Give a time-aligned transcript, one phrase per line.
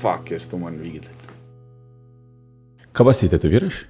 [0.00, 1.08] fuck, jaz to moram videti.
[2.92, 3.84] Kaj pa si tetoviraš?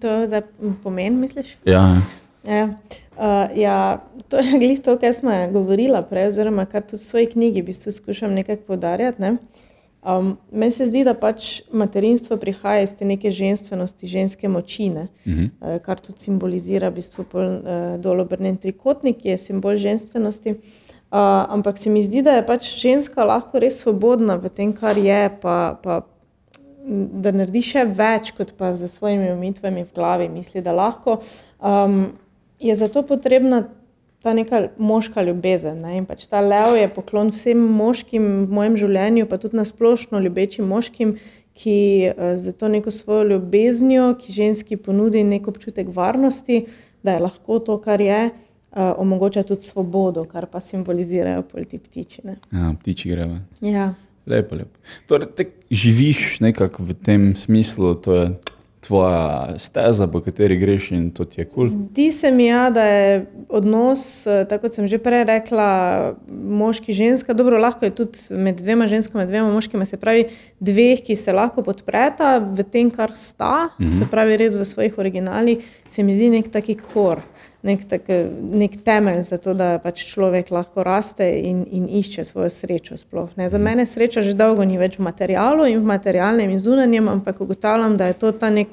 [0.00, 0.42] To zdaj
[0.82, 1.56] pomeni, misliš?
[1.64, 1.96] Ja,
[2.48, 2.68] Ja,
[3.16, 7.26] uh, ja, to je glih to, kar smo govorili prej, oziroma kar tudi v svoji
[7.26, 9.22] knjigi v bistvu skušam nekako podarjati.
[9.22, 9.36] Ne?
[10.02, 15.08] Um, meni se zdi, da pač materinstvo prihaja iz te neke ženskosti, ženske moči, ne?
[15.26, 15.50] uh -huh.
[15.60, 20.50] uh, kar tudi simbolizira v bistvu pol, uh, dolobrnen trikotnik, ki je simbol ženskosti.
[20.50, 24.98] Uh, ampak se mi zdi, da je pač ženska lahko res svobodna v tem, kar
[24.98, 26.02] je, pa, pa
[26.88, 31.18] da naredi še več, kot pa za svojimi umitvami v glavi, misli, da lahko.
[31.60, 32.16] Um,
[32.60, 33.68] je zato potrebna
[34.22, 35.80] ta neka moška ljubezen.
[35.84, 35.98] Ne?
[36.00, 40.20] In pač ta lev je poklon vsem moškim v mojem življenju, pa tudi na splošno
[40.24, 41.16] ljubečim moškim,
[41.58, 41.78] ki
[42.10, 46.66] uh, za to neko svojo ljubeznijo, ki ženski ponudi nek občutek varnosti,
[47.04, 48.28] da je lahko to, kar je.
[48.78, 52.20] Uh, omogoča tudi svobodo, kar pa simbolizirajo polti ptiči.
[52.24, 52.36] Ne?
[52.52, 53.40] ja ptiči greva.
[53.60, 53.88] Ja.
[54.26, 54.78] Lepo, lepo.
[55.10, 58.28] Torej, te živiš nekako v tem smislu, to je
[58.88, 61.66] tvoja steza, po kateri greš in to ti je kul.
[61.66, 61.88] Cool.
[61.90, 65.68] Zdi se mi, ja, da je odnos, eh, tako kot sem že prej rekla,
[66.30, 67.34] moški-ženska.
[67.34, 70.28] Dobro, lahko je tudi med dvema ženskama, dvema moškima, se pravi,
[70.60, 73.98] dveh, ki se lahko podpreta v tem, kar sta, mm -hmm.
[73.98, 77.22] se pravi, res v svojih originalih, se mi zdi nek taki kor.
[77.68, 78.06] Nek, tak,
[78.40, 82.96] nek temelj za to, da pač človek lahko raste in, in išče svojo srečo.
[82.96, 87.10] Sploh, za mene sreča že dolgo ni več v materialu in v materialnem in zunanjem,
[87.12, 88.72] ampak ugotavljam, da je to ta nek.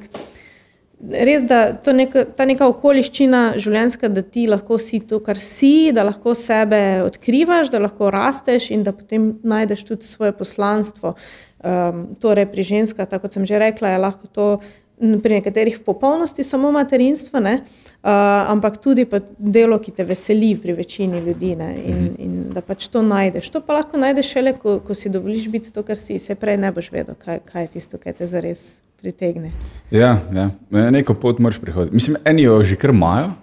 [1.05, 6.05] Res je neka, ta neka okoliščina življenjska, da ti lahko si to, kar si, da
[6.07, 11.17] lahko sebe odkrivaš, da lahko rasteš in da potem najdeš tudi svoje poslanstvo.
[11.65, 14.47] Um, torej, pri ženskah, tako kot sem že rekla, je lahko to
[14.95, 17.59] pri nekaterih v popolnosti samo materinstvo, ne?
[17.59, 19.05] uh, ampak tudi
[19.37, 22.15] delo, ki te veseli pri večini ljudi in, Mhm.
[22.19, 23.49] in da pač to najdeš.
[23.49, 26.19] To pa lahko najdeš šele, ko, ko si dovoliš biti to, kar si.
[26.19, 29.51] Se prej ne boš vedel, kaj, kaj je tisto, kar te zares pritegne.
[29.91, 30.49] Ja, ja.
[30.91, 31.93] neko pot moraš prihoditi.
[31.93, 33.33] Mislim, eni jo že kar imajo.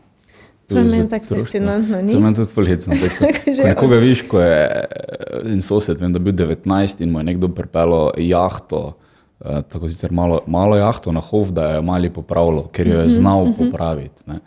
[0.69, 1.99] To je meni tako fascinantno.
[2.07, 2.95] To je meni tudi fulhecno.
[3.19, 4.71] Ko nekoga viš, ko je
[5.45, 9.02] en sosed, vem, da je bil 19 in mu je nekdo pripeljal jahto, uh,
[9.45, 13.53] tako sicer malo, malo jahto na hov, da je mali popravilo, ker jo je znal
[13.59, 14.23] popraviti.
[14.27, 14.39] Ne.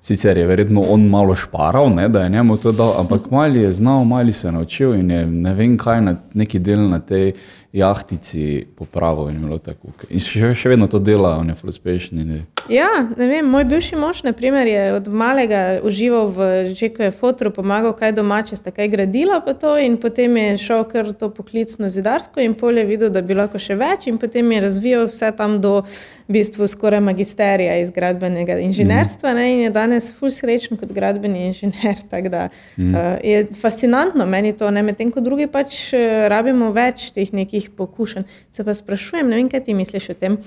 [0.00, 3.72] Sicer je verjetno on malo šparal, ne, da je njemu to dal, ampak mali je
[3.72, 7.32] znal, mali se je naučil in je ne vem kaj na neki del na tej
[7.72, 9.94] jahtici popravil in bilo tako.
[10.12, 12.20] In še, še vedno to dela, on je uspešen.
[12.28, 12.42] Ne.
[12.68, 17.14] Ja, ne vem, moj bivši mož naprimer, je od malega užival v že, ko je
[17.16, 21.30] fotru pomagal, kaj domače sta kaj gradila, pa to, in potem je šel kar to
[21.32, 25.32] poklicno zidarsko in polje videl, da bi lahko še več, in potem je razvijal vse
[25.36, 25.80] tam do
[26.28, 31.48] v bistvu skoraj magisterija iz gradbenega inženirstva ne, in je danes ful srečen kot gradbeni
[31.48, 32.00] inženir.
[32.32, 32.94] Da, mm.
[32.94, 38.24] uh, je fascinantno meni to, medtem ko drugi pač uh, rabimo več teh nekih pokušenj.
[38.50, 40.38] Se pa sprašujem, ne vem, kaj ti misliš o tem.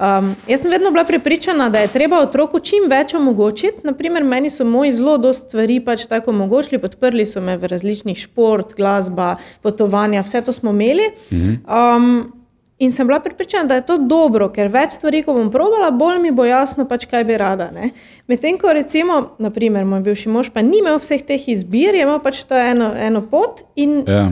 [0.00, 3.84] Um, jaz sem vedno bila prepričana, da je treba otroku čim več omogočiti.
[3.84, 8.16] Naprimer, meni so moji zelo dosti stvari pač tako omogočili, podprli so me v različnih
[8.16, 11.10] šport, glasba, potovanja, vse to smo imeli.
[11.68, 12.32] Um,
[12.80, 16.22] in sem bila prepričana, da je to dobro, ker več stvari, ko bom probala, bolj
[16.22, 17.68] mi bo jasno, pač, kaj bi rada.
[18.26, 22.22] Medtem ko recimo, naprimer, moj bivši mož pa ni imel vseh teh izbir, je imel
[22.24, 24.30] pač ta eno, eno pot in Ja.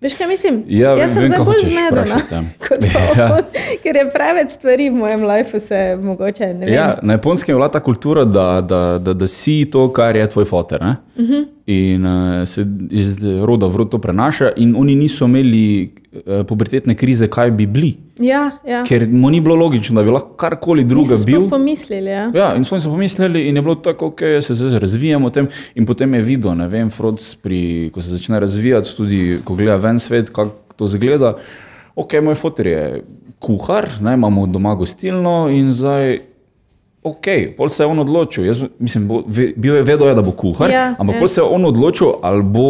[0.00, 0.64] Veš, kaj mislim?
[0.68, 2.42] Ja, Jaz sem kaj bolj zmedena, ja.
[3.18, 3.38] Ja.
[3.82, 6.74] ker je preveč stvari v mojem življenju, se mogoče ne vem.
[6.74, 10.28] Ja, na japonskem je bila ta kultura, da, da, da, da si to, kar je
[10.28, 10.80] tvoj fotor.
[10.80, 11.32] Uh Mhm.
[11.32, 11.46] -huh.
[11.68, 16.94] In uh, se iz roda v rod to prenaša, in oni niso imeli uh, pubertetne
[16.96, 17.90] krize, kaj bi bili.
[18.24, 18.80] Ja, ja.
[18.88, 21.44] Ker mu ni bilo logično, da bi lahko karkoli druga bil.
[21.50, 22.08] pomislili.
[22.10, 22.30] Ja.
[22.34, 25.50] Ja, in smo si pomislili, in je bilo tako, ok, se zdaj razvijamo tem.
[25.74, 29.76] In potem je videl, ne vem, Frods, pri, ko se začne razvijati, tudi ko gleda
[29.76, 31.34] ven svet, kako to zgleda.
[32.00, 33.04] Ok, moj fotor je
[33.44, 36.18] kuhar, ne, imamo doma gostilno in zdaj.
[37.08, 37.26] Ok,
[37.56, 38.46] pol se je on odločil.
[38.48, 39.22] Jaz, mislim, bo,
[39.56, 41.24] bil je vedel, da bo kuhar, Ja, ampak ja.
[41.24, 42.68] pol se je on odločil, ali bo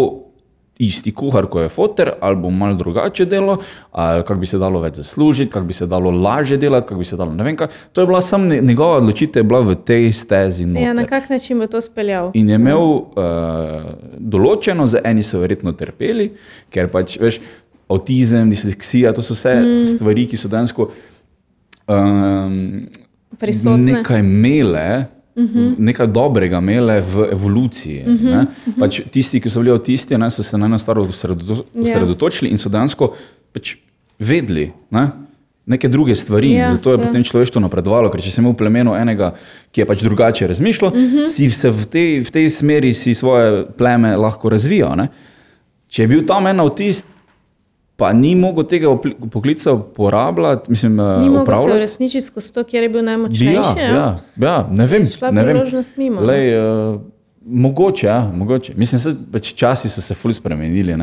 [0.79, 3.57] isti kuhar, kot je fotor, ali bo malo drugače delo,
[3.91, 7.05] ali kako bi se dalo več zaslužiti, kako bi se dalo lažje delati, kako bi
[7.05, 7.69] se dalo ne vem kaj.
[7.93, 10.63] To je bila samo ne- njegova odločitev, je bila v tej stezi.
[10.63, 11.09] Ja, na noter.
[11.09, 12.31] kak način bo to speljal?
[12.35, 13.03] In je imel uh,
[14.19, 16.31] določeno, za eni so verjetno trpeli,
[16.71, 17.41] ker pač veš,
[17.91, 19.85] avtizem, disleksija, to so vse mm.
[19.97, 20.91] stvari, ki so dejansko
[21.89, 22.87] um,
[23.39, 23.93] Prisotne.
[23.93, 25.05] nekaj imele.
[25.35, 25.75] Uh -huh.
[25.79, 28.03] Nekaj dobrega imele v evoluciji.
[28.07, 28.79] Uh -huh, uh -huh.
[28.79, 32.59] pač tisti, ki so bili avtisti, ne, so se na eno stvar osredoto- osredotočili in
[32.59, 33.15] so dejansko
[33.53, 33.77] pač
[34.19, 35.11] vedeli ne,
[35.67, 36.53] neke druge stvari.
[36.53, 37.07] Ja, Zato je ja.
[37.07, 39.35] potem človeštvo napredovalo, ker če si imel v plemenu enega,
[39.71, 41.27] ki je pač drugače razmišljal, uh -huh.
[41.27, 44.97] si se v tej, v tej smeri si svoje pleme lahko razvijal.
[44.97, 45.09] Ne.
[45.89, 47.07] Če je bil tam en avtist,
[47.99, 48.89] pa ni mogel tega
[49.31, 50.71] poklica uporabljati.
[50.71, 53.79] Mislim, eh, ni mogel se uresničiti skozi to, kjer je bil najmočnejši.
[53.79, 55.07] Ja, ja, ja, ne vem.
[55.07, 55.59] Šla ne vem.
[55.97, 57.01] Mimo, Lej, uh,
[57.43, 58.75] mogoče, ja, mogoče.
[58.77, 60.95] Mislim, da pač časi so se fully spremenili.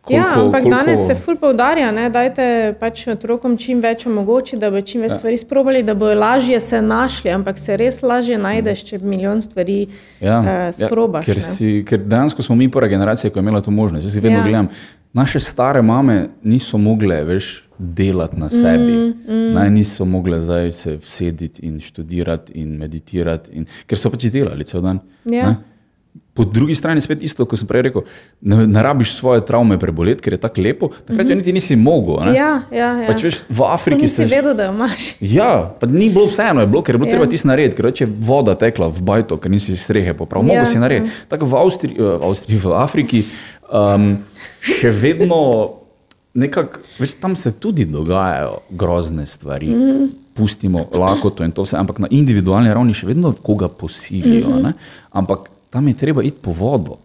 [0.00, 0.76] Koliko, ja, ampak koliko...
[0.76, 5.10] danes se fully poudarja, da je pač otrokom čim več omogočiti, da bo čim več
[5.10, 5.18] ja.
[5.18, 9.88] stvari sprobali, da bo lažje se našli, ampak se res lažje najdeš, če milijon stvari
[10.20, 11.26] ja, uh, sprobaš.
[11.26, 14.06] Ja, ker, si, ker dejansko smo mi prva generacija, ki je imela to možnost.
[14.06, 14.44] Jaz si vedno ja.
[14.46, 14.70] gledam
[15.14, 19.52] naše stare mame niso mogle več delati na sebi, mm, mm.
[19.54, 24.66] Naj, niso mogle zdaj se sedeti in študirati in meditirati, in, ker so pač delali
[24.66, 25.00] cel dan.
[25.30, 25.54] Ja.
[26.34, 28.02] Po drugi strani spet isto, kot sem prej rekel,
[28.42, 30.88] ne, ne rabiš svoje travme preboleti, ker je tako lepo.
[30.88, 31.36] Takrat mm -hmm.
[31.36, 32.34] niti nisi mogel.
[32.34, 33.06] Ja, ja, ja.
[33.06, 35.14] Pač, veš, v Afriki si vedel, da imaš.
[35.20, 37.12] Ja, pa ni bilo vseeno, je bilo, ker je bilo ja.
[37.12, 40.48] treba tisti narediti, ker je voda tekla v bajto, ker nisi strehe popravil.
[40.48, 41.10] Ja, Mogoče si narediti.
[41.10, 41.26] Ja.
[41.28, 43.24] Tako v, Avstri, v, Avstri, v Afriki
[43.72, 44.16] um,
[44.60, 45.70] še vedno
[46.34, 46.78] nekako,
[47.20, 49.66] tam se tudi dogajajo grozne stvari.
[49.66, 50.08] Mm -hmm.
[50.34, 54.48] Pustimo lahko to in to vse, ampak na individualni ravni še vedno koga posilijo.
[54.48, 54.72] Mm -hmm.
[55.10, 56.96] Ampak tam je treba iti po vodo.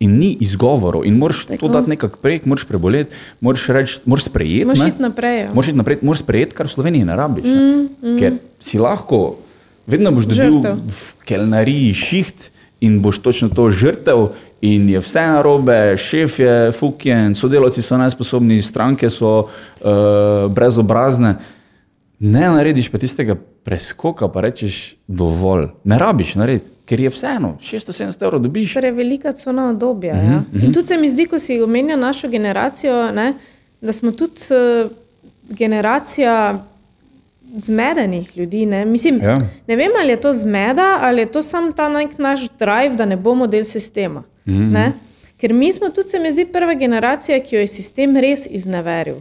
[0.00, 1.66] In ni izgovorov, in moraš Tako.
[1.66, 3.10] to dati nekako prek, moraš preboleti,
[3.40, 4.64] moraš reči, moraš sprejeti.
[4.64, 5.40] Moraš iti naprej.
[5.40, 5.48] Ja.
[5.54, 7.44] Moraš iti naprej, moraš sprejeti, kar v Sloveniji ne rabiš.
[7.44, 8.18] Mm, mm.
[8.18, 9.36] Ker si lahko,
[9.86, 15.96] vedno boš dobil v kelnariji šiht in boš točno to žrtev, in je vse narobe,
[15.96, 21.34] šef je fukjen, sodelavci so nesposobni, stranke so uh, brezobrazne.
[22.18, 25.70] Ne narediš pa tistega preskoka, pa rečeš dovolj.
[25.84, 28.74] Ne rabiš narediti, ker je vseeno, 670 evrov dobiš.
[28.74, 30.14] To je velika cuna obdobja.
[30.14, 30.38] Uh -huh, ja.
[30.38, 30.64] uh -huh.
[30.64, 33.32] In tudi se mi zdi, ko si omenja našo generacijo, ne,
[33.80, 34.40] da smo tudi
[34.84, 34.90] uh,
[35.48, 36.64] generacija
[37.58, 38.66] zmedenih ljudi.
[38.66, 38.84] Ne?
[38.84, 39.36] Mislim, ja.
[39.66, 41.88] ne vem, ali je to zmeda ali je to samo ta
[42.18, 44.22] naš drive, da ne bomo del sistema.
[44.46, 44.92] Mm -hmm.
[45.40, 49.16] Ker mi smo tudi, se mi zdi, prva generacija, ki jo je sistem res izneveril,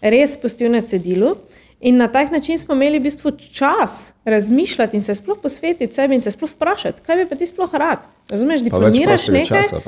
[0.00, 1.36] res pustil na cedilu.
[1.80, 6.14] In na tak način smo imeli v bistvu čas razmišljati in se sploh posvetiti sebi
[6.14, 7.98] in se sploh vprašati, kaj bi pa ti sploh rad.
[8.30, 9.62] Razumeš, diplomiraš nekaj.
[9.62, 9.80] Časa,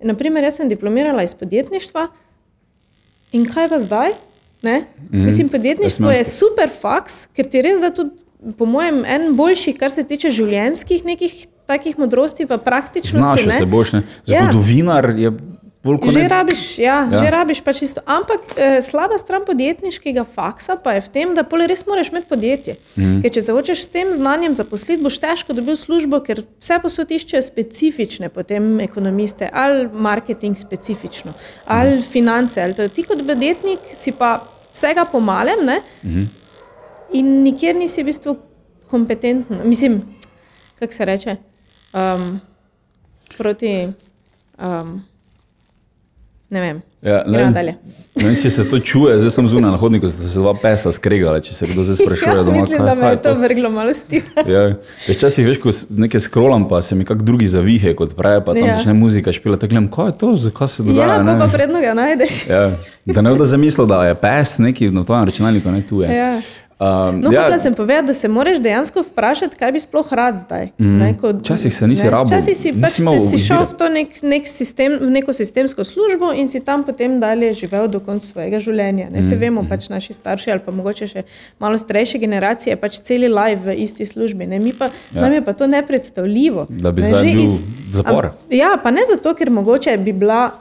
[0.00, 2.08] Naprimer, jaz sem diplomirala iz podjetništva
[3.32, 4.10] in kaj pa zdaj?
[4.62, 5.24] Mm -hmm.
[5.24, 8.10] Mislim, podjetništvo je super faks, ker ti res da tudi,
[8.58, 13.22] po mojem, en boljši, kar se tiče življenjskih nekih takih modrosti, pa praktično.
[13.22, 14.02] Znaš se boš, ne?
[14.26, 14.42] Ja.
[14.42, 15.12] Zgodovinar
[15.96, 16.12] je.
[16.12, 17.18] Že rabiš, ja, ja.
[17.18, 18.02] že rabiš pa čisto.
[18.06, 22.76] Ampak eh, slaba stran podjetniškega faksa pa je v tem, da res moraš imeti podjetje.
[22.96, 23.20] Mm.
[23.22, 27.12] Ker če se hočeš s tem znanjem zaposliti, boš težko dobil službo, ker vse posod
[27.14, 31.32] iščejo specifične potem ekonomiste, ali marketing specifično,
[31.64, 32.62] ali mm finance.
[32.62, 34.42] Ali ti kot podjetnik si pa
[34.72, 36.26] vsega po malem mm -hmm.
[37.12, 38.36] in nikjer nisi v bistvu
[38.90, 39.60] kompetenten.
[39.64, 40.02] Mislim,
[40.78, 41.36] kako se reče,
[41.94, 42.40] um,
[43.38, 43.88] proti.
[44.58, 45.04] Um,
[46.50, 46.82] Ne vem.
[47.02, 50.28] Ja, ne vem, ne vem, če se to čuje, zdaj sem zunaj na hodniku, da
[50.32, 52.30] se dva pesa skregala, če se kdo zdaj sprašuje.
[52.32, 54.44] ja, doma, mislim, kaj, da me je to vrglo malo stila.
[54.54, 54.62] ja,
[55.06, 58.64] včasih veš, ko nekaj skrolam, pa se mi kak drugi zavihe, kot prej, pa tam
[58.64, 58.78] ja.
[58.78, 61.20] začne muzika špila, tako gledam, kaj je to, zakaj se dogaja.
[61.20, 62.40] Ja, pa predno ga najdeš.
[62.48, 62.64] ja,
[63.14, 66.16] da ne bodo zamislili, da je pes neki na tvojem računalniku, ne tu je.
[66.16, 66.32] Ja.
[66.78, 67.42] Um, no, ja.
[67.42, 70.68] hotel sem povedati, da se moraš dejansko vprašati, kaj bi sploh rad zdaj.
[70.78, 71.00] Mm.
[71.40, 72.30] Včasih se nisi rabo.
[72.30, 76.60] Včasih si, pač, si šel v, nek, nek sistem, v neko sistemsko službo in si
[76.60, 79.08] tam potem dalje živel do konca svojega življenja.
[79.10, 79.26] Ne mm.
[79.26, 79.68] se vemo, mm.
[79.68, 81.26] pač naši starši ali pa mogoče še
[81.58, 84.46] malo starejše generacije, pač celi live v isti službi.
[84.78, 85.26] Pa, ja.
[85.26, 86.68] Nam je pa to nepredstavljivo.
[86.70, 88.30] Da bi zdaj bil iz, zapor.
[88.30, 90.52] A, ja, pa ne zato, ker mogoče bi bila,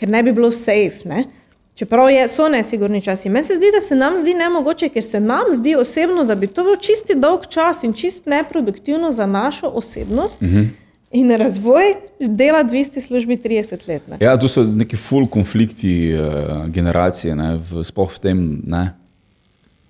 [0.00, 1.04] ker ne bi bilo safe.
[1.04, 1.28] Ne?
[1.76, 3.28] Čeprav je, so nesigurni časi.
[3.28, 6.46] Meni se zdi, da se nam zdi nemogoče, ker se nam zdi osebno, da bi
[6.46, 10.40] to bil čisti dolg čas in čist neproduktivno za našo osebnost.
[10.40, 10.68] Mm -hmm.
[11.12, 14.08] In razvoj dela v isti službi 30 let.
[14.08, 14.16] Ne?
[14.20, 18.62] Ja, tu so neki full konflikti uh, generacije, ne, v, spoh v tem.
[18.66, 18.94] Ne.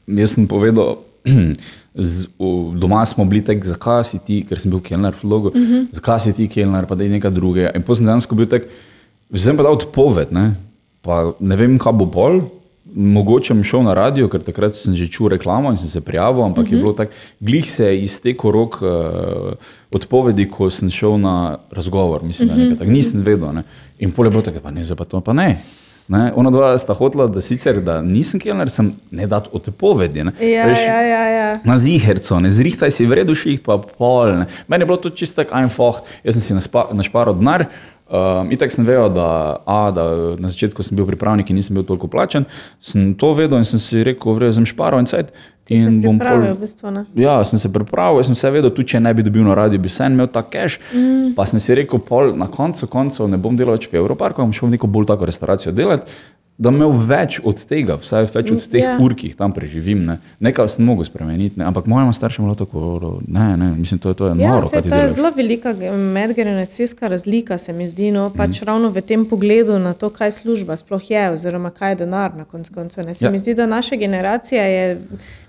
[0.06, 0.98] Jaz sem povedal,
[1.94, 5.52] z, v, doma smo bili tak, zakaj si ti, ker sem bil kelner v vlogu,
[5.54, 5.86] mm -hmm.
[5.92, 7.70] zakaj si ti kelner, pa da je nekaj drugega.
[7.74, 8.62] In potem sem dejansko bil tak,
[9.30, 10.32] zdaj pa da odpoved.
[10.32, 10.65] Ne.
[11.06, 12.42] Pa ne vem, kaj bo bolj.
[12.96, 16.44] Mogoče sem šel na radio, ker takrat sem že čutil reklamo in sem se prijavil,
[16.44, 16.72] ampak uh -huh.
[16.72, 16.84] je mhm.
[16.84, 18.88] bilo tako, glih se je iztekel rok uh,
[19.92, 22.22] odpovedi, ko sem šel na razgovor.
[22.22, 22.70] Mislim, uh -huh.
[22.70, 23.52] da tak, nisem vedel.
[23.54, 23.62] Ne.
[23.98, 25.58] In pole bo tako, pa ne, zdaj pa to pa ne.
[26.08, 30.22] Ne, ona dva sta hotela, da sicer da nisem kelner, sem ne dat odpovedi.
[30.24, 30.32] Ne.
[30.38, 31.48] Ja, Veš, ja, ja, ja.
[31.64, 34.30] Na ziherco, ne zrihtaj si v redu, ših pa pol.
[34.38, 34.46] Ne.
[34.70, 37.66] Meni je bilo to čisto tako, ajn foh, jaz sem si našparal denar.
[38.06, 40.04] Um, Itak sem vedel, da, a, da
[40.38, 42.46] na začetku sem bil pripravnik in nisem bil toliko plačen.
[42.78, 45.34] Sem to vedel in sem si rekel, da sem šparal in cajt.
[45.74, 49.10] In bom pripravil, v bistvu, ja, sem se pripravil, sem vse vedel, tudi če ne
[49.14, 50.78] bi dobil na radio, bi sem imel ta cash.
[50.94, 51.34] Mm.
[51.34, 54.54] Pa sem si rekel, pol, na koncu koncev ne bom delal več v Evroparku, bom
[54.54, 56.10] šel v neko bolj tako restauracijo delati.
[56.56, 58.94] da imel več od tega, vsaj več od teh yeah.
[58.94, 59.00] Ja.
[59.04, 60.06] ur, ki jih tam preživim.
[60.08, 60.14] Ne.
[60.40, 61.66] Nekaj sem mogel spremeniti, ne.
[61.68, 64.70] ampak mojima staršema je bilo tako, ne, ne, mislim, to, to je ja, noro.
[64.72, 65.74] To je zelo velika
[66.16, 68.68] medgeneracijska razlika, se mi zdi, no, pač mm.
[68.70, 72.48] ravno v tem pogledu na to, kaj služba sploh je, oziroma kaj je denar na
[72.48, 73.04] koncu konca.
[73.04, 73.30] Se ja.
[73.30, 74.96] mi zdi, da naša generacija je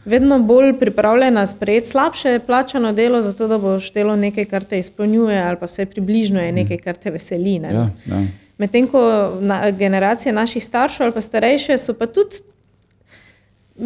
[0.07, 5.41] vedno bolj pripravljena sprejeti slabše plačano delo, zato da boš delo nekaj, kar te izpolnjuje,
[5.43, 6.55] ali pa vse približno je mhm.
[6.55, 7.59] nekaj, kar te veseli.
[7.59, 7.73] Ne.
[7.73, 8.21] Ja, ja.
[8.57, 9.01] Medtem ko
[9.41, 12.41] na, generacije naših staršev ali pa starejše so pa tudi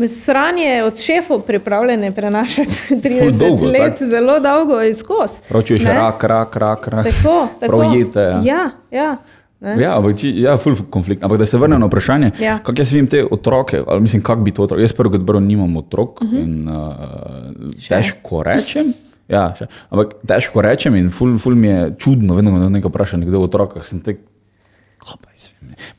[0.07, 4.07] sranje od šefov pripravljene prenašati 30 dolgo, let, tak?
[4.07, 5.41] zelo dolgo izkos.
[5.49, 7.05] Proči še rak, rak, rak, rak.
[7.05, 7.77] Tako, tako.
[7.77, 8.41] Projete, ja.
[8.43, 9.17] ja, ja.
[9.61, 11.23] Ja, ampak či, ja, full konflikt.
[11.23, 12.57] Ampak da se vrnem na vprašanje, ja.
[12.65, 14.81] kako jaz vidim te otroke, ali mislim, kako bi to otroke.
[14.81, 16.37] Jaz prvo, kot prvo, nimam otrok uh mhm.
[16.37, 16.43] -huh.
[16.43, 18.93] in uh, težko rečem.
[19.29, 19.53] Ja,
[19.89, 23.43] ampak težko rečem in ful, ful mi je čudno, vedno, ko nekaj vprašam, nekdo o
[23.43, 24.19] otrokah, tek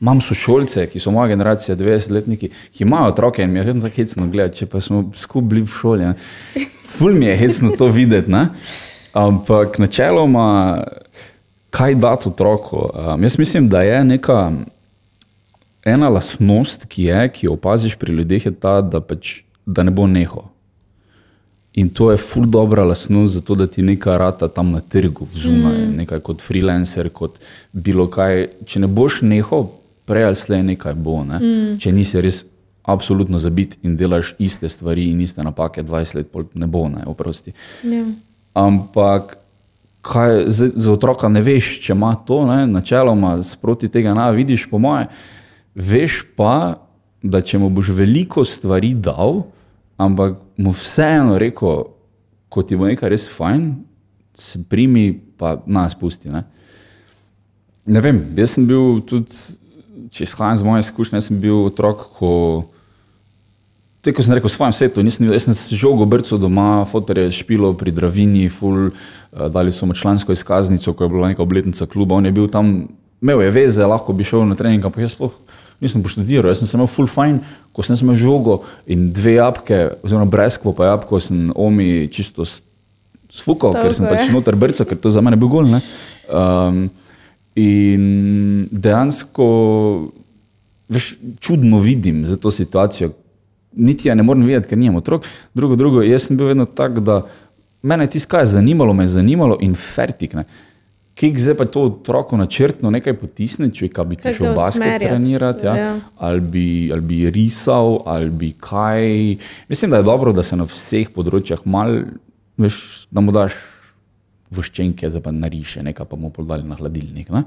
[0.01, 3.95] Imam sošolce, ki so moja generacija, 90-letniki, ki imajo otroke in mi je vedno tako
[3.95, 6.05] hecno gledati, če pa smo skupaj bili v šoli.
[6.05, 6.13] Ne.
[6.97, 8.31] Ful mi je hecno to videti.
[8.31, 8.47] Ne.
[9.13, 10.83] Ampak načeloma,
[11.73, 12.85] kaj dati otroku?
[12.93, 14.51] Um, jaz mislim, da je neka
[15.83, 19.91] ena lastnost, ki je, ki jo opaziš pri ljudeh, je ta, da, pač, da ne
[19.91, 20.45] bo neho.
[21.73, 25.79] In to je ful dobra lasnost, zato da ti nekaj rata tam na trgu, zunaj,
[25.87, 25.95] mm.
[25.97, 27.39] nekaj kot freelancer, kot
[27.71, 28.47] bilo kaj.
[28.69, 29.71] Če ne boš nehal,
[30.05, 31.23] prej ali slej nekaj bo.
[31.25, 31.39] Ne?
[31.41, 31.77] Mm.
[31.81, 32.43] Če nisi res
[32.85, 37.55] absolutno zabit in delaš iste stvari in iste napake 20 let, ne bo, ne, oprosti.
[37.81, 38.03] Yeah.
[38.03, 38.05] Ja.
[38.53, 39.37] Ampak
[40.03, 42.67] kaj, za, za otroka ne veš, če ima to, ne?
[42.67, 45.07] načeloma sproti tega ne vidiš, po moje.
[45.75, 46.83] Veš pa,
[47.23, 49.45] da če mu boš veliko stvari dal,
[49.97, 51.87] ampak mu vseeno rekel,
[52.51, 53.71] ko ti bo nekaj res fajn,
[54.37, 56.29] se primi, pa nas pusti.
[56.33, 56.43] Ne?
[57.85, 59.31] ne vem, jaz sem bil tudi,
[60.13, 62.31] če izhajam z moje izkušnje, sem bil otrok, ko.
[64.03, 67.31] Tako sem rekel, v svojem svetu, nisem, jaz sem se žogo brcal doma, fotor je
[67.31, 71.87] špilo pri Dravini, ful, uh, dali so mu člansko izkaznico, ko je bila neka obletnica
[71.87, 72.73] kluba, on je bil tam,
[73.23, 75.31] imel je veze, lahko bi šel na trening, ampak jaz sploh
[75.83, 77.39] nisem poštudiral, jaz sem imel full fine,
[77.71, 78.59] ko sem imel žogo
[78.91, 82.43] in dve jabke, oziroma brezkvo pa jabko, sem omi čisto
[83.31, 85.67] sfukal, ker sem pač noter brcal, ker to za mene bil gol.
[86.27, 86.85] Um,
[87.55, 89.47] in dejansko
[90.91, 93.13] veš, čudno vidim za to situacijo.
[93.75, 95.25] Niti ja ne morem videti, ker nimam otrok.
[95.53, 97.23] Drugo, drugo, jaz sem bil vedno tak, da
[97.81, 100.33] mene je tiskaj zanimalo, me je zanimalo in fertik.
[100.37, 100.45] Ne.
[101.19, 105.75] Kaj zdaj pa to otroku načrtno nekaj potisne, če bi ti šel basket trenirati, ja?
[105.77, 105.91] Ja.
[106.17, 109.37] Ali, bi, ali bi risal, ali bi kaj.
[109.69, 111.99] Mislim, da je dobro, da se na vseh področjah mal,
[112.57, 113.57] veš, da mu daš
[114.53, 117.29] voščenke, zdaj pa nariše, nekaj pa mu podali na hladilnik.
[117.33, 117.43] Ne,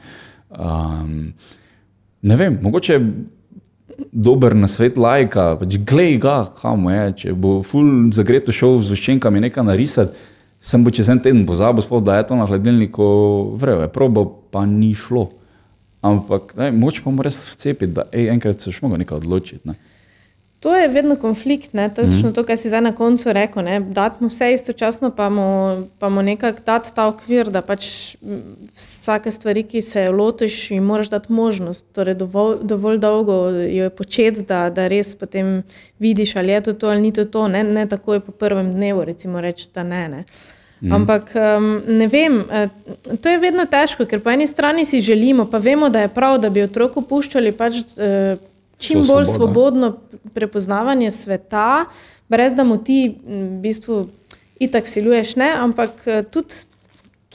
[0.50, 1.32] um,
[2.22, 3.02] ne vem, mogoče je
[4.12, 8.94] dober na svet lajka, pač glej ga, kam je, če bo ful zagreto šel z
[8.94, 10.34] voščenkami nekaj narisati
[10.66, 13.06] sem bo čez en teden pozabil, spod, da je to na hladilniku
[13.60, 15.28] vreme, probo pa ni šlo.
[16.02, 19.62] Ampak moč pa mu res vcepiti, da ej, enkrat se šmo ga nekaj odločiti.
[19.68, 19.76] Ne.
[20.66, 21.94] To je vedno konflikt, ne?
[21.94, 22.32] točno mm.
[22.34, 23.62] to, kar si zdaj na koncu rekel.
[23.80, 28.16] Dati mu vse istočasno, pa mu, pa mu nekako dati ta okvir, da pač
[28.74, 33.90] vsake stvari, ki se jo lotiš, jim moraš dati možnost, torej dovolj, dovolj dolgo jo
[33.90, 35.62] početi, da, da res potem
[36.02, 39.04] vidiš, ali je to to ali ni to to, ne, ne takoj po prvem dnevu,
[39.04, 40.08] recimo reči, da ne.
[40.08, 40.24] ne.
[40.80, 40.92] Mm.
[40.92, 45.46] Ampak um, ne vem, uh, to je vedno težko, ker po eni strani si želimo,
[45.46, 49.96] pa vemo, da je prav, da bi otroku puščali pač, uh, čim bolj svobodno
[50.34, 51.84] prepoznavanje sveta,
[52.28, 54.06] brez da mu ti v bistvu
[54.58, 55.52] itak siluješ, ne?
[55.58, 56.64] ampak uh, tudi.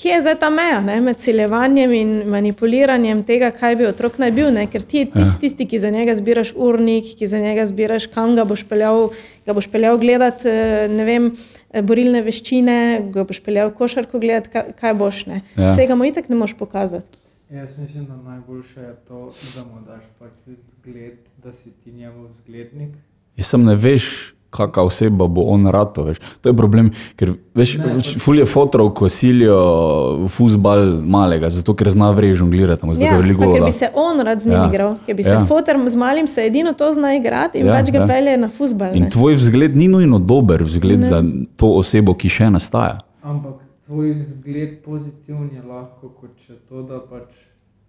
[0.02, 4.32] Kje je zdaj ta meja ne, med celjevanjem in manipuliranjem tega, kaj bi otrok naj
[4.34, 4.48] bil?
[4.50, 4.64] Ne?
[4.72, 5.40] Ker ti je tisti, ja.
[5.44, 9.12] tisti, ki za njega zbiraš urnik, ki za njega zbiraš, kam ga boš peljal,
[9.46, 10.50] ga boš peljal gledati.
[10.90, 11.28] Ne vem,
[11.72, 12.78] Eh, borilne veščine,
[13.16, 15.42] ga boš peljal košarko gledati, kaj, kaj boš ne.
[15.56, 15.70] Ja.
[15.72, 17.20] Vsega mu itek ne moš pokazati.
[17.52, 19.22] Jaz mislim, da najboljše je to,
[19.56, 22.96] da mu daš pač zgled, da si ti njemu zglednik.
[23.38, 25.96] Jaz sem ne veš, kakšna oseba bo on rad.
[26.42, 27.78] To je problem, ker veš,
[28.20, 32.88] fulje fotorov, ko silijo fusbal malega, zato ker zna vrežo gledati.
[33.00, 34.68] Ja, ker bi se on rad z njim ja.
[34.74, 35.46] igral, ker bi se ja.
[35.46, 38.08] fotor z malim se edino to zna igrati in ja, pač ga ja.
[38.08, 38.96] pelje na fusbal.
[38.96, 41.06] In tvoj vzgled ni nujno dober vzgled ne.
[41.06, 41.24] za
[41.56, 43.00] to osebo, ki še nastaja.
[43.24, 47.32] Ampak tvoj vzgled pozitivn je lahko, kot če to, da pač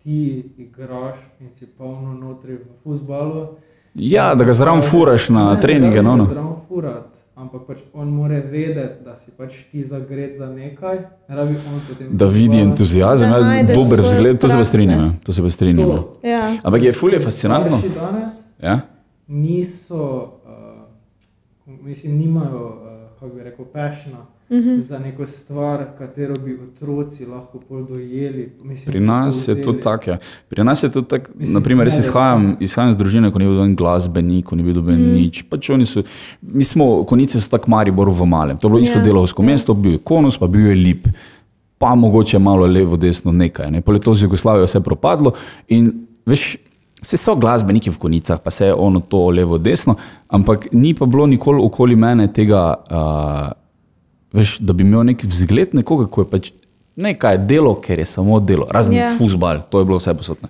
[0.02, 3.46] ti igraš in si polno notri v fusbalu.
[3.94, 6.02] Ja, da ga zraven furaš na ne, treninge.
[6.02, 6.24] No, no.
[6.24, 10.98] Zraven furat, ampak pač on mora vedeti, da si pač ti zagret za nekaj.
[12.10, 15.18] Da vidi entuzijazem, da je dober vzgled, to se pa strinjam.
[15.24, 15.90] To se pa strinjam.
[16.22, 16.56] Ja.
[16.62, 17.78] Ampak je fulje fascinantno.
[18.62, 18.80] Ja?
[19.32, 20.32] niso,
[21.66, 24.80] uh, mislim, nimajo, uh, kako bi rekel, pešna uh -huh.
[24.80, 28.52] za neko stvar, katero bi otroci lahko bolj dojeli.
[28.62, 30.10] Mislim, Pri nas je to tako.
[30.10, 30.18] Ja.
[30.48, 31.30] Pri nas je to tako.
[31.38, 35.00] Naprimer, jaz izhajam, izhajam iz družine, ko ni bil noben glasbenik, ko ni bil noben
[35.00, 35.12] mm.
[35.12, 35.42] nič.
[35.42, 36.02] Pač oni so,
[36.42, 38.58] mi smo, konice so tako Maribor v malem.
[38.58, 41.08] To je bilo isto Ja, delovsko mesto, bil je konus, pa bil je lip.
[41.78, 43.70] Pa mogoče malo levo, desno, nekaj.
[43.70, 43.80] Ne.
[43.80, 45.32] Pole to z Jugoslavijo vse propadlo.
[45.68, 46.56] In veš,
[47.02, 49.96] vse so glasbeniki v konicah, pa se je ono to levo, desno,
[50.28, 53.61] ampak ni pa bilo nikoli okoli mene tega, uh,
[54.32, 56.52] veš, da bi imel nek vzgled nekoga, ko je pač
[56.96, 59.08] nekaj delo, ker je samo delo, razen Ja.
[59.10, 59.18] yeah.
[59.18, 60.48] fusbal, to je bilo vse posodne.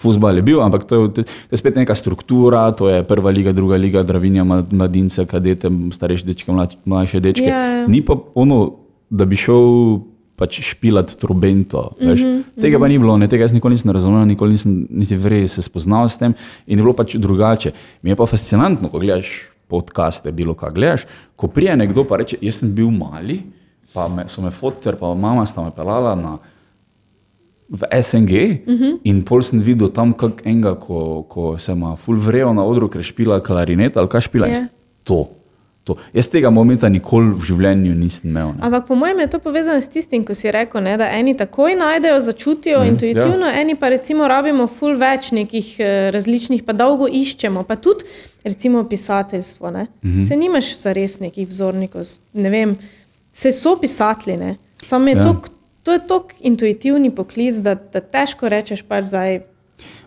[0.00, 1.20] Fusbal je bil, ampak to je, to
[1.50, 6.26] je spet neka struktura, to je prva liga, druga liga, dravinja, mla- mladince, kadete, starejše
[6.26, 6.52] dečke,
[6.84, 7.46] mlajše dečke.
[7.46, 7.86] Ja, ja.
[7.86, 8.72] Ni pa ono,
[9.10, 10.00] da bi šel
[10.36, 11.92] pač špilat trobento.
[12.00, 15.14] Mm -hmm, tega pa ni bilo, ne, tega jaz nikoli nisem razumel, nikoli nisem niti
[15.14, 16.34] vrej se spoznal s tem
[16.66, 17.70] in je bilo pač drugače.
[18.02, 22.38] Mi je pa fascinantno, ko gledaš podcaste, bilo kaj gledaš, ko prije nekdo pa reče,
[22.44, 23.40] jaz sem bil mali,
[23.94, 26.38] pa me, so me fotor, pa mama sta me pelala na
[27.72, 28.32] v SNG
[28.68, 28.98] uh -huh.
[29.04, 32.88] in pol sem videl tam kak enega, ko, ko se ima full vrejo na odru,
[32.88, 34.46] ker špila klarinet ali kaj špila.
[34.46, 34.54] Ja.
[34.54, 34.68] Yeah.
[35.04, 35.28] To,
[35.84, 35.96] to.
[36.14, 38.52] Jaz tega momenta nikoli v življenju nisem imel.
[38.54, 38.62] Ne.
[38.66, 41.74] Ampak po mojem je to povezano s tistim, ko si rekel, ne, da eni takoj
[41.78, 43.60] najdejo, začutijo mm, intuitivno, ja.
[43.60, 47.64] eni pa recimo rabimo ful več nekih eh, različnih, pa dolgo iščemo.
[47.68, 48.06] Pa tudi
[48.44, 49.70] recimo pisateljstvo.
[49.70, 49.86] Ne.
[50.02, 50.10] Mm.
[50.10, 50.28] -hmm.
[50.28, 52.76] Se nimaš zares nekih vzornikov, ne vem,
[53.32, 54.56] se so pisatli, ne.
[54.82, 55.22] Samo je Ja.
[55.24, 55.48] tok,
[55.82, 59.40] to je tako intuitivni poklic, da, da težko rečeš pač zdaj.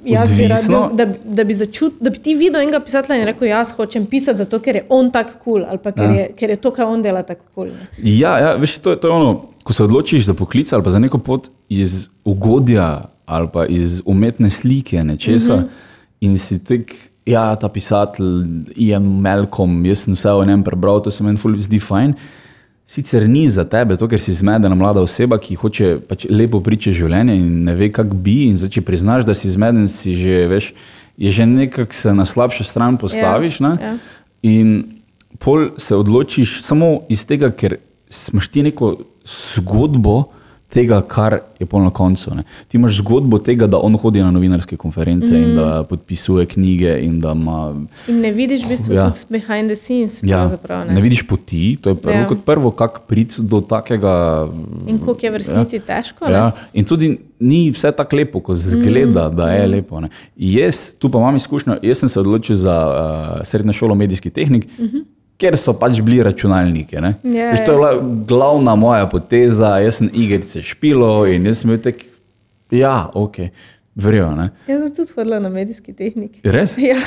[0.05, 0.89] Jaz bi, rad Odvisno.
[0.93, 4.37] da, da, bi začut, da bi ti videl enega pisatelja in rekel, jaz hočem pisati
[4.37, 6.11] zato, ker je on tako kul cool, ali pa ker, Ja.
[6.11, 7.65] je, ker je to, kar on dela, tako kul.
[7.65, 9.31] Cool, Ja, ja veš, to, je- to je ono,
[9.63, 14.01] ko se odločiš za poklic ali pa za neko pot iz ugodja ali pa iz
[14.05, 15.67] umetne slike nečesa mm -hmm.
[16.21, 16.93] in si tek,
[17.25, 21.79] ja, ta pisatelj, Ian Malcolm, jaz sem vse o njem prebral, to se meni zdi
[21.79, 22.13] fajn.
[22.85, 26.93] Sicer ni za tebe, to, ker si zmedena mlada oseba, ki hoče pač lepo priče
[26.93, 28.43] življenja in ne ve, kako bi.
[28.51, 30.67] In zdaj, če priznaš, da si zmeden, si že, veš,
[31.17, 33.57] je že nekako se na slabšo stran postaviš.
[33.63, 33.95] Ja, ja.
[34.45, 35.01] In
[35.41, 37.79] pol se odločiš samo iz tega, ker
[38.13, 38.93] imaš ti neko
[39.25, 40.29] zgodbo
[40.75, 42.33] tega, kar je pol na koncu.
[42.35, 42.43] Ne.
[42.67, 45.43] Ti imaš zgodbo tega, da on hodi na novinarske konference mm.
[45.43, 47.59] in da podpisuje knjige in da ima.
[48.11, 49.07] In ne vidiš v bistvu Ja.
[49.09, 50.19] tudi behind the scenes.
[50.23, 52.27] Ja, pravzaprav, ne vidiš poti, to je prvo, ja.
[52.27, 54.13] Kot prvo, kako priti do takega.
[54.87, 55.85] In koliko je v resnici ja.
[55.87, 56.27] težko.
[56.27, 56.33] ne?
[56.33, 59.35] Ja, in tudi ni vse tako lepo, kot zgleda, mm.
[59.35, 59.99] da je lepo.
[60.03, 60.11] Ne.
[60.35, 64.67] Jaz, tu pa imam izkušnjo, jaz sem se odločil za uh, srednjo šolo medijski tehnik.
[64.79, 65.14] Mm -hmm.
[65.37, 67.01] Ker so pač bili računalniki.
[67.01, 67.13] ne.
[67.23, 67.91] Ja, Veš, to je bila
[68.27, 72.05] glavna moja poteza, jaz sem igrice špilo in jaz sem bil tak,
[72.71, 73.37] ja, ok,
[73.95, 74.49] ne.
[74.67, 76.39] Jaz sem tudi hodila na medijski tehnik.
[76.43, 76.77] Res?
[76.83, 76.99] Ja.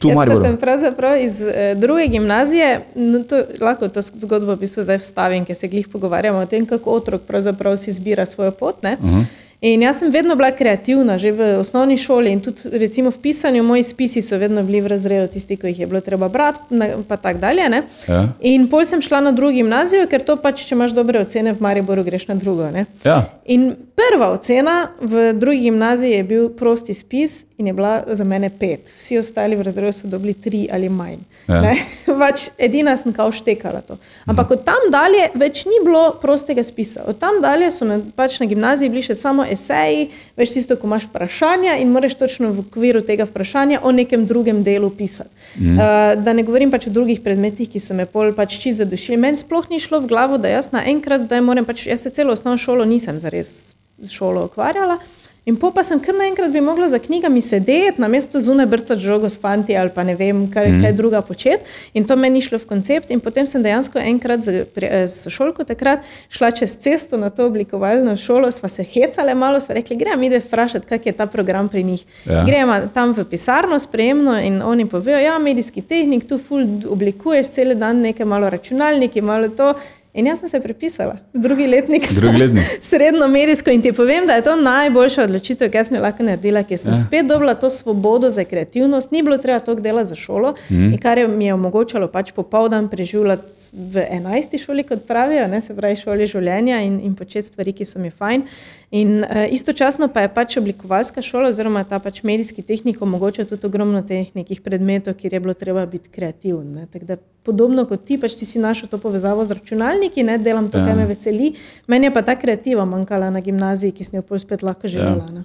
[0.00, 4.82] Tu Jaz sem pravzaprav iz eh, druge gimnazije, no to, lahko to zgodbo v bistvu
[4.82, 8.76] zdaj vstavim, ker se glih pogovarjamo o tem, kako otrok pravzaprav si izbira svojo pot.
[8.82, 9.24] Uh -huh.
[9.60, 13.62] In jaz sem vedno bila kreativna, že v osnovni šoli in tudi recimo v pisanju,
[13.62, 16.60] moji spisi so vedno bili v razredu, tisti, ki jih je bilo treba brati,
[17.08, 17.68] pa tako dalje.
[17.68, 17.82] ne.
[18.08, 18.28] Ja.
[18.40, 21.60] In pol sem šla na drugo gimnazijo, ker to pač, če imaš dobre ocene v
[21.60, 22.68] Mariboru, greš na drugo.
[22.70, 22.84] Ne?
[23.04, 23.22] Ja.
[23.46, 28.50] In prva ocena v drugi gimnaziji je bil prosti spis in je bila za mene
[28.50, 28.92] pet.
[28.98, 31.22] Vsi ostali v razredu so dobili tri ali manj.
[31.48, 31.60] Ja.
[31.62, 31.76] Ne?
[32.20, 33.96] Pač edina sem kao štekala to.
[34.26, 37.06] Ampak od tam dalje več ni bilo prostega spisa.
[37.06, 40.86] Od tam dalje so na, pač na gimnaziji bili še samo eseji, veš tisto, ko
[40.86, 45.30] imaš vprašanja in moraš točno v okviru tega vprašanja o nekem drugem delu pisati.
[45.58, 45.78] Mm.
[45.78, 49.16] Uh, da ne govorim pač o drugih predmetih, ki so me pol pač čisto zadušili.
[49.16, 52.32] Meni sploh ni šlo v glavo, da jaz naenkrat zdaj moram pač, jaz se celo
[52.36, 54.98] osnovno šolo nisem zares z šolo ukvarjala.
[55.46, 59.38] In pa sem kar naenkrat bi mogla za knjigami sedeti, namesto zunaj brcati žogo s
[59.38, 60.80] fanti ali pa ne vem, kaj, mm.
[60.82, 61.62] kaj druga početi.
[61.94, 63.12] In to meni ni šlo v koncept.
[63.14, 66.02] In potem sem dejansko enkrat z, pri- eh, šolko takrat
[66.34, 70.32] šla čez cesto na to oblikovalno šolo, sva se hecale malo, sva rekli, gremo mi
[70.32, 72.02] dve vprašati, kak je ta program pri njih.
[72.26, 72.42] Ja.
[72.44, 77.76] Gremo tam v pisarno sprejemno in oni povejo, ja, medijski tehnik, tu ful oblikuješ cel
[77.78, 79.74] dan nekaj malo računalniki, malo to.
[80.16, 82.12] In jaz sem se prepisala, drugi letnik.
[82.12, 82.64] Drugi letnik.
[82.90, 86.62] Srednjo medijsko in ti povem, da je to najboljša odločitev, ki sem jo lahko naredila,
[86.64, 87.00] ker sem ja.
[87.02, 90.94] spet dobila to svobodo za kreativnost, ni bilo treba toliko dela za šolo, mm.
[90.94, 94.56] in kar je mi je omogočalo pač popoldan preživljati v 11.
[94.64, 98.10] šoli, kot pravijo, ne, se pravi šoli življenja in, in početi stvari, ki so mi
[98.10, 98.48] fajn.
[98.90, 103.66] In uh, istočasno pa je pač oblikovalska šola, oziroma ta pač medijski tehnik omogoča tudi
[103.66, 106.70] ogromno teh nekih predmetov, kjer je bilo treba biti kreativen.
[106.72, 106.86] ne.
[106.86, 110.66] Tako da Podobno kot ti, pač ti si našel to povezavo z računalniki, ne delam
[110.70, 110.86] to, Ja.
[110.86, 111.52] kar me veseli.
[111.86, 115.26] Meni je pa ta kreativa manjkala na gimnaziji, ki sem jo pol spet lahko živela.
[115.30, 115.44] Ja.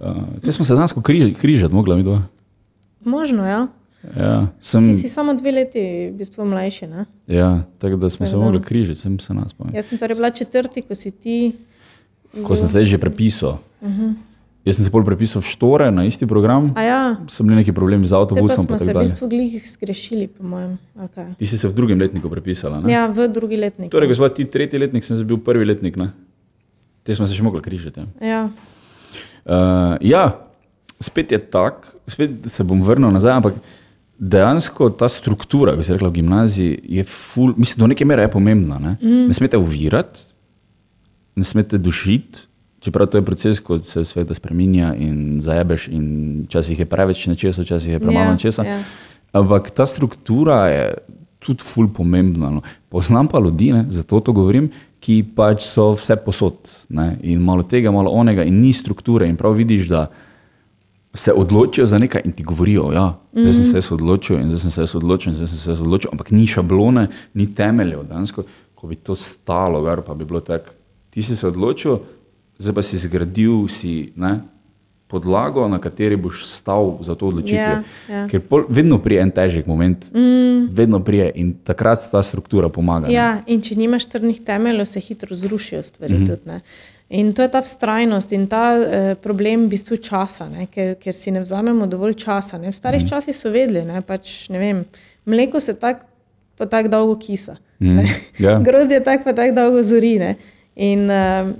[0.00, 2.22] Uh, te smo se danes križ, križati, mogla mi dva.
[3.04, 3.66] Možno, ja.
[4.16, 6.86] Ja, sem, Ti si samo dve leti v bistvu mlajši.
[6.86, 7.04] Ne?
[7.28, 8.44] ja, tako da smo se Tako da.
[8.46, 9.76] mogli križati, sem se nas spomnil.
[9.76, 11.52] Jaz sem torej bila četrti, ko si ti.
[12.42, 13.58] Ko sem se že prepisal.
[13.82, 14.14] Uh -huh.
[14.64, 17.72] Jaz sem se bolj prepisal v štore na isti program, A ja, so bili neki
[17.72, 18.68] problemi z avtobusom.
[18.68, 20.78] smo pa se v bistvu glih zgrešili, po mojem.
[21.00, 21.32] Okay.
[21.36, 22.80] Ti si se v drugem letniku prepisala.
[22.80, 22.92] Ne?
[22.92, 23.88] Ja, v drugi letnik.
[23.90, 25.96] Torej, gospod, ti tretji letnik, sem bil prvi letnik.
[25.96, 26.12] Ne?
[27.02, 28.04] Te smo se še mogli križati.
[28.20, 28.28] Ja.
[28.28, 28.42] Ja.
[29.48, 30.36] Uh, ja,
[31.00, 33.56] spet je tako, spet se bom vrnil nazaj, ampak
[34.20, 38.28] dejansko ta struktura, ki se je rekla v gimnaziji, je ful, mislim, do neke mere
[38.28, 38.76] je pomembna.
[38.76, 39.24] Ne, mm.
[39.32, 40.28] ne smete uvirati,
[41.40, 42.46] ne smete dušiti.
[42.80, 46.06] Čeprav to je proces, ko se svet spremenja in zajebeš, in
[46.46, 48.64] včasih je preveč nečesa, včasih je premalo Ja, nečesa.
[48.64, 48.78] ja.
[49.36, 50.94] Ampak ta struktura je
[51.40, 52.50] tudi ful pomembna.
[52.50, 52.62] No.
[52.88, 56.56] Poznam pa ljudi, ne, zato to govorim, ki pač so vse posod
[56.92, 59.28] ne, in malo tega, malo onega, in ni strukture.
[59.28, 60.06] In prav vidiš, da
[61.14, 64.58] se odločijo za nekaj in ti govorijo, ja, zdaj sem se jaz odločil in zdaj
[64.64, 68.04] sem se jaz odločil in zdaj sem se jaz odločil, ampak ni šablone, ni temeljev.
[68.08, 70.79] Dejansko, ko bi to stalo, gar, pa bi bilo tako.
[71.10, 71.98] Ti si se odločil,
[72.58, 74.40] zdaj pa si zgradil si, ne,
[75.10, 77.82] podlago, na kateri boš stal za to odločitev.
[77.82, 77.82] Ja,
[78.14, 78.22] ja.
[78.30, 80.70] Ker pol, vedno prije en težek moment, mm.
[80.76, 83.08] vedno prije in takrat ta struktura pomaga.
[83.08, 83.14] ne.
[83.14, 86.14] Ja, in če nimaš trdnih temeljev, se hitro zrušijo stvari.
[86.14, 86.26] Mm -hmm.
[86.26, 86.60] tudi, ne.
[87.10, 91.14] in to je ta vztrajnost in ta eh, problem v bistvu časa, ne, ker, ker
[91.14, 92.58] si ne vzamemo dovolj časa.
[92.58, 92.70] Ne.
[92.70, 93.10] V starih mm -hmm.
[93.10, 94.84] časih so vedeli, ne, pač, ne vem,
[95.24, 96.06] mleko se tako
[96.56, 97.56] pa tako dolgo kisa.
[97.80, 97.98] Mm,
[98.44, 98.60] ja.
[98.60, 100.18] Grozdje tako pa tako dolgo zori.
[100.18, 100.34] Ne.
[100.76, 101.50] In uh,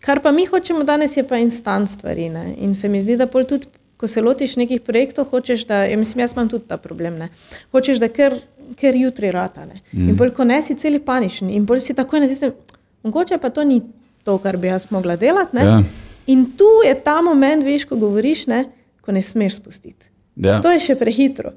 [0.00, 2.28] kar pa mi hočemo danes, je pa instant stvari.
[2.28, 2.54] Ne.
[2.58, 3.66] In se mi zdi, da pol tudi,
[3.98, 7.28] ko se lotiš nekih projektov, hočeš, da, ja, mislim, jaz imam tudi ta problem, ne.
[7.72, 8.36] hočeš, da ker,
[8.78, 9.66] ker jutri rata.
[9.66, 9.80] Ne.
[9.92, 10.10] Mm.
[10.10, 12.54] In bolj, ko ne si celi paničen in bolj si takoj na tistem,
[13.02, 13.80] mogoče pa to ni
[14.24, 15.56] to, kar bi jaz mogla delati.
[15.56, 15.64] ne.
[15.64, 15.80] Ja.
[16.28, 18.64] In tu je ta moment, veš, ko govoriš, ne,
[19.00, 20.06] ko ne smeš spustiti.
[20.36, 20.60] Ja.
[20.62, 21.54] To je še prehitro.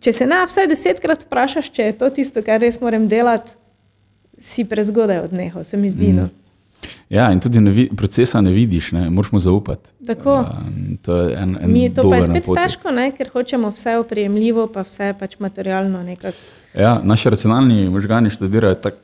[0.00, 3.50] Če se ne vsaj desetkrat vprašaš, če je to tisto, kar res moram delati,
[4.38, 6.12] si prezgodaj odnehal, se mi zdi.
[6.14, 6.16] Mm.
[6.22, 6.43] No.
[7.08, 9.90] Ja, in tudi ne vi, procesa ne vidiš, ne moraš mu zaupati.
[10.06, 10.38] Tako.
[10.38, 12.62] Um, to je en, en Mi, to pa je spet napotek.
[12.62, 16.02] težko, ne, ker hočemo vse oprijemljivo, pa vse pač materialno.
[16.02, 16.36] nekako.
[16.74, 18.98] Ja, naši racionalni možgani študirajo tako,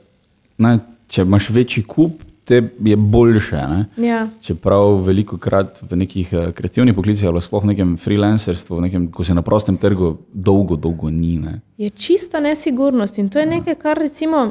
[1.09, 3.57] če imaš večji kup, te je boljše.
[3.57, 4.07] Ne?
[4.07, 4.29] Ja.
[4.43, 9.07] Čeprav veliko krat v nekih eh, kreativnih poklicih ali sploh v nekem freelancerstvu, v nekem,
[9.15, 11.37] ko si na prostem trgu, dolgo, dolgo ni.
[11.39, 11.61] Ne?
[11.79, 14.49] Je čista nesigurnost in to je nekaj, kar recimo.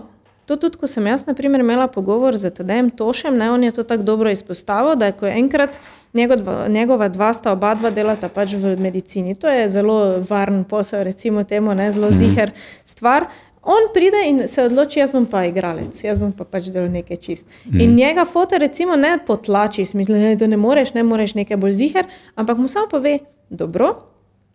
[0.50, 3.72] To tudi, ko sem jaz, na primer, imela pogovor z Tadejem Tošem, ne, on je
[3.72, 5.78] to tako dobro izpostavil, da je ko je enkrat
[6.14, 9.36] njegova, njegova dva sta oba dva delata pač v medicini.
[9.36, 12.52] To je zelo varen posel, recimo temu, ne, zelo ziger
[12.86, 13.30] stvar.
[13.62, 17.22] On pride in se odloči, jaz bom pa igralec, jaz bom pa pač delal nekaj
[17.22, 17.46] čist.
[17.70, 17.80] Mm.
[17.86, 21.78] In njega foto recimo ne potlači, smisel, ne, da ne moreš, ne moreš nekaj bolj
[21.78, 23.94] ziger, ampak mu samo pove, dobro,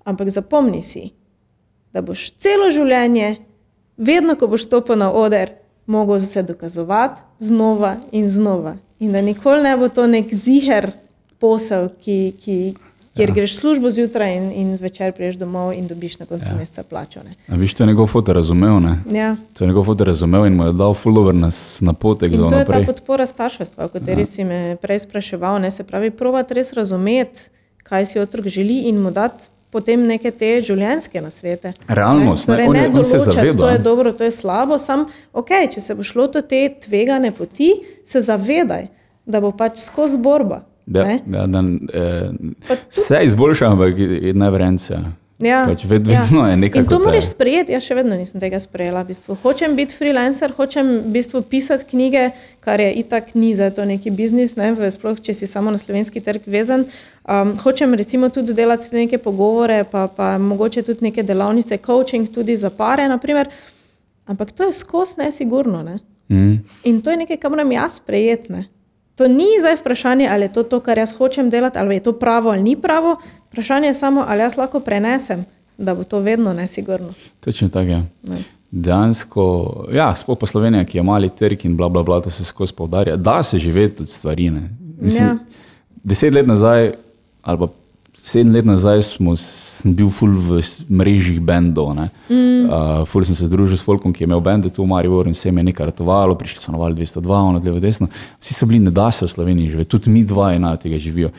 [0.05, 1.13] ampak zapomni si,
[1.95, 3.37] da boš celo življenje,
[3.97, 8.77] vedno, ko boš stopil na oder, mogel se dokazovati znova in znova.
[8.99, 10.91] In da nikoli ne bo to nek ziger
[11.39, 12.75] posel, ki, ki,
[13.17, 13.35] kjer ja.
[13.35, 16.57] greš službo zjutraj in, in zvečer priješ domov in dobiš na koncu ja.
[16.57, 17.21] meseca plačo.
[17.25, 17.35] Ne.
[17.49, 18.81] A viš, to je njegov foto razumel.
[18.81, 18.99] Ne?
[19.13, 19.37] Ja.
[19.53, 22.59] To je njegov foto razumel in mu je dal fullover nas napotek In za to
[22.59, 22.87] je ta naprej.
[22.87, 24.27] podpora starševstva, o kateri ja.
[24.27, 25.61] si me prej spraševal.
[25.61, 25.71] Ne?
[25.71, 27.41] Se pravi, provati res razumeti,
[27.83, 31.75] kaj si otrok želi in mu dati potem neke te življenjske nasvete.
[31.89, 33.57] Realnost, ne, Torej, on ne on se zaveda.
[33.59, 37.33] To je dobro, to je slabo, sam, okay, če se bo šlo do te tvegane
[37.35, 37.73] poti,
[38.07, 38.87] se zavedaj,
[39.27, 40.63] da bo pač skozi borba.
[40.87, 41.19] Da, ne.
[41.27, 41.63] da, da,
[41.97, 44.99] eh, vse izboljša, ampak je nevrence.
[45.43, 46.85] Ja, Pač ved, vedno je nekaj.
[46.85, 47.75] In to moraš sprejeti.
[47.75, 49.03] Jaz še vedno nisem tega sprejela.
[49.03, 49.35] V bistvu.
[49.43, 52.29] Hočem biti freelancer, hočem v bistvu pisati knjige,
[52.63, 56.23] kar je itak ni za to neki biznis, ne, sploh če si samo na slovenski
[56.23, 56.87] trg vezan.
[57.27, 62.57] Um, hočem recimo tudi delati neke pogovore, pa, pa mogoče tudi neke delavnice, coaching tudi
[62.57, 63.51] za pare, naprimer.
[64.27, 65.83] ampak to je skos nesigurno.
[65.83, 65.99] Ne.
[66.29, 68.65] Mm, In to je nekaj, kar moram jaz sprejeti.
[69.15, 72.13] To ni zdaj vprašanje, ali je to to, kar jaz hočem delati, ali je to
[72.13, 73.17] pravo ali ni pravo.
[73.49, 75.45] Vprašanje je samo, ali jaz lahko prenesem,
[75.79, 77.13] da bo to vedno nesigurno.
[77.41, 78.03] točno tako je.
[78.23, 78.37] Ne.
[78.71, 79.45] Dejansko,
[79.93, 82.73] ja, sploh pa Slovenija, ki je mali trg in bla, bla, bla, to se skozi
[82.73, 83.17] poudarja.
[83.17, 84.51] Da se živeti od stvari.
[84.51, 84.69] ne.
[85.01, 85.37] Mislim, Ja.
[86.05, 86.93] Deset let nazaj,
[87.43, 87.69] ali pa
[88.25, 91.93] sedem let nazaj, smo, sem bil full v mrežih bendov.
[91.93, 92.65] Mm.
[92.65, 95.37] Uh, ful sem se združil s Folkom, ki je imel bende tu v Mariboru in
[95.37, 98.09] se jim je nekaj ratovalo, prišli so na val 202, ono levo, desno.
[98.41, 101.35] Vsi so bili, ne da se v Sloveniji živeti, tudi mi dva ena tega živijo.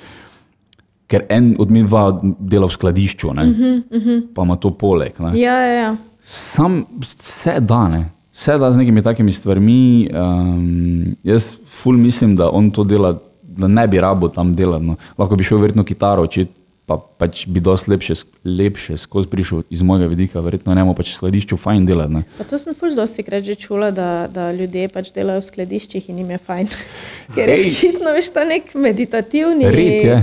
[1.10, 4.22] Ker en od mi dva dela v skladišču, uh -huh, uh -huh.
[4.34, 5.14] pa ima to poleg.
[5.20, 5.40] Ne.
[5.40, 5.96] Ja, ja, ja.
[6.22, 8.10] Sam vse da, ne.
[8.34, 10.10] vse da z nekimi takimi stvarmi.
[10.14, 14.86] Um, jaz ful mislim, da on to dela, da ne bi rabo tam delati.
[14.86, 14.96] No.
[15.18, 16.52] Lahko bi šel verjetno kitaro učiti,
[16.86, 18.14] pa pač bi dosti lepše,
[18.46, 22.22] lepše skozi prišel iz mojega vidika, verjetno ne pač v skladišču fajn delati.
[22.50, 26.22] To sem fulž dosti krat že čula, da, da ljudje pač delajo v skladiščih in
[26.22, 26.70] jim je fajn.
[27.36, 30.06] Ker je očitno veš ta nek meditativni red.
[30.06, 30.18] Je.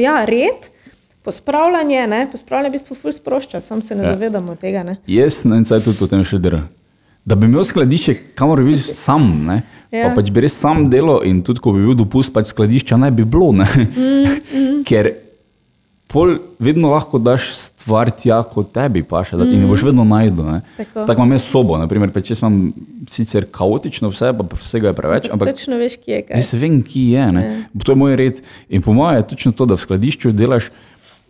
[0.00, 0.72] Ja, red.
[1.20, 2.24] Pospravljanje, ne?
[2.32, 4.16] pospravljanje v bistvu ful sprošča, sam se ne ja.
[4.16, 4.82] zavedamo tega.
[4.82, 4.96] Ne?
[5.06, 6.64] Jaz ne vem, tudi o tem še delam.
[7.28, 9.28] Da bi imel skladišče, kamor bi bil sam,
[9.92, 10.06] ja.
[10.08, 13.12] pa pač bi res sam delal in tudi ko bi bil dopust, pač skladišča ne
[13.12, 13.52] bi bilo.
[13.52, 13.68] Ne?
[13.68, 14.78] Mm, mm.
[14.88, 15.12] Ker
[16.10, 19.60] pol vedno lahko daš stvar tja, kot tebi paše, da ti mm.
[19.62, 20.48] ne boš vedno najdel.
[20.76, 21.04] Tako.
[21.06, 22.56] tako imam jaz sobo, naprimer, če imam
[23.10, 25.28] sicer kaotično vse, pa vsega je preveč.
[25.32, 26.24] Ampak točno veš, kje je.
[26.34, 27.28] Jaz vem, kje je.
[27.38, 27.52] Ja.
[27.84, 28.42] To je moj red.
[28.68, 30.72] In po mojem je točno to, da v skladišču delaš,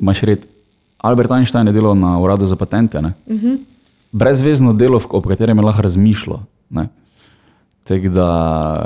[0.00, 0.48] imaš red.
[1.00, 3.00] Albert Einstein je delal na uradu za patente.
[3.00, 3.58] Mm -hmm.
[4.12, 6.40] Brezvezno delo, o katerem je lahko razmišljal.
[7.84, 8.26] Tako da,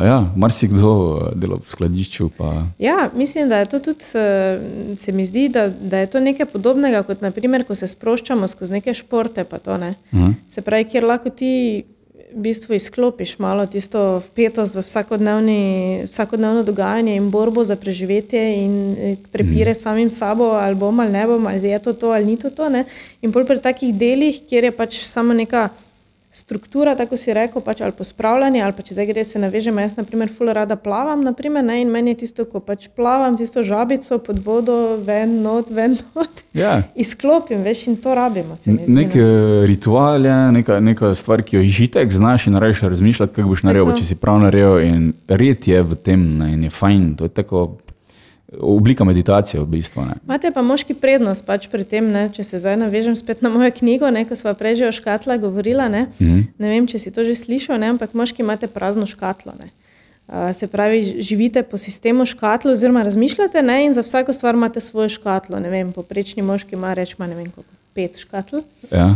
[0.05, 0.93] ja, marsikdo
[1.35, 2.29] dela v skladišču.
[2.39, 2.67] Pa...
[2.79, 4.61] Ja, mislim, da je to tudi, eh,
[4.97, 8.73] se mi zdi, da, da je to nekaj podobnega, kot naprimer, ko se sproščamo skozi
[8.79, 9.45] neke športe.
[9.45, 9.95] To, ne?
[10.13, 10.27] uh mhm.
[10.27, 10.35] -huh.
[10.49, 11.85] Se pravi, kjer lahko ti
[12.35, 14.83] v bistvu izklopiš malo tisto vpetost v
[16.07, 19.81] vsakodnevno dogajanje in borbo za preživetje in eh, prepire uh mhm.
[19.81, 19.83] -huh.
[19.83, 22.69] samim sabo, ali bom ali ne bom, ali je to to ali ni to to.
[22.69, 22.85] Ne?
[23.23, 25.69] In bolj pri takih delih, kjer je pač samo neka
[26.35, 29.79] struktura, tako si rekel, pač, ali pospravljanje, ali pa če zdaj gre se navežem.
[29.79, 33.37] Jaz, na primer, ful rada plavam, naprimer, ne, in meni je tisto, ko pač plavam,
[33.39, 36.43] tisto žabico pod vodo, ven, not, ven, not.
[36.57, 36.81] Ja.
[37.05, 38.59] Izklopim, veš, in to rabimo.
[38.67, 39.15] Nek
[39.71, 43.95] ritual je, neka, neka stvar, ki jo žitek znaš in rečeš razmišljati, kako boš naredil,
[43.95, 44.81] če si prav naredil.
[44.85, 47.15] In red je v tem, ne, in je fajn.
[47.21, 47.67] To je tako
[48.61, 50.03] oblika meditacije v bistvu.
[50.03, 50.17] Ne.
[50.25, 53.71] Imate pa moški prednost pač pri tem, ne, če se zdaj navežem spet na mojo
[53.79, 55.89] knjigo, ne, ko smo prej že o škatlah govorila.
[55.89, 56.43] Ne, mm -hmm.
[56.59, 59.53] ne vem, če si to že slišal, ne, ampak moški imate prazno škatlo.
[59.59, 59.71] Ne.
[60.29, 64.81] Uh, se pravi, živite po sistemu škatlo, oziroma razmišljate, ne, in za vsako stvar imate
[64.81, 65.61] svojo škatlo.
[65.61, 68.57] Vem, poprečni moški ima reč, ma ne vem koliko pet škatl.
[68.91, 69.15] Ja.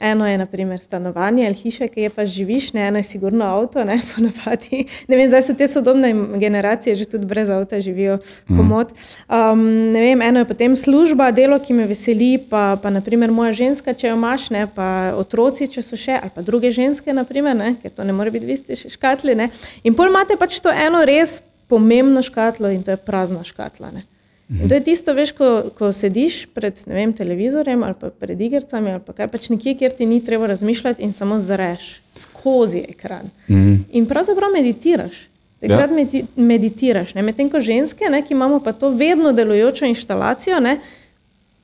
[0.00, 2.86] Eno je naprimer stanovanje ali hiša, ki je pa živiš, ne?
[2.88, 4.00] eno je sigurno avto, ne,
[5.08, 8.18] ne vem, zdaj so te sodobne generacije že tudi brez avta živijo
[8.48, 8.92] komod.
[9.28, 13.52] Um, ne vem, eno je potem služba, delo, ki me veseli, pa, pa naprimer moja
[13.52, 17.56] ženska, če jo imaš, ne, pa otroci, če so še, ali pa druge ženske, naprimer,
[17.56, 19.36] ne, ker to ne more biti v isti škatli.
[19.38, 19.50] Ne.
[19.84, 23.92] In pol imate pač to eno res pomembno škatlo in to je prazna škatla.
[23.92, 24.08] Ne.
[24.48, 29.16] In to je tisto, veš, ko, ko sediš pred vem, televizorjem ali pred igricami ali
[29.16, 33.28] kaj pač nekje, kjer ti ni treba razmišljati in samo zreš skozi ekran.
[33.48, 33.78] Mm -hmm.
[33.92, 35.28] In pravzaprav meditiraš.
[35.60, 36.22] Takrat ja.
[36.36, 37.14] meditiraš.
[37.14, 40.78] Medtem ko ženske, ne, ki imamo pa to vedno delujočo inštalacijo, ne,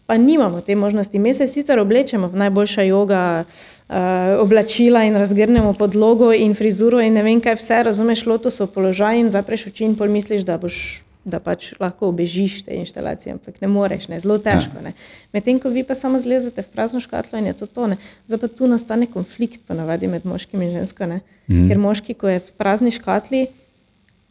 [0.07, 1.19] pa nimamo te možnosti.
[1.19, 3.45] Mi se sicer oblečemo v najboljša joga.
[3.89, 3.95] Uh,
[4.41, 9.31] oblačila in razgrnemo podlogo in frizuro, in ne vem, kaj vse, razumeš, lotosov položaj in
[9.31, 14.09] zapreš oči in pomisliš, da boš da pač lahko obežiš te inštalacije, ampak ne moreš,
[14.13, 14.83] ne, zelo težko.
[14.85, 14.93] Ja.
[15.33, 17.97] Medtem ko vi pa samo zlezete v prazno škatlo in je to tone,
[18.29, 21.09] zdaj pa tu nastane konflikt, ponavadi med moškim in žensko.
[21.49, 21.69] Mm.
[21.69, 23.47] Ker moški, ko je v prazni škatli,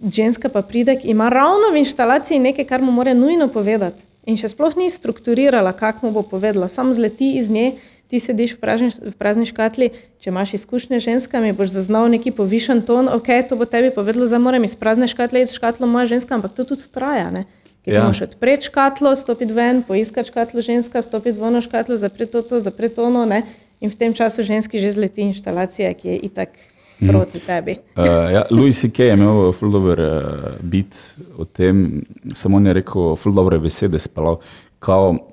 [0.02, 4.06] ženska pa pride, ima ravno v inštalaciji nekaj, kar mu mora nujno povedati.
[4.24, 7.74] In še sploh ni strukturirala, kako mu bo povedala, samo zleti iz nje
[8.14, 9.90] ti sediš v prazni, v prazni škatli,
[10.22, 14.28] če imaš izkušnje z ženskami, boš zaznal neki povišen ton, ok, to bo tebi povedalo,
[14.30, 17.32] da moram iz prazne škatle iti škatlo moja ženska, ampak to tudi traja.
[17.34, 17.48] Ne?
[17.82, 18.04] Ker ja.
[18.06, 23.02] moraš odpreti škatlo, stopiti ven, poiskati škatlo ženska, stopiti v ono škatlo, zapreti to, zapreti
[23.02, 23.42] ono, ne?
[23.82, 26.54] in v tem času ženski že zleti inštalacija, ki je itak.
[27.02, 27.10] Mhm.
[27.10, 27.74] Proti tebi.
[27.98, 29.10] uh, ja, Louis C.K.
[29.10, 30.14] je imel zelo dober uh,
[30.62, 32.06] bit o tem,
[32.38, 34.38] samo on je rekel, zelo dobre besede spal.
[34.80, 35.33] Kao,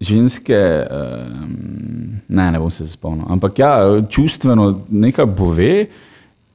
[0.00, 0.58] ženske,
[0.90, 3.72] um, ne, ne bom se spomnil, ampak ja,
[4.08, 5.86] čustveno nekaj pove.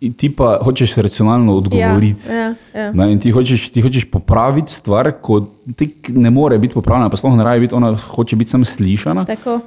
[0.01, 2.25] Ti pa hočeš racionalno odgovoriti.
[2.34, 3.06] Ja, ja, ja.
[3.06, 5.43] In ti hočeš, ti hočeš popraviti stvar, ko
[5.77, 9.27] ti ne more biti popravljena, pa sploh ne raje biti, ona hoče biti samo slišana.
[9.30, 9.60] Tako.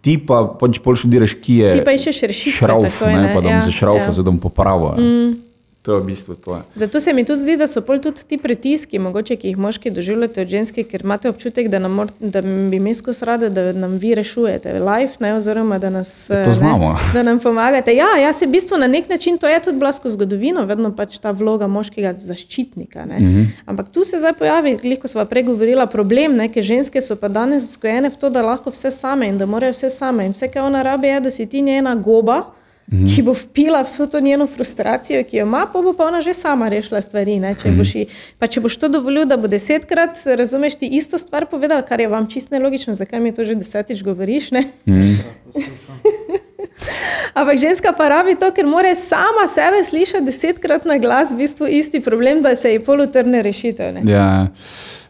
[0.00, 1.74] Ti pa pač pol študiraš, ki je.
[1.76, 2.56] Ti pa iščeš rešitev.
[2.56, 4.16] Šrauf, ne, ne, pa da bom ja, za šrauf, ja.
[4.16, 4.96] da bom popravil.
[4.96, 5.51] Mm.
[5.82, 6.62] To je v bistvu to.
[6.74, 10.42] Zato se mi tudi zdi, da so tudi ti pritiski, mogoče, ki jih moški doživljate
[10.42, 14.14] od ženske, ker imate občutek, da, nam, da bi mi skozi rade, da nam vi
[14.14, 17.96] rešujete life, ne, oziroma da, nas, ja, ne, da nam pomagate.
[17.96, 21.18] Ja, ja, se v bistvu na nek način to je tudi blasko zgodovino, vedno pač
[21.18, 23.04] ta vloga moškega zaščitnika.
[23.04, 23.46] Mm -hmm.
[23.66, 27.68] Ampak tu se zdaj pojavi, ko smo prej govorili, problem, ker ženske so pa danes
[27.68, 30.26] vzgojene v to, da lahko vse same in da morajo vse same.
[30.26, 32.61] In vse, kar ona rabi, je, da si ti njena goba.
[32.90, 33.14] -hmm.
[33.14, 36.34] ki bo vpila vso to njeno frustracijo, ki jo ima, pa bo pa ona že
[36.34, 37.40] sama rešila stvari.
[37.40, 37.76] Če, mm -hmm.
[37.78, 37.92] boš,
[38.38, 42.08] pa če boš to dovolil, da bo desetkrat, razumeš ti isto stvar povedal, kar je
[42.08, 44.50] vam čisto nelogično, zakaj mi to že desetič govoriš.
[44.50, 45.16] -hmm.
[47.34, 51.66] Ampak ženska pa rabi to, ker mora sama sebe slišati desetkrat na glas, v bistvu
[51.66, 53.94] isti problem, da se ji polutrne rešitev.
[54.08, 54.48] Ja,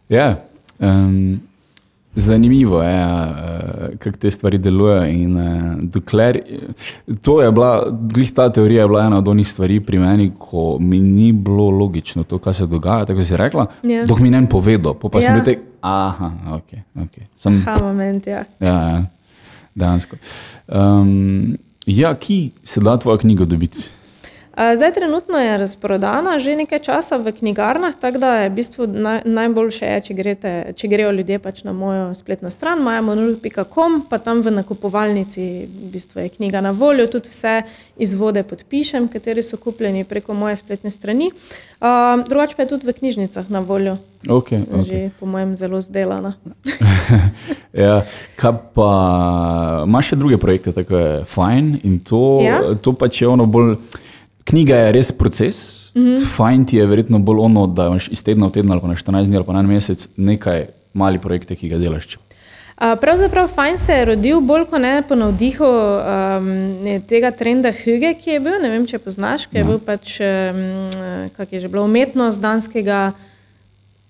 [0.09, 0.45] ja.
[0.79, 1.41] Um,
[2.15, 3.33] zanimivo je, uh,
[3.99, 5.05] kako te stvari delujejo.
[5.07, 5.43] In, uh,
[5.83, 6.41] dokler,
[7.23, 7.71] to je bila,
[8.03, 11.71] glih ta teorija je bila ena od onih stvari pri meni, ko mi ni bilo
[11.71, 13.05] logično to, kaj se dogaja.
[13.05, 14.05] Tako si rekla, Ja.
[14.07, 14.95] dok mi ne povedo.
[14.95, 15.23] Pa, pa ja.
[15.23, 15.35] sem Ja.
[15.35, 16.71] bil tek, aha, ok.
[16.97, 17.25] okay.
[17.37, 18.45] Sem, Ha, moment, ja.
[18.61, 19.05] ja, ja,
[19.75, 20.17] dejansko.
[20.69, 23.79] Um, ja, ki se da tvojo knjigo dobiti?
[24.55, 28.87] A, Zdaj, trenutno je razprodana že nekaj časa v knjigarnah, tako da je v bistvu
[28.87, 34.19] naj, najboljše, je, če, grete, če grejo ljudje pač na mojo spletno stran, majamonul.com, pa
[34.19, 37.63] tam v nakupovalnici v bistvu je knjiga na voljo, tudi vse
[37.97, 41.31] izvode podpišem, kateri so kupljeni preko moje spletne strani.
[41.81, 43.97] Uh, drugače pa je tudi v knjižnicah na voljo,
[44.29, 44.71] Okay, okay.
[44.71, 44.85] okay.
[44.87, 46.33] že po mojem zelo zdelana.
[47.73, 48.03] Ja,
[48.37, 48.91] kaj pa
[49.89, 52.61] imaš še druge projekte, tako je fajn in to, Ja.
[52.77, 53.79] to pač je ono bolj.
[54.45, 55.59] Knjiga je res proces,
[55.95, 56.01] mm.
[56.01, 56.27] -hmm.
[56.37, 58.95] fajn ti je verjetno bolj ono, da imaš iz tedna v teden ali pa na
[58.95, 62.19] 14 dni ali pa na en mesec nekaj malih projektov, ki ga delaš.
[62.77, 66.49] A, Pravzaprav fajn se je rodil bolj kot ne po navdihu um,
[67.09, 71.29] tega trenda Huge, ki je bil, ne vem, če poznaš, ki je bil pač, um,
[71.37, 73.13] kak je že bilo, umetnost danskega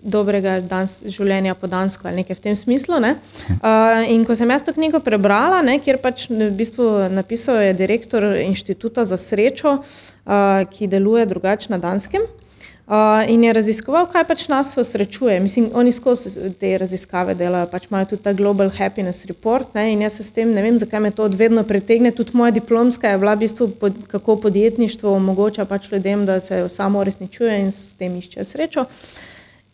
[0.03, 2.99] dobrega dans, življenja po dansko ali nekaj v tem smislu.
[3.03, 3.15] Ne?
[3.57, 7.73] Uh, in ko sem jaz to knjigo prebrala, ne, kjer pač v bistvu napisal je
[7.79, 12.27] direktor inštituta za srečo, uh, ki deluje drugače na danskem.
[12.83, 15.37] Uh, in je raziskoval, kaj pač nas osrečuje.
[15.39, 19.69] Mislim, oni skozi te raziskave delajo, pač imajo tudi ta Global Happiness Report.
[19.77, 22.11] Ne, in jaz se s tem, ne vem, zakaj me to vedno pritegne.
[22.11, 26.65] Tudi moja diplomska je bila v bistvu, pod, kako podjetništvo omogoča pač ljudem, da se
[26.69, 28.85] samo uresničuje in s tem iščejo srečo.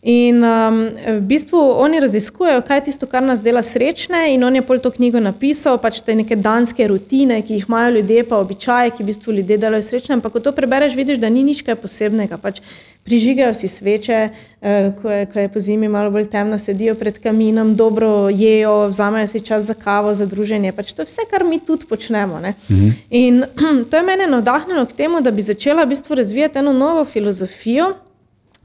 [0.02, 4.54] In um, v bistvu oni raziskujejo, kaj je tisto, kar nas dela srečne, in on
[4.56, 8.38] je pol to knjigo napisal, pač te neke danske rutine, ki jih imajo ljudje, pa
[8.40, 10.16] običaje, ki v bistvu ljudje delajo srečne.
[10.16, 12.40] Ampak, ko to prebereš, vidiš, da ni nič kaj posebnega.
[12.40, 12.62] Pač
[13.04, 14.24] prižigajo si sveče,
[14.62, 18.88] eh, ko, je, ko je po zimi malo bolj temno, sedijo pred kaminom, dobro jejo,
[18.88, 20.72] vzamejo si čas za kavo, za druženje.
[20.72, 22.40] Pač to je vse, kar mi tudi počnemo.
[22.40, 22.88] Mhm.
[23.10, 23.44] In
[23.90, 28.00] to je mene navdahnilo k temu, da bi začela v bistvu razvijati eno novo filozofijo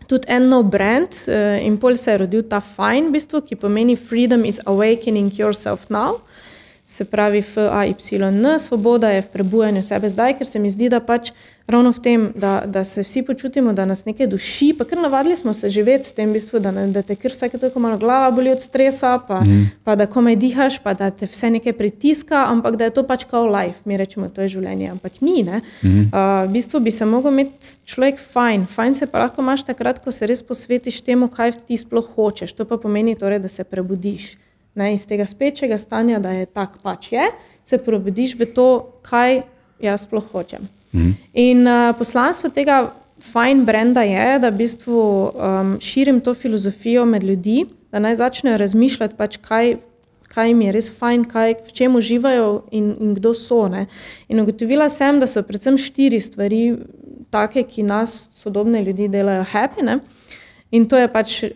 [0.07, 3.57] tudi en nov brand uh, in pol se je rodil ta Fine, v bistvu, ki
[3.61, 6.21] pomeni Freedom is awakening yourself now.
[6.87, 11.31] Se pravi, FAYN, svoboda je v prebujanju sebe zdaj, ker se mi zdi, da pač
[11.65, 15.35] ravno v tem, da, da se vsi počutimo, da nas nekaj duši, pa ker navadili
[15.35, 18.29] smo se živeti s tem, bistvu, da, ne, da te kar vsake toliko malo glava
[18.31, 19.71] boli od stresa, pa, mm.
[19.83, 23.25] pa da komaj dihaš, pa da te vse nekaj pritiska, ampak da je to pač
[23.25, 25.41] kao life, mi rečemo, to je življenje, ampak ni.
[25.43, 25.49] Mm
[25.81, 26.05] -hmm.
[26.13, 30.05] uh, v bistvu bi se mogel imeti človek fajn, fajn se pa lahko imaš takrat,
[30.05, 32.53] ko se res posvetiš temu, kaj ti sploh hočeš.
[32.53, 34.37] To pa pomeni torej, da se prebudiš
[34.75, 37.29] ne, iz tega spečega stanja, da je tak pač je,
[37.65, 38.69] se prebudiš v to,
[39.05, 39.41] kaj
[39.81, 40.67] jaz sploh hočem.
[40.93, 41.15] Mm.
[41.33, 47.23] In uh, poslanstvo tega fajn brenda je, da v bistvu um, širim to filozofijo med
[47.23, 49.77] ljudi, da naj začnejo razmišljati, pač kaj,
[50.27, 53.65] kaj jim je res fajn, kaj, v čem uživajo in, in kdo so.
[53.71, 53.85] Ne.
[54.27, 56.61] In ugotovila sem, da so predvsem štiri stvari,
[57.31, 59.85] take, ki nas, sodobne ljudi, delajo happy.
[59.87, 59.99] Ne.
[60.75, 61.51] In to je pač uh,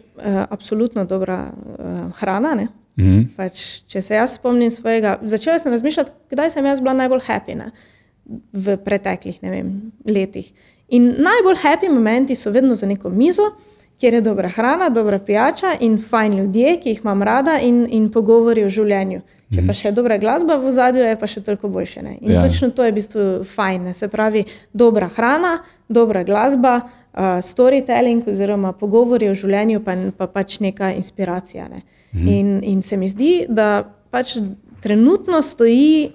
[0.49, 2.55] absolutno dobra uh, hrana.
[2.55, 2.69] Ne.
[2.95, 3.27] Mm -hmm.
[3.37, 7.55] pač, če se jaz spomnim svojega, začela sem razmišljati, kdaj sem jaz bila najbolj happy
[7.55, 7.71] ne,
[8.53, 10.51] v preteklih vem, letih.
[10.87, 13.51] In najbolj happy momenti so vedno za neko mizo,
[13.99, 18.11] kjer je dobra hrana, dobra pijača in fajn ljudje, ki jih imam rada in, in
[18.11, 19.21] pogovori o življenju.
[19.49, 22.03] Če pa še je dobra glasba v zadju, je pa še toliko boljše.
[22.05, 22.15] Ne?
[22.21, 22.41] In ja.
[22.45, 23.89] točno to je v bistvu fajn.
[23.89, 23.93] Ne?
[23.97, 24.43] Se pravi,
[24.77, 25.55] dobra hrana,
[25.89, 31.65] dobra glasba, uh, storytelling oziroma pogovori o življenju, pa, pa pač neka inspiracija.
[31.71, 31.81] Ne?
[32.13, 32.27] Mhm.
[32.27, 34.37] In, in se mi zdi, da pač
[34.81, 36.11] trenutno stoji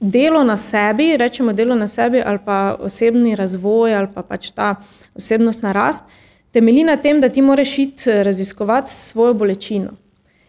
[0.00, 4.74] delo na sebi, rečemo delo na sebi, ali pa osebni razvoj, ali pa pač ta
[5.14, 6.04] osebnostna rast,
[6.52, 9.90] temelji na tem, da ti moraš iti raziskovati svojo bolečino.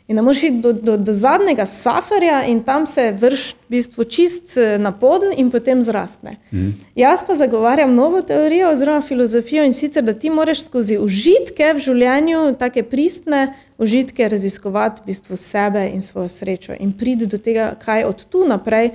[0.08, 4.04] In da moraš iti do, do, do zadnjega safarja in tam se vrš v bistvu
[4.04, 6.36] čist na podn in potem zrastne.
[6.52, 6.76] Mm.
[6.96, 11.82] Jaz pa zagovarjam novo teorijo oziroma filozofijo in sicer, da ti moraš skozi užitke v
[11.82, 17.74] življenju, take pristne užitke, raziskovati v bistvu sebe in svojo srečo in priti do tega,
[17.82, 18.92] kaj od tu naprej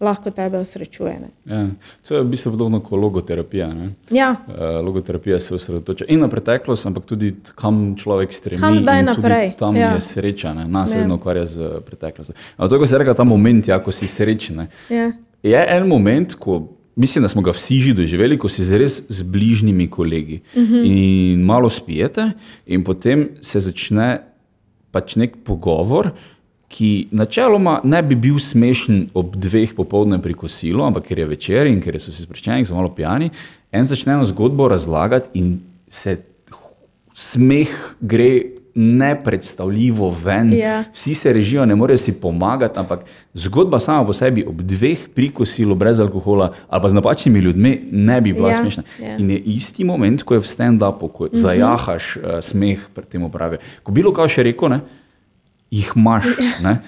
[0.00, 1.20] lahko tebe osrečuje.
[1.44, 1.66] Ja,
[2.08, 3.68] to je v bistvu podobno kot logoterapija.
[4.10, 4.30] Ja.
[4.46, 8.60] Uh, logoterapija se osredotoča in na preteklost, ampak tudi kam človek stremi.
[8.60, 9.52] Kam zdaj naprej.
[9.58, 9.94] Tam ja.
[9.94, 10.68] je sreča, ne?
[10.68, 11.02] nas ja.
[11.02, 12.34] vedno ukvarja z preteklostjo.
[12.56, 14.66] Ampak to, ko se reka ta moment, ja, ko si srečen.
[14.90, 15.12] Ja.
[15.42, 16.74] Je en moment, ko.
[16.98, 20.82] Mislim, da smo ga vsi že doživeli, ko si res z bližnjimi kolegi uh -huh.
[20.84, 22.32] in malo spijete,
[22.66, 24.18] in potem se začne
[24.90, 26.10] pač nek pogovor,
[26.68, 31.66] ki načeloma ne bi bil smešen ob dveh popoldne pri kosilu, ampak ker je večer
[31.66, 33.30] in ker so si sproščeni, so malo pijani,
[33.72, 35.58] en začne eno zgodbo razlagati in
[35.88, 36.18] se
[37.14, 40.52] smeh gre nepredstavljivo ven.
[40.54, 40.84] Ja.
[40.94, 43.00] Vsi se režijo, ne morejo si pomagati, ampak
[43.34, 48.20] zgodba sama po sebi ob dveh prikosilih brez alkohola ali pa z napačnimi ljudmi ne
[48.20, 48.82] bi bila Ja, smešna.
[49.02, 49.16] ja.
[49.16, 53.58] In je isti moment, ko je v stand-upu, ko zajahaš uh, smeh pred tem upravi.
[53.82, 54.80] Ko bilo kaj še rekel, ne,
[55.70, 56.24] jih imaš.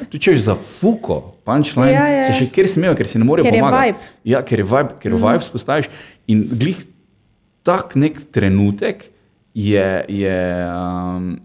[0.09, 2.22] Tu češ za fuko, punchline, Ja, ja.
[2.24, 3.99] se še kjer smejo, ker si ne morejo pomagati.
[4.24, 5.20] Ja, ker je vibe, ker mm.
[5.20, 5.91] vibe spostaviš
[6.33, 6.81] in glih
[7.62, 9.11] tak nek trenutek
[9.55, 10.05] je.
[10.09, 10.41] je
[10.72, 11.39] um,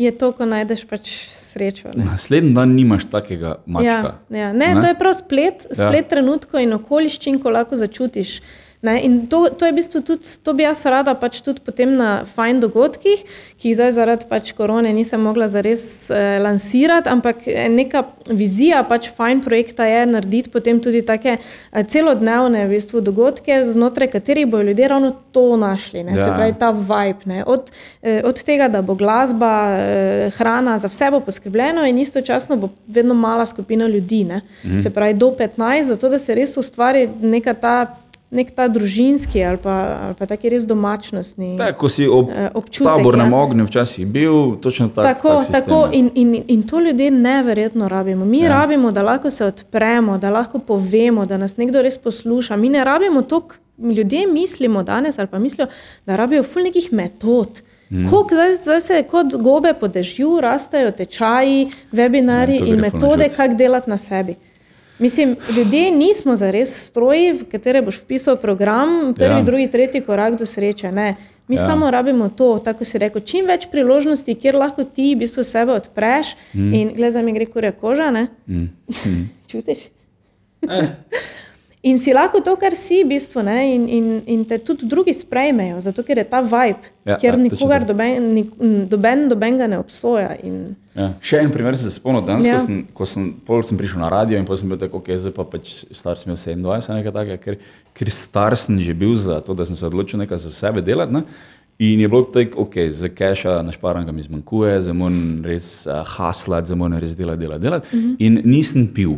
[0.00, 1.90] Je to, ko najdeš pač srečo.
[1.92, 2.04] Ne?
[2.08, 4.14] naslednji dan nimaš takega mačka.
[4.32, 4.52] Ja, ja.
[4.56, 4.80] Ne, Ne?
[4.80, 5.76] to je prav splet, Ja.
[5.76, 6.08] splet ja.
[6.08, 8.40] trenutkov in okoliščin, ko lahko začutiš.
[8.82, 11.90] Ne, in to, to je v bistvu tudi, to bi jaz rada pač tudi potem
[12.00, 13.24] na fajn dogodkih,
[13.60, 18.80] ki jih zdaj zaradi pač korone nisem mogla zares eh, lansirati, ampak eh, neka vizija
[18.88, 24.48] pač fajn projekta je narediti potem tudi take eh, celodnevne v bistvu dogodke, znotraj katerih
[24.48, 26.04] bodo ljudje ravno to našli.
[26.04, 26.24] Ne, Ja.
[26.24, 27.24] Se pravi, ta vibe.
[27.24, 27.68] Ne, od,
[28.02, 32.72] eh, od tega, da bo glasba, eh, hrana, za vse bo poskrbljeno in istočasno bo
[32.88, 34.24] vedno mala skupina ljudi.
[34.24, 34.80] Ne, Mhm.
[34.80, 37.96] Se pravi, do 15, zato da se res ustvari neka ta.
[38.30, 39.76] Nek ta družinski ali pa,
[40.06, 42.86] ali pa taki res domačnostni Tak, ko si ob eh, občutek.
[42.86, 43.38] tabornem ja.
[43.38, 47.88] ognju včasih bil, točno tak, Tako, tak sistem, tako in, in, in to ljudje neverjetno
[47.88, 48.24] rabimo.
[48.24, 48.48] Mi ja.
[48.48, 52.56] rabimo, da lahko se odpremo, da lahko povemo, da nas nekdo res posluša.
[52.56, 55.66] Mi ne rabimo to, ljudje mislimo danes ali pa mislijo,
[56.06, 57.60] da rabijo ful nekih metod.
[57.90, 58.06] Mm.
[58.06, 63.90] Zdaj, zdaj se kot gobe po dežju rastejo tečaji, webinari Ja, in metode, kako delati
[63.90, 64.34] na sebi.
[65.00, 69.42] Mislim, ljudje nismo zares stroji, v katere boš vpisal program, prvi, Ja.
[69.42, 70.92] drugi, tretji korak do sreče.
[70.92, 71.14] Ne.
[71.48, 71.66] Mi Ja.
[71.66, 75.72] samo rabimo to, tako si rekel, čim več priložnosti, kjer lahko ti v bistvu sebe
[75.72, 76.74] odpreš mm.
[76.74, 78.26] in gledaj, za mi gre kurja koža, ne?
[78.46, 78.68] Mm.
[79.50, 79.78] Čutiš?
[80.68, 80.88] Eh,
[81.82, 83.74] In si lahko to, kar si, v bistvu, ne?
[83.74, 87.40] in, in, in te tudi drugi sprejmejo, zato ker je ta vibe, Ja, kjer ja,
[87.40, 88.50] nikogar doben, nik,
[88.90, 90.34] doben dobenga ne obsoja.
[90.44, 91.12] In, Ja.
[91.22, 92.56] Še en primer se spomnim, danes, ja.
[92.58, 95.14] Ko, sem, ko sem, pol sem prišel na radio in potem sem bil tako, okay,
[95.22, 97.56] zdaj pa pač star sem imel 27, nekaj takega, ker,
[97.96, 101.14] ker star sem že bil za to, da sem se odločil nekaj za sebe delati.
[101.14, 101.22] Ne?
[101.80, 106.02] In je bilo tako, ok, za keša na šparanga mi zmanjkuje, zdaj moram res uh,
[106.04, 107.88] haslati, zdaj moram res delati, delati, delati.
[107.94, 108.16] -huh.
[108.18, 109.16] In nisem pil,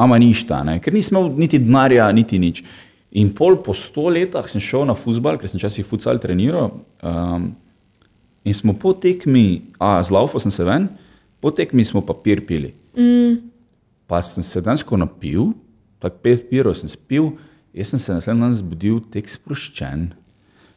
[0.00, 0.78] ama ništa, ne?
[0.80, 2.62] ker nisem imel niti denarja, niti nič.
[3.20, 6.70] In pol po sto letah sem šel na futbal, ker sem včasih futsal treniral.
[7.02, 7.50] Um,
[8.44, 10.88] In smo po tekmi, a z laufa sem se ven,
[11.40, 12.72] po tekmi smo papir pili.
[12.96, 13.36] Mm.
[14.08, 15.52] Pa sem se dejansko napil,
[16.00, 17.34] tako pet pirov sem spil,
[17.76, 20.08] jaz sem se naslednji dan zbudil tek sproščen.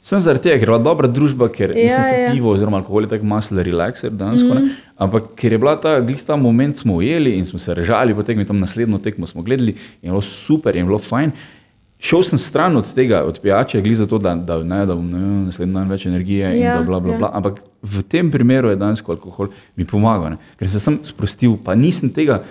[0.03, 2.31] Sem zaradi tega, ker je bila dobra družba, ker ja, nisem se ja.
[2.35, 4.71] pivo oziroma alkohol je tako maslo relaxer dejansko, mm.
[5.05, 5.93] ampak ker je bila ta,
[6.27, 10.09] ta moment smo ujeli in smo se režali, potem tam naslednjo tekmo smo gledali in
[10.09, 11.31] je bilo super in je bilo fajn.
[12.03, 15.21] Šel sem stran od tega, od pijače, glih zato, da, da, ne, da bom ne,
[15.45, 17.19] naslednji dan več energije in Ja, da bla, bla, ja.
[17.21, 17.29] bla.
[17.39, 20.51] Ampak v tem primeru je dejansko alkohol mi pomagal, ne?
[20.59, 22.41] ker sem se sam sprostil, pa nisem tega,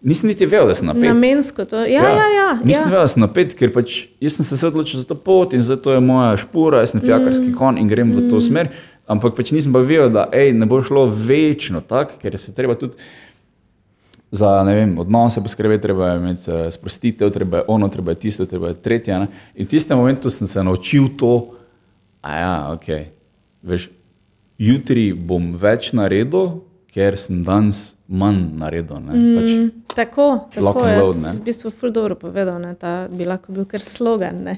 [0.00, 1.04] nisem niti vedel, da sem napet.
[1.08, 1.80] namensko to.
[1.84, 2.50] Ja, ja, ja.
[2.64, 2.90] Nisem ja.
[2.90, 5.92] vedel, da sem napet, ker pač jaz sem se odločil za to pot in zato
[5.92, 7.56] je moja špura, jaz sem fjakarski mm.
[7.58, 8.72] kon in grem v to smer.
[9.10, 12.78] Ampak pač nisem pa vedel, da ej, ne bo šlo večno tako, ker se treba
[12.78, 13.00] tudi
[14.30, 18.46] za vem, odnose poskrbeti, treba je imeti uh, sprostitev, treba je ono, treba je tisto,
[18.46, 19.18] treba je tretje.
[19.18, 19.26] Ne?
[19.54, 21.54] In v tistem momentu sem se naučil to,
[22.22, 22.86] a ja, ok,
[23.62, 23.88] veš,
[24.58, 26.60] jutri bom več naredil,
[26.94, 29.02] ker sem danes manj naredil.
[29.02, 29.18] Ne?
[29.34, 29.50] Pač,
[29.94, 30.96] Tako, tako je.
[31.02, 32.60] load, v bistvu ful dobro povedal.
[32.60, 32.74] Ne?
[32.78, 34.42] Ta bi lahko bil kar slogan.
[34.44, 34.56] Ne?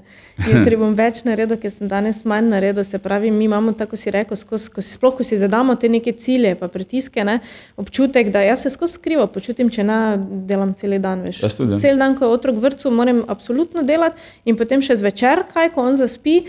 [0.49, 2.85] Jutri bom več naredil, ker sem danes manj naredil.
[2.85, 5.89] Se pravi, mi imamo, tako si rekel, skozi, ko si, sploh ko si zadamo te
[5.89, 7.39] neke cilje, pa pritiske, ne?
[7.80, 9.99] občutek, da jaz se skozi skrivo počutim, če ne
[10.49, 11.24] delam cel dan.
[11.33, 11.78] Tudi.
[11.80, 15.72] Cel dan, ko je otrok v vrtu, moram absolutno delati in potem še zvečer, kaj,
[15.74, 16.43] ko on zaspi,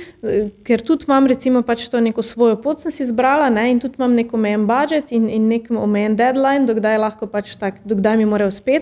[0.67, 3.69] ker tudi imam recimo pač to neko svojo pot sem si izbrala ne?
[3.71, 7.81] in tudi imam nek omejen budžet in, in nek omejen deadline, dokdaj lahko pač tak,
[7.87, 8.72] dokdaj mi mora uspeti.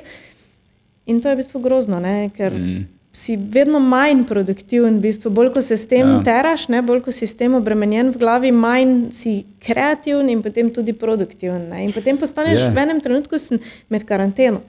[1.06, 2.30] In to je v bistvu grozno, ne?
[2.32, 2.86] ker mm.
[3.12, 5.02] si vedno manj produktiven.
[5.02, 5.32] V bistvu.
[5.36, 6.14] Bolj ko se s tem Ja.
[6.16, 6.24] ja.
[6.24, 6.80] teraš, ne?
[6.82, 11.68] bolj ko si s tem obremenjen v glavi, manj si kreativen in potem tudi produktiven.
[11.74, 11.90] Ne?
[11.90, 12.72] In potem postaneš yeah.
[12.72, 13.36] v enem trenutku
[13.90, 14.62] med karanteno.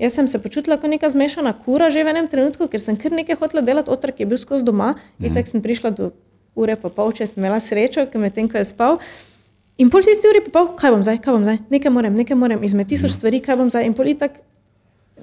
[0.00, 3.12] Jaz sem se počutila kot neka zmešana kura že v enem trenutku, ker sem kar
[3.12, 5.24] nekaj hotela delati, otrok je bil skozi doma mm.
[5.26, 6.12] in tako sem prišla do
[6.56, 8.96] ure pa pol, če sem imela srečo, ker medtem ko je spal.
[9.80, 12.36] In pol tisti uri pa pol, kaj bom zdaj, kaj bom zdaj, nekaj moram, nekaj
[12.36, 13.86] moram, izmed tisoč stvari, kaj bom zdaj.
[13.88, 14.40] In pol itak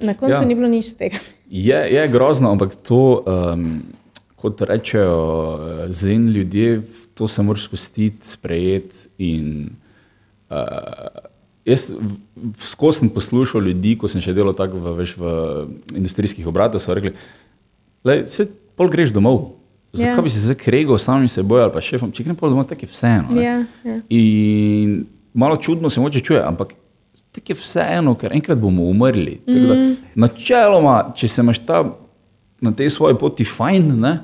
[0.02, 0.44] na koncu Ja.
[0.44, 1.18] ni bilo nič z tega.
[1.50, 3.82] Je, je grozno, ampak to, um,
[4.36, 5.18] kot rečejo
[5.58, 6.82] eh, zen ljudje,
[7.14, 9.08] to se moraš spustiti, sprejeti.
[9.18, 9.70] In,
[10.50, 11.26] uh,
[11.64, 11.92] jaz
[12.56, 15.32] skozi sem poslušal ljudi, ko sem še delal tako v, veš, v
[15.98, 17.12] industrijskih obratih, so rekli,
[18.06, 18.46] da se
[18.78, 19.56] pol greš domov.
[19.92, 20.22] zakaj ja.
[20.22, 22.92] bi se zdaj kregal samim seboj ali pa šefom, če grem pa domov, tako je
[22.92, 23.40] vseeno.
[23.40, 24.00] Ja, ja.
[24.08, 26.76] In malo čudno se moče čuje, ampak
[27.38, 29.40] tako je vseeno, ker enkrat bomo umrli.
[29.46, 29.66] Mm.
[29.68, 29.78] Da,
[30.26, 31.84] načeloma, če se imaš ta,
[32.60, 34.18] na tej svoji poti fajn, ne,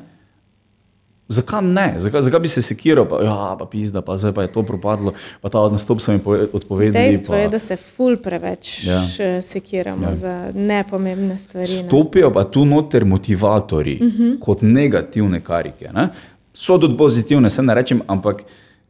[1.28, 1.94] zakaj ne?
[1.98, 5.12] Zakaj, zakaj bi se sekiral, pa, ja, pa pizda, pa zdaj pa je to propadlo,
[5.40, 6.20] pa ta nastop so mi
[6.52, 7.04] odpovedali.
[7.04, 9.02] Dejstvo pa, je, da se ful preveč ja.
[9.42, 10.14] sekiramo ja.
[10.14, 11.66] za nepomembne stvari.
[11.66, 14.22] Stopijo pa tu noter motivatori mhm.
[14.22, 14.38] -huh.
[14.38, 15.90] kot negativne karike.
[15.92, 16.08] Ne?
[16.54, 18.42] So tudi pozitivne, se ne rečem, ampak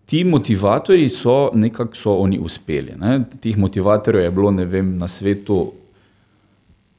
[0.06, 2.92] ti motivatori so nekako so oni uspeli.
[2.98, 3.24] Ne?
[3.40, 5.72] Tih motivatorjev je bilo vem, na svetu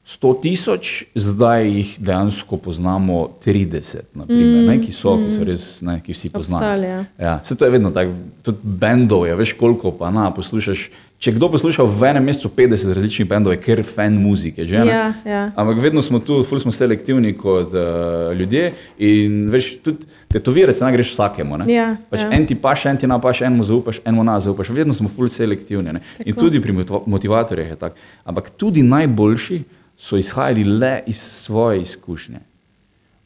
[0.06, 5.24] 100 tisoč, zdaj jih dejansko poznamo 30, naprimer, mm, ne, ki, so, mm.
[5.24, 6.84] ki so res, ne, ki vsi poznajo.
[6.86, 7.00] Ja.
[7.18, 8.12] Ja, se to je vedno tako,
[8.46, 10.84] tudi bendov je, veš koliko pa na poslušaš.
[11.18, 14.66] Če kdo posluša v enem mesecu 50 različnih bendov, je ker fan muzike.
[14.68, 15.40] Že, ja, ja.
[15.56, 18.68] Ampak vedno smo tu, ful smo selektivni kot uh, ljudje
[19.02, 21.64] in veš, tudi tetovirati se ne greš vsakemu.
[21.72, 22.28] Ja, pač ja.
[22.36, 24.70] En ti paš, en ti napaš, enemu zaupaš, enemu na zaupaš.
[24.76, 25.96] Vedno smo ful selektivni.
[26.28, 26.76] In tudi pri
[27.06, 27.96] motivatorjih je tako.
[28.28, 29.62] Ampak tudi najboljši
[29.96, 32.38] so izhajali le iz svoje izkušnje.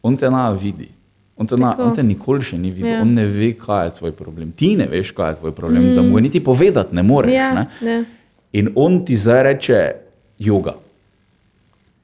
[0.03, 0.89] On te na vidi,
[1.37, 3.01] on te, na, on te nikoli še ni videl, ja.
[3.03, 4.53] on ne ve, kaj je tvoj problem.
[4.57, 5.95] Ti ne veš, kaj je tvoj problem, mm.
[5.97, 7.33] da mu niti povedati ne moreš.
[7.33, 7.67] Ja, ne?
[7.81, 7.97] Ne.
[8.61, 9.81] In on ti zdaj reče
[10.39, 10.75] yoga.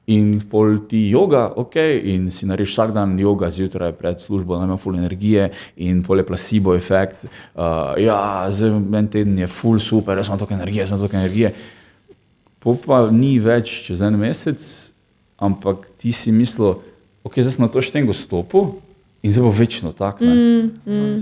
[0.07, 1.75] In pol ti yoga, ok,
[2.07, 5.49] in si narediš vsak dan yoga zjutraj pred službo, da imaš full energije
[5.83, 7.25] in pol je placebo efekt.
[7.27, 11.17] Uh, ja, zdaj en teden je full super, jaz imam toliko energije, jaz imam toliko
[11.17, 11.51] energije.
[11.51, 11.76] Po
[12.61, 14.59] pa ni več čez en mesec,
[15.37, 16.79] ampak ti si mislil,
[17.23, 18.75] ok, zdaj sem na to štengo stopil
[19.21, 20.25] in zdaj bo večno tako.
[20.25, 20.69] Mm,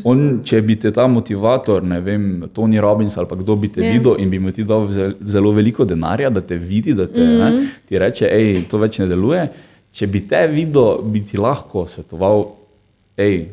[0.03, 0.31] mm.
[0.45, 3.91] Če bi te ta motivator, ne vem, Tony Robbins ali pa kdo bi te yeah.
[3.91, 3.97] Ja.
[3.97, 4.87] videl in bi mu ti dal
[5.21, 7.39] zelo veliko denarja, da te vidi, da te, mm.
[7.39, 9.47] ne, ti reče, hej, to več ne deluje.
[9.95, 12.49] Če bi te videl, bi ti lahko svetoval,
[13.19, 13.45] hej,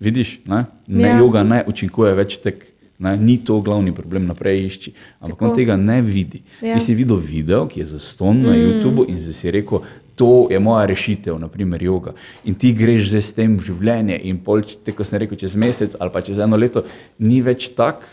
[0.00, 1.16] vidiš, ne, ne yeah.
[1.16, 1.22] Ja.
[1.24, 2.69] joga ne učinkuje več tek.
[3.00, 4.92] Ne, ni to glavni problem, naprej išči.
[5.20, 5.48] Ampak Tako.
[5.48, 6.42] on tega ne vidi.
[6.60, 6.76] Ja.
[6.76, 8.60] Ti si videl video, ki je zaston na mm.
[8.60, 9.80] YouTubu in si rekel,
[10.20, 12.12] to je moja rešitev, naprimer yoga.
[12.44, 15.56] In ti greš zdaj s tem v življenje in pol, te, ko sem rekel, čez
[15.56, 16.84] mesec ali pa čez eno leto,
[17.18, 18.04] ni več tak.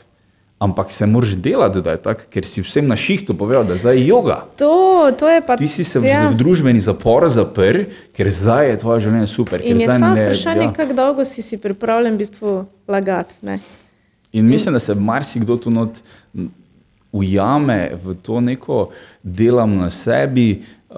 [0.57, 3.83] Ampak se moraš delati, da je tako, ker si vsem na šihtu povedal, da je
[3.83, 4.37] zdaj yoga.
[4.57, 5.67] To, to je pa ti.
[5.69, 6.23] Si se ja.
[6.23, 7.83] v, v družbeni zapor zaprl,
[8.17, 9.61] ker zdaj je tvoje življenje super.
[9.61, 10.73] In je samo vprašanje, ja.
[10.79, 12.55] kako dolgo si, si pripravljen v bistvu
[12.89, 13.37] lagati.
[14.31, 15.89] In mislim, da se marsikdo tu not
[17.11, 18.89] ujame v to neko
[19.23, 20.95] delam na sebi, uh,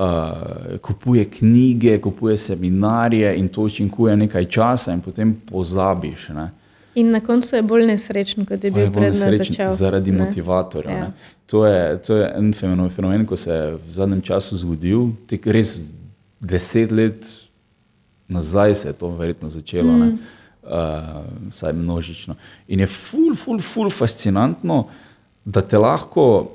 [0.81, 6.29] kupuje knjige, kupuje seminarije in to učinkuje nekaj časa, in potem pozabiš.
[6.29, 6.49] Ne?
[6.95, 9.69] In na koncu je bolj nesrečen, kot je bil pred začetkom.
[9.71, 10.25] Zaradi ne?
[10.25, 10.97] motivatorja.
[10.97, 11.11] Ja.
[11.45, 15.47] To, je, to je en fenomen, fenomen, ko se je v zadnjem času zgodil, tek
[15.47, 15.77] res
[16.39, 17.25] deset let
[18.29, 19.93] nazaj se je to verjetno začelo.
[19.93, 20.17] Mm
[20.69, 22.35] uh, vsaj množično.
[22.67, 24.85] In je ful, ful, ful fascinantno,
[25.45, 26.51] da te lahko,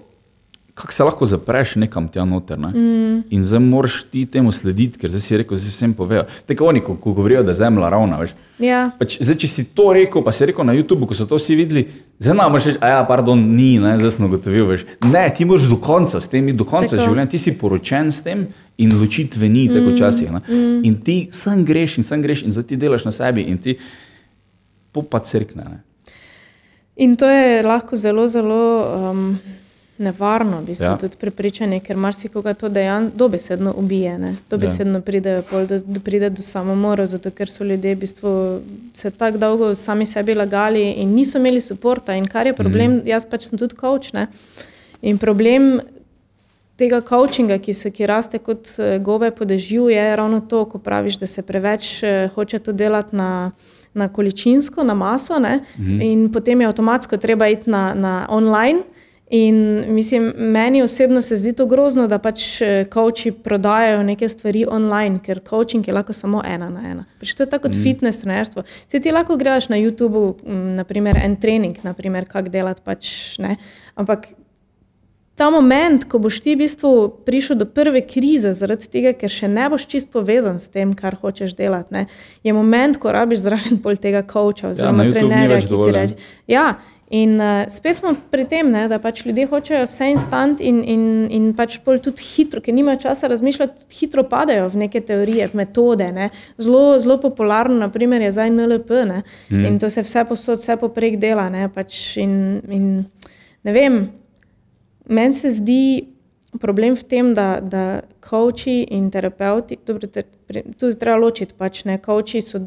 [0.74, 2.58] kako se lahko zapreš nekam tja noter.
[2.58, 2.68] Ne?
[2.68, 3.22] Mm.
[3.30, 6.24] In zdaj moraš ti temu slediti, ker zdaj si rekel, zdaj vsem povejo.
[6.46, 8.18] Tako oni, ko, ko govorijo, da je zemlja ravna.
[8.58, 8.90] Ja.
[8.98, 11.54] Pač, zdaj, če si to rekel, pa si rekel na YouTubu, ko so to vsi
[11.58, 11.86] videli,
[12.18, 14.66] zdaj nam reči, a ja, pardon, ni, ne, zdaj sem ugotovil.
[14.70, 14.86] Veš.
[15.06, 18.46] Ne, ti moraš do konca s tem, do konca življenja, ti si poročen s tem.
[18.74, 20.30] In ločitve ni tako mm, včasih.
[20.34, 20.78] Mm.
[20.82, 23.76] In ti sam greš, in sam greš, in zdaj ti delaš na sebi, in ti
[25.03, 25.82] pa crkne.
[26.97, 29.38] In to je lahko zelo, zelo um,
[29.99, 30.97] nevarno, v bistvu, ja.
[30.99, 34.18] tudi prepričanje, ker marsikoga to dejansko dobesedno ubije.
[34.18, 34.34] Ne?
[34.51, 35.03] Dobesedno ja.
[35.03, 38.34] pride, do, do, pride do samomora, zato ker so ljudje v bistvu
[38.95, 42.16] se tako dolgo sami sebi lagali in niso imeli podpora.
[42.16, 43.07] In kar je problem, mm.
[43.07, 44.12] jaz pač sem tudi coach.
[44.12, 44.28] Ne?
[45.03, 45.80] In problem
[46.76, 50.78] tega coachinga, ki se ki raste kot eh, gove po dežju, je ravno to, ko
[50.78, 53.51] praviš, da se preveč uh, hoče to delati na
[53.95, 56.01] na količinsko, na maso, mhm.
[56.01, 58.82] in potem je avtomatsko treba iti na, na online.
[59.30, 62.86] In mislim, meni osebno se zdi to grozno, da pač eh,
[63.42, 67.05] prodajajo neke stvari online, ker coaching je lahko samo ena na ena.
[67.18, 67.82] Pač to je tako kot mm.
[67.82, 68.62] fitness trenerstvo.
[68.86, 70.34] Se ti lahko greš na YouTube,
[70.76, 73.09] naprimer en trening, naprimer kako delati, pač,
[73.97, 74.28] ampak
[75.35, 76.93] ta moment, ko boš ti v bistvu
[77.26, 81.18] prišel do prve krize, zaradi tega, ker še ne boš čist povezan s tem, kar
[81.18, 82.07] hočeš delati, ne,
[82.47, 86.20] je moment, ko rabiš zraven pol tega coacha ja, oziroma ja, trenerja, ki ti reče.
[86.55, 86.68] Ja,
[87.14, 91.05] in uh, spet smo pri tem, ne, da pač ljudje hočejo vse instant in, in,
[91.26, 96.12] in pač pol tudi hitro, ker nimajo časa razmišljati, hitro padajo v neke teorije, metode.
[96.14, 96.30] Ne.
[96.62, 99.66] Zelo, zelo popularno, naprimer, je zdaj NLP ne, hmm.
[99.66, 101.51] in to se vse posod, vse poprek dela.
[101.51, 102.37] Ne, pač in,
[102.70, 102.93] in,
[103.66, 104.05] ne vem,
[105.09, 106.07] Meni se zdi
[106.61, 110.22] problem v tem, da, da koči in terapeuti, dobro, te,
[110.78, 112.62] tu je treba ločiti, pač ne, koči so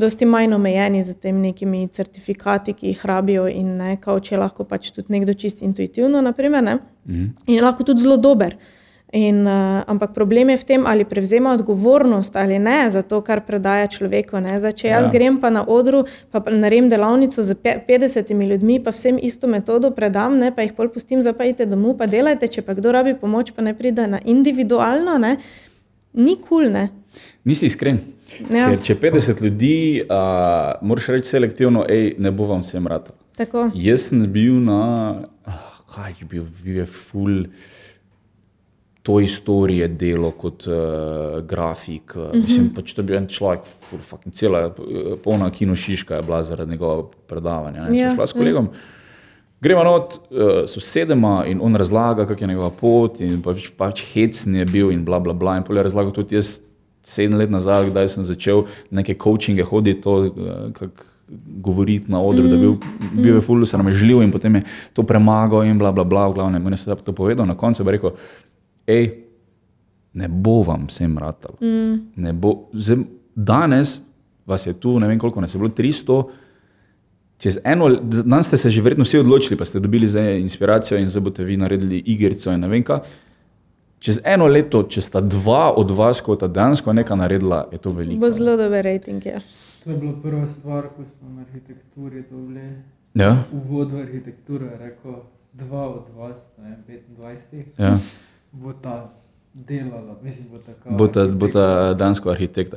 [0.00, 4.64] dosti manj omejeni z tem nekimi certifikati, ki jih rabijo in ne, kao, če lahko
[4.64, 7.26] pač tudi nekdo čist intuitivno, naprimer, ne, mm.
[7.46, 8.56] in je lahko tudi zelo dober.
[9.12, 13.42] In, uh, ampak problem je v tem, ali prevzema odgovornost ali ne za to, kar
[13.42, 14.38] predaja človeku.
[14.38, 15.10] Zdaj, če jaz ja.
[15.10, 20.38] grem pa na odru, pa naredim delavnico z 50 ljudmi, pa vsem isto metodo predam,
[20.38, 23.66] ne, pa jih pol pustim, zapajte domov, pa delajte, če pa kdo rabi pomoč, pa
[23.66, 25.36] ne pride na individualno, ne,
[26.14, 26.70] ni kul.
[26.70, 26.88] Cool,
[27.44, 27.98] Nisi iskren.
[28.46, 28.68] Ja.
[28.70, 33.10] Ker če 50 ljudi, uh, moraš reči selektivno, ej, ne bo vam vsem rad.
[33.74, 34.82] Jaz sem bil na,
[35.50, 37.42] uh, kaj je bil, bil je full
[39.02, 40.74] to istorije delo kot uh,
[41.46, 42.16] grafik.
[42.16, 42.42] Uh, mm -hmm.
[42.44, 43.60] Mislim, pač to je bil en človek,
[44.00, 47.88] fucking cela, uh, polna kinošiška je bila zaradi njegovega predavanja.
[47.88, 48.64] Ne, ja, šla s kolegom.
[48.64, 48.78] Ja.
[49.60, 54.58] Gremo not, uh, sosedema in on razlaga, kak je njegova pot in pač, pač hecni
[54.58, 55.56] je bil in bla bla bla.
[55.56, 56.60] In polje razlaga tudi jaz
[57.02, 61.10] sedem let nazaj, kdaj sem začel neke coachinge hoditi, to, uh, kako
[61.60, 62.50] govoriti na odru, mm.
[62.50, 62.74] da bil,
[63.12, 66.04] bil je fully, se nam je želil in potem je to premagal in bla bla
[66.04, 68.10] bla, v glavnem, je se to povedal, na koncu pa rekel,
[68.90, 69.10] hej,
[70.12, 71.56] ne bo vam vsem ratalo.
[71.62, 73.06] Mm.
[73.34, 74.00] Danes
[74.46, 76.24] vas je tu, ne vem koliko, nas je bilo 300.
[77.38, 81.08] Čez eno, danes ste se že verjetno vsi odločili, pa ste dobili za inspiracijo in
[81.08, 83.00] zdaj boste vi naredili igrico in ne vem kaj.
[83.98, 87.90] Čez eno leto, če sta dva od vas, kot ta dansko nekaj naredila, je to
[87.92, 88.20] veliko.
[88.20, 89.26] Bo zelo dober rating.
[89.26, 89.40] Ja.
[89.84, 92.64] To je bila prva stvar, ko smo na arhitekturi to bili.
[93.14, 93.36] Ja.
[93.52, 95.20] Uvod v arhitekturo je rekel,
[95.52, 97.64] dva od vas, ne, 25.
[97.78, 97.98] Ja
[98.52, 99.12] bo ta
[99.54, 102.76] delala, mislim, bo ta bo ta, bo ta dansko arhitekta.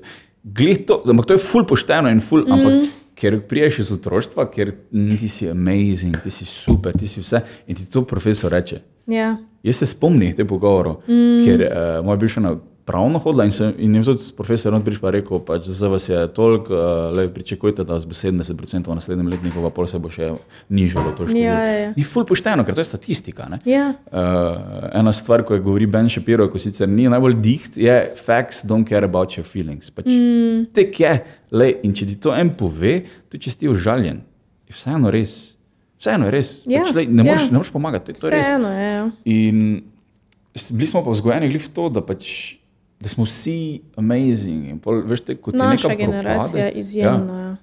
[0.87, 2.51] To, ampak to je ful pošteno in ful, mm.
[2.51, 2.73] ampak
[3.15, 7.77] ker priješ iz otroštva, ker ti si amazing, ti si super, ti si vse in
[7.77, 8.81] ti to profesor reče.
[9.07, 9.35] Ja.
[9.63, 11.45] Jaz se spomnim te pogovore, mm.
[11.45, 12.43] ker uh, moj bivši
[12.85, 16.07] pravno hodila in, sem, in jim tudi profesor Rond prišel in rekel, pač za vas
[16.09, 20.11] je toliko, uh, le pričakujte, da bo 70% v naslednjem letniku, pa pol se bo
[20.11, 20.33] še
[20.69, 21.45] nižalo to število.
[21.45, 21.93] Ja, ja, ja.
[21.95, 23.47] Ni ful pošteno, ker to je statistika.
[23.69, 23.93] Ja.
[24.11, 28.65] Uh, ena stvar, ko je govori Ben Shapiro, ko sicer ni najbolj diht, je facts
[28.67, 29.91] don't care about your feelings.
[29.93, 30.67] Pač mm.
[30.75, 31.13] Tek je,
[31.55, 32.99] le, in če ti to en pove,
[33.31, 34.19] to če si ti užaljen,
[34.67, 35.37] je vseeno res.
[36.03, 36.51] Vseeno je res.
[36.67, 37.53] Ja, pač, lej, ne, moreš, ja.
[37.55, 38.17] ne moreš pomagati.
[38.19, 38.91] Vseeno je.
[38.91, 39.07] Ja.
[39.31, 39.63] In
[40.73, 42.59] bili smo pa vzgojeni v to, da pač
[43.03, 44.79] da smo vsi amazing.
[44.81, 47.39] Pol, veš, te, Naša generacija je izjemna.
[47.39, 47.55] Ja, ja.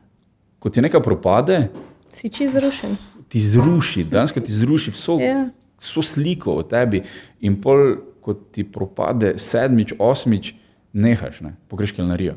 [0.59, 1.69] Ko ti nekaj propade,
[2.13, 2.97] si čez zrušen.
[3.29, 5.49] Ti zruši, danes ti zruši vso, ja.
[5.79, 7.03] vso sliko o tebi.
[7.41, 10.53] In pol, ko ti propade sedmič, osmič,
[10.93, 11.55] nehaš, ne?
[11.69, 12.37] pogreš kelnarijo.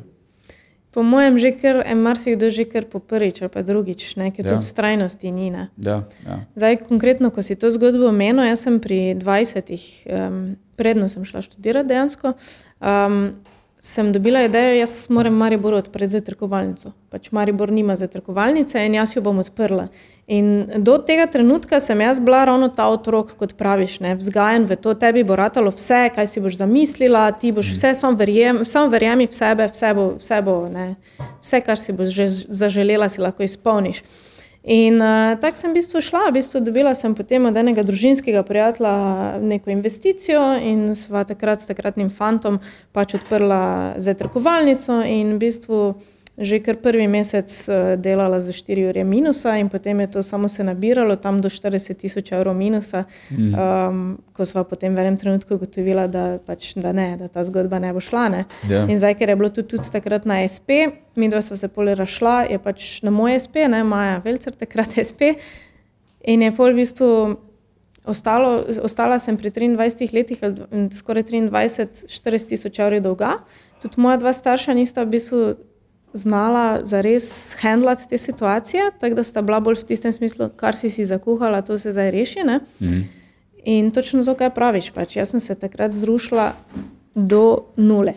[0.93, 4.53] Po mojem, že kar marsikdo že kar po prvič ali pa drugič, ker ja.
[4.53, 5.49] to strajnosti ni.
[5.49, 6.37] Ja, ja.
[6.53, 11.41] Zdaj, konkretno, ko si to zgodbo omenil, jaz sem pri 20-ih, um, predno sem šla
[11.41, 12.37] študirati dejansko.
[12.77, 13.41] Um,
[13.83, 16.93] sem dobila idejo, jaz moram Maribor odpreti za trkovalnico.
[17.09, 19.89] Pač Maribor nima za trkovalnice in jaz jo bom odprla.
[20.27, 24.77] In do tega trenutka sem jaz bila ravno ta otrok, kot praviš, ne, vzgajen v
[24.79, 28.87] to, tebi bo ratalo vse, kaj si boš zamislila, ti boš vse, sam, verjem, sam
[28.87, 30.93] verjemi v sebe, vse, bo, vse, bo, ne,
[31.43, 33.99] vse, kar si boš že zaželela, si lahko izpolniš.
[34.63, 38.45] In uh, tako sem v bistvu šla, v bistvu dobila sem potem od enega družinskega
[38.47, 38.95] prijatelja
[39.43, 42.61] neko investicijo in sva takrat s takratnim fantom
[42.95, 45.81] pač odprla zetrkovalnico in v bistvu
[46.37, 50.47] že kar prvi mesec eh, delala za 4 ure minusa, in potem je to samo
[50.49, 53.53] se nabiralo, tam do 40 tisoč evrov minusa, mm.
[53.53, 57.93] um, ko smo potem v enem trenutku ugotovili, da, pač, da, da ta zgodba ne
[57.93, 58.29] bo šla.
[58.29, 58.45] Ne.
[58.65, 58.73] Yeah.
[58.73, 58.85] Ja.
[58.89, 61.93] In zdaj, ker je bilo tudi, tudi takrat na SP, mi dva sva se pole
[61.95, 65.37] rašla, je pač na moj SP, ne Maja Velcer, takrat SP.
[66.25, 67.09] In je pol v bistvu.
[68.03, 70.41] Ostalo, ostala sem pri 23 letih,
[70.91, 73.37] skoraj 23, 40 tisoč evrov dolga.
[73.79, 75.39] Tudi moja dva starša nista v bistvu
[76.13, 80.89] znala zares handlati te situacije, tako da sta bila bolj v tistem smislu, kar si
[80.89, 82.39] si zakuhala, to se zdaj reši.
[82.43, 83.03] Mm -hmm.
[83.63, 84.91] In točno to, kaj praviš.
[84.91, 85.15] Pač.
[85.15, 86.53] Jaz sem se takrat zrušila
[87.15, 88.13] do nule.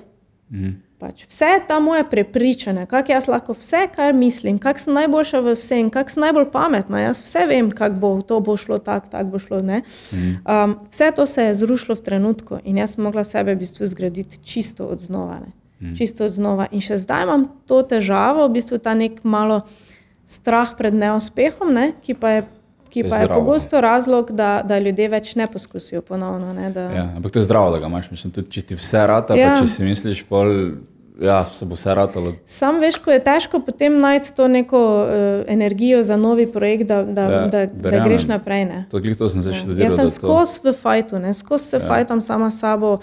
[0.50, 0.74] Mm -hmm.
[0.98, 1.26] pač.
[1.28, 5.90] Vse ta moje prepričanje, kako jaz lahko vse, kar mislim, kako sem najboljša v vsem,
[5.90, 9.38] kako sem najbolj pametna, jaz vse vem, kako bo to bo šlo, tako tak bo
[9.38, 9.62] šlo.
[9.62, 10.64] Mm -hmm.
[10.64, 13.86] um, vse to se je zrušilo v trenutku in jaz sem mogla sebe v bistvu
[13.86, 15.34] zgraditi čisto od znova.
[15.34, 15.65] Ne.
[15.80, 15.94] Mm.
[15.96, 16.66] Čisto od znova.
[16.72, 19.60] In še zdaj imam to težavo, v bistvu ta nek malo
[20.24, 22.46] strah pred neuspehom, ne, ki pa je.
[22.86, 26.54] Ki pa je, je pogosto razlog, da, da ljudje več ne poskusijo ponovno.
[26.56, 26.84] Ne, da...
[26.94, 28.06] ja, ampak to je zdravo, da ga imaš.
[28.10, 29.50] Mislim, tudi, če ti vse rata, ja.
[29.50, 30.48] pa če si misliš, pol,
[31.20, 32.32] ja, se bo vse ratalo.
[32.48, 37.02] Sam veš, ko je težko potem najti to neko uh, energijo za novi projekt, da,
[37.04, 38.68] da, ja, da, da greš naprej.
[38.90, 39.90] To, to sem se še ja.
[39.90, 41.86] Jaz sem skozi v fajtu, skozi se ja.
[41.88, 42.98] fajtam sama s sabo.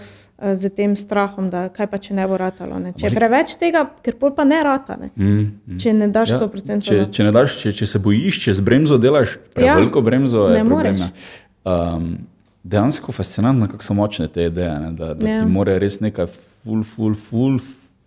[0.52, 2.80] Z tem strahom, da kaj pa če ne bo ratalo.
[2.80, 2.92] Ne.
[2.98, 4.98] Če je preveč tega, ker pol pa ne rata.
[5.00, 5.10] Ne.
[5.16, 5.80] Mm, mm.
[5.80, 6.84] Če ne daš ja, 100%.
[6.84, 10.50] Če, če, ne daš, če, če se bojiš, če z bremzo delaš, ja, veliko bremzo
[10.52, 11.00] je problem.
[11.64, 12.10] Um,
[12.64, 15.40] dejansko fascinantno, kako so močne te ideje, ne, da, da ja.
[15.40, 17.58] ti mora res nekaj ful, ful, ful,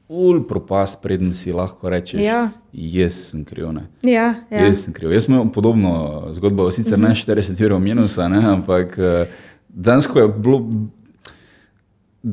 [0.06, 2.48] ful propast, preden si lahko rečeš, ja.
[2.72, 3.68] jaz sem kriv.
[4.04, 4.68] Ja, ja.
[4.68, 5.12] Jaz sem kriv.
[5.12, 7.28] Jaz imam podobno zgodbo, sicer mm -hmm.
[7.28, 9.28] ne 40 ur minusa, ne, ampak uh,
[9.68, 10.70] dejansko je bilo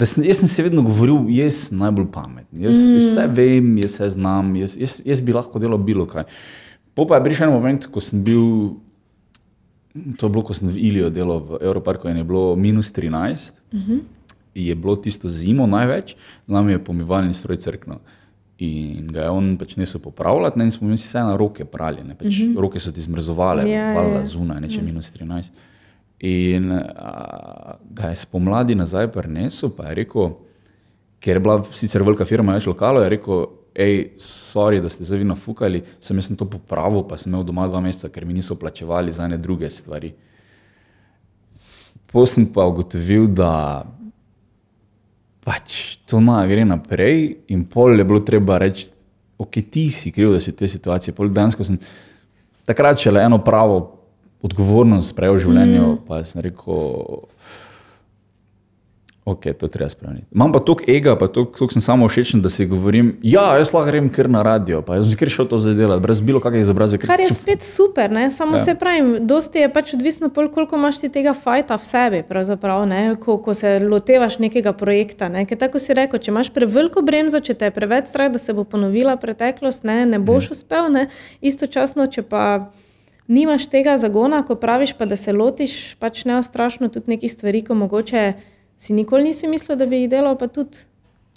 [0.06, 2.94] sem, jaz sem se vedno govoril, jaz sem najbolj pameten, jaz, mm.
[2.98, 6.26] jaz vse vem, jaz vse znam, jaz, jaz, jaz bi lahko delal bilo kaj.
[6.94, 8.76] Po pa je prišel moment, ko sem bil,
[10.18, 13.62] to je bilo, ko sem v Ilijo delal v Evroparku in je bilo minus 13,
[13.72, 14.02] mm -hmm.
[14.56, 16.16] je bilo tisto zimo največ,
[16.48, 17.98] nam je pomivalni stroj crknil.
[18.58, 21.98] In ga je on pač nesel popravljati, ne, in smo mi vse na roke prali,
[22.18, 22.60] pač, mm -hmm.
[22.60, 24.26] roke so ti zmrzovale, ja, yeah.
[24.26, 24.86] zunaj, neče yeah.
[24.86, 25.52] minus 13.
[26.24, 30.30] In a, ga je spomladi nazaj prenesel, pa je rekel,
[31.20, 33.42] ker je bila sicer velika firma, več lokalov, je rekel,
[33.76, 37.82] hej, sorry, da ste zdaj nafukali, sem jaz to popravil, pa sem imel doma dva
[37.84, 40.14] meseca, ker mi niso plačevali za ene druge stvari.
[42.08, 43.84] Potem sem pa ugotovil, da
[45.44, 48.88] pač to na gre naprej, in pol je bilo treba reči,
[49.44, 51.16] ok, ti si kriv, da si v tej situaciji.
[51.18, 51.82] Pol dejansko sem
[52.64, 54.03] takrat še le eno pravo
[54.44, 56.02] odgovornost sprejel v življenju, mm.
[56.08, 57.22] pa sem rekel,
[59.26, 60.28] ok, to treba spremeniti.
[60.36, 63.88] Imam pa toliko ega, pa toliko sem samo všečen, da si govorim, ja, jaz lahko
[63.88, 67.00] grem kar na radio, pa jaz sem šel to zdaj delati, brez bilo kakšne izobrazbe.
[67.06, 68.28] Kar je spet super, ne?
[68.36, 68.66] samo ja.
[68.66, 72.24] se pravim, dosti je pač odvisno, pol, koliko imaš ti tega fajta v sebi,
[73.24, 75.32] ko, ko se lotevaš nekega projekta.
[75.32, 75.48] Ne?
[75.48, 78.52] Ker tako si rekel, če imaš preveliko bremzo, če te je preveč strah, da se
[78.54, 80.58] bo ponovila preteklost, ne, ne boš mm.
[80.58, 81.08] uspel, ne?
[81.40, 82.74] istočasno, če pa
[83.28, 87.76] nimaš tega zagona, ko praviš, pa da se lotiš pač neostrašno tudi nekih stvari, ko
[87.76, 88.34] mogoče
[88.78, 90.86] si nikoli nisi mislil, da bi jih delal, pa tudi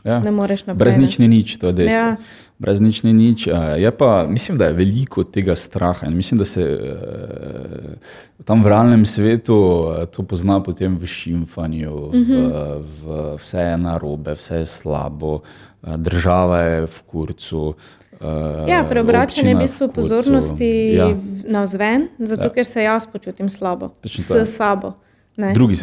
[0.07, 0.21] ja.
[0.21, 0.79] ne moreš naprej.
[0.79, 1.99] Brez nič ni nič, to je dejstvo.
[1.99, 2.17] Ja.
[2.57, 3.47] Brez nič ni nič.
[3.53, 8.73] Je pa, mislim, da je veliko tega straha in mislim, da se uh, tam v
[8.73, 12.81] realnem svetu uh, to pozna potem v šimfanju, uh -huh.
[12.81, 17.75] v, v vse je narobe, vse je slabo, uh, država je v kurcu.
[18.21, 21.11] Uh, ja, preobračanje je v bistvu pozornosti ja.
[21.45, 22.53] na vzven, zato ja.
[22.53, 24.95] ker se jaz počutim slabo, s sabo.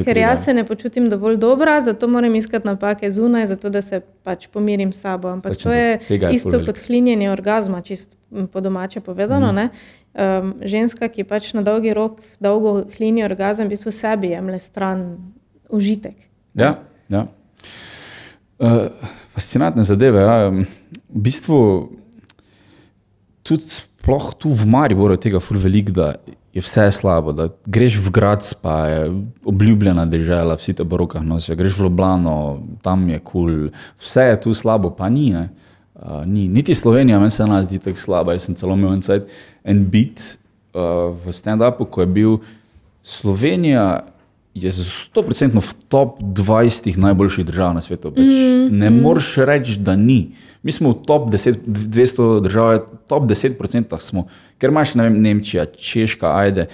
[0.05, 4.01] Ker jaz se ne počutim dovolj dobro, zato moram iskati napake zunaj, zato da se
[4.23, 5.27] pač pomirim s sabo.
[5.29, 5.99] Ampak Točno to je
[6.33, 8.15] isto kot hlinjenje orgazma, čist
[8.51, 9.53] po domače povedano.
[9.53, 9.69] Mm.
[10.13, 15.17] Um, ženska, ki pač na dolgi rok dolgo hlini orgazem, v bistvu sebi jemlje stran
[15.69, 16.15] užitek.
[16.53, 16.79] Ja,
[17.09, 17.27] ja.
[18.59, 18.89] Uh,
[19.33, 20.21] fascinantne zadeve.
[20.21, 20.49] Ja.
[20.49, 21.57] V bistvu
[23.43, 26.15] tudi sploh tu v Mariboru tega ful velik, da
[26.53, 29.11] je vse slabo, da greš v grad, pa je
[29.45, 32.35] obljubljena država, vsi te borokah nosijo, greš v Ljubljano,
[32.81, 33.69] tam je kul, cool.
[33.99, 35.33] vse je tu slabo, pa ni.
[35.33, 36.47] Uh, ni.
[36.47, 38.33] Niti Slovenija, meni se nas zdi tako slaba.
[38.33, 38.99] Jaz sem celo imel
[39.63, 40.37] en bit
[40.73, 42.37] uh, v stand-upu, ko je bil
[43.03, 44.03] Slovenija
[44.53, 48.09] je za 100% v top 20 najboljših držav na svetu.
[48.09, 48.69] Mm -hmm.
[48.71, 50.31] Ne moreš reči, da ni.
[50.63, 54.27] Mi smo v top 10, 200 držav, top 10% smo,
[54.57, 56.65] ker imaš ne vem, Nemčija, Češka, ajde.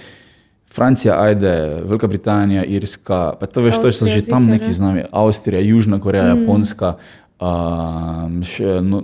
[0.72, 5.02] Francija, ajde, Velika Britanija, Irska, pa to veš, to so že tam neki z nami,
[5.12, 6.40] Avstrija, Južna Koreja, mm.
[6.40, 6.94] Japonska,
[7.40, 9.02] um, še, no,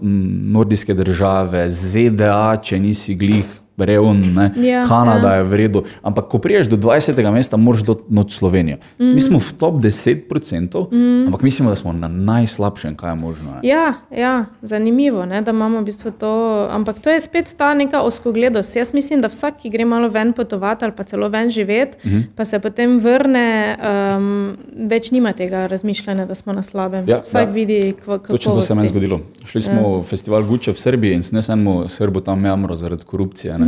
[0.53, 3.45] nordijske države, ZDA, če nisi glih
[3.79, 4.23] Reun,
[4.57, 5.35] ja, Kanada ja.
[5.37, 5.83] je v redu.
[6.03, 7.33] Ampak, ko priješ do 20.
[7.33, 8.79] mesta, moraš do noč Slovenije.
[8.99, 9.15] Mm.
[9.15, 11.27] Mi smo v top 10%, mm.
[11.27, 13.51] ampak mislimo, da smo na najslabšem, kaj je možno.
[13.51, 13.61] Ne?
[13.63, 16.33] Ja, ja, zanimivo, ne, da imamo v bistvu to.
[16.71, 18.77] Ampak to je spet ta neka oskogledost.
[18.77, 22.11] Jaz mislim, da vsak, ki gre malo ven potovati ali pa celo ven živeti, mm
[22.11, 22.25] -hmm.
[22.37, 23.77] pa se potem vrne,
[24.17, 24.57] um,
[24.89, 27.09] več nima tega razmišljanja, da smo na slabem.
[27.09, 27.53] Ja, vsak ja.
[27.53, 28.33] vidi, kako.
[28.33, 29.21] Točno to se je meni zgodilo.
[29.45, 29.99] Šli smo ja.
[29.99, 33.59] v festival Guče v Srbiji in ne samo Srbo tam jamro zaradi korupcije.
[33.59, 33.66] Ne?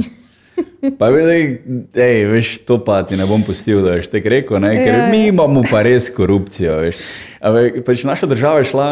[0.99, 1.59] Pa vidi,
[1.99, 5.07] ej, veš, to pa ti ne bom pustil, da veš, te reko, ne, ker ja.
[5.11, 7.01] mi imamo pa res korupcijo, veš.
[7.43, 8.89] Ampak pač naša država je šla,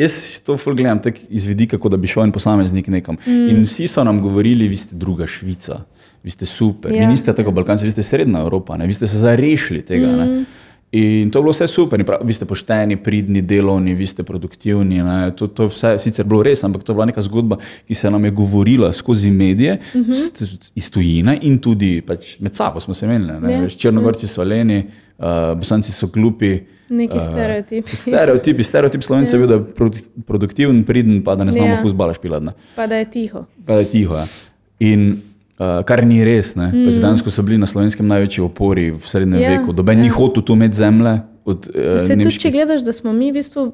[0.00, 3.18] jaz to ful gledam tak iz vidika, kot da bi šel en posameznik nekam.
[3.26, 3.48] Mm.
[3.52, 5.82] In vsi so nam govorili, vi ste druga Švica,
[6.22, 7.04] vi ste super, ja.
[7.04, 10.18] vi niste tako Balkanci, vi ste srednja Evropa, ne, vi ste se zarešili tega, mm.
[10.18, 10.44] ne.
[10.92, 14.98] In to je bilo vse super, prav, vi ste pošteni, pridni, delovni, vi ste produktivni.
[15.38, 18.10] To, to je vse sicer bilo res, ampak to je bila neka zgodba, ki se
[18.10, 20.10] nam je govorila skozi medije, uh mhm.
[20.10, 20.70] -huh.
[20.74, 23.32] iz tujine in tudi pač med sabo smo se menili.
[23.32, 23.62] Yeah.
[23.62, 23.68] Ja.
[23.68, 24.86] Črnogorci so leni,
[25.18, 25.24] uh,
[25.58, 26.58] bosanci so glupi.
[26.88, 27.96] Neki uh, stereotipi.
[27.96, 31.76] Stereotipi, stereotip slovencev je bil, da je produktiven, priden, pa da ne znamo yeah.
[31.76, 31.82] Ja.
[31.82, 32.46] fusbala špilati.
[32.74, 33.44] Pa da je tiho.
[33.66, 34.14] Pa da je tiho.
[34.14, 34.26] Ja.
[34.78, 35.29] In
[35.60, 36.54] Uh, kar ni res.
[36.56, 36.86] Mm.
[36.86, 39.74] Pač Danes so bili na slovenskem največji opori v srednjem ja, veku.
[39.76, 40.06] Doben ja.
[40.06, 41.68] ni hotel tu imeti zemlje, od
[42.00, 43.66] Se tudi, če gledaš, da smo mi v bistvu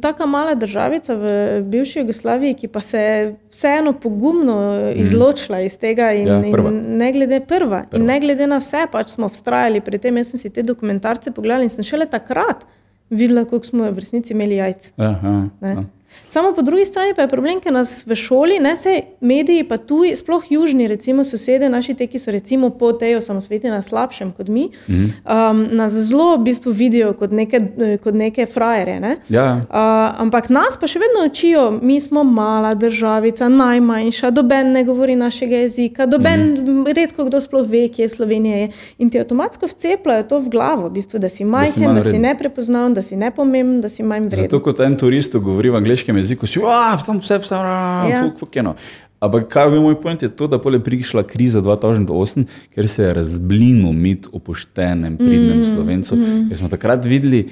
[0.00, 1.26] tako mala državica v
[1.68, 4.56] bivši Jugoslaviji, ki pa se je vseeno pogumno
[4.94, 6.70] izločila iz tega in, Ja, prva.
[6.70, 7.84] in ne glede prva.
[7.90, 8.00] Prva.
[8.00, 10.16] In ne glede na vse, pač smo vztrajali pri tem.
[10.16, 12.64] Jaz sem si te dokumentarce pogledala in sem šele takrat
[13.10, 14.92] videla, koliko smo v resnici imeli jajc.
[14.96, 15.68] Ja, ja, Ne.
[15.68, 15.84] ja.
[16.28, 19.76] Samo po drugi strani pa je problem, ker nas v šoli, ne se mediji, pa
[19.76, 24.32] tuji, sploh južni, recimo sosede, naši te, ki so recimo po tej osamosveti na slabšem
[24.32, 25.04] kot mi, Mhm.
[25.26, 27.60] um, nas zelo v bistvu vidijo kot neke,
[28.04, 29.00] kot neke frajere.
[29.00, 29.16] Ne?
[29.28, 29.76] Ja, Uh,
[30.20, 35.56] ampak nas pa še vedno učijo, mi smo mala državica, najmanjša, doben ne govori našega
[35.56, 36.86] jezika, doben, mm.
[36.86, 38.68] redko kdo sploh ve, kje Slovenija je.
[38.98, 42.02] In ti avtomatsko vcepljajo to v glavo, v bistvu, da si majhen, da si, da
[42.02, 42.22] si vreden.
[42.22, 44.44] neprepoznaven, da si nepomemben, da si manj vreden.
[44.44, 46.60] Zato, kot en turist govori v angliškem jeziku, si
[47.06, 48.08] tam vse, vse, Ja.
[48.08, 48.24] ja.
[48.24, 48.74] fuk, fuk, eno.
[49.20, 53.14] Ampak kaj je moj point, je to, da pole prišla kriza 2008, ker se je
[53.14, 56.16] razblinil mit o poštenem, pridnem mm, slovencu.
[56.16, 56.48] Mm.
[56.48, 57.50] Ker smo takrat videli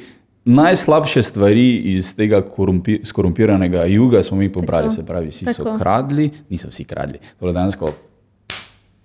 [0.49, 4.89] najslabše stvari iz tega korumpi, skorumpiranega juga, smo mi pobrali.
[4.89, 4.95] Tako.
[4.95, 5.57] Se pravi, vsi Tako.
[5.57, 7.21] so kradli, niso vsi kradli.
[7.41, 7.93] Tole dejansko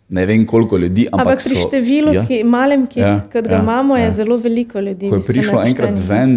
[0.10, 2.24] ne vem koliko ljudi, ampak, Ampak pri so, številu, ja.
[2.28, 4.12] ki, malem, ki Ja, ja, ga ja, imamo, je ja.
[4.12, 5.10] zelo veliko ljudi.
[5.10, 6.36] Ko je prišlo enkrat ven,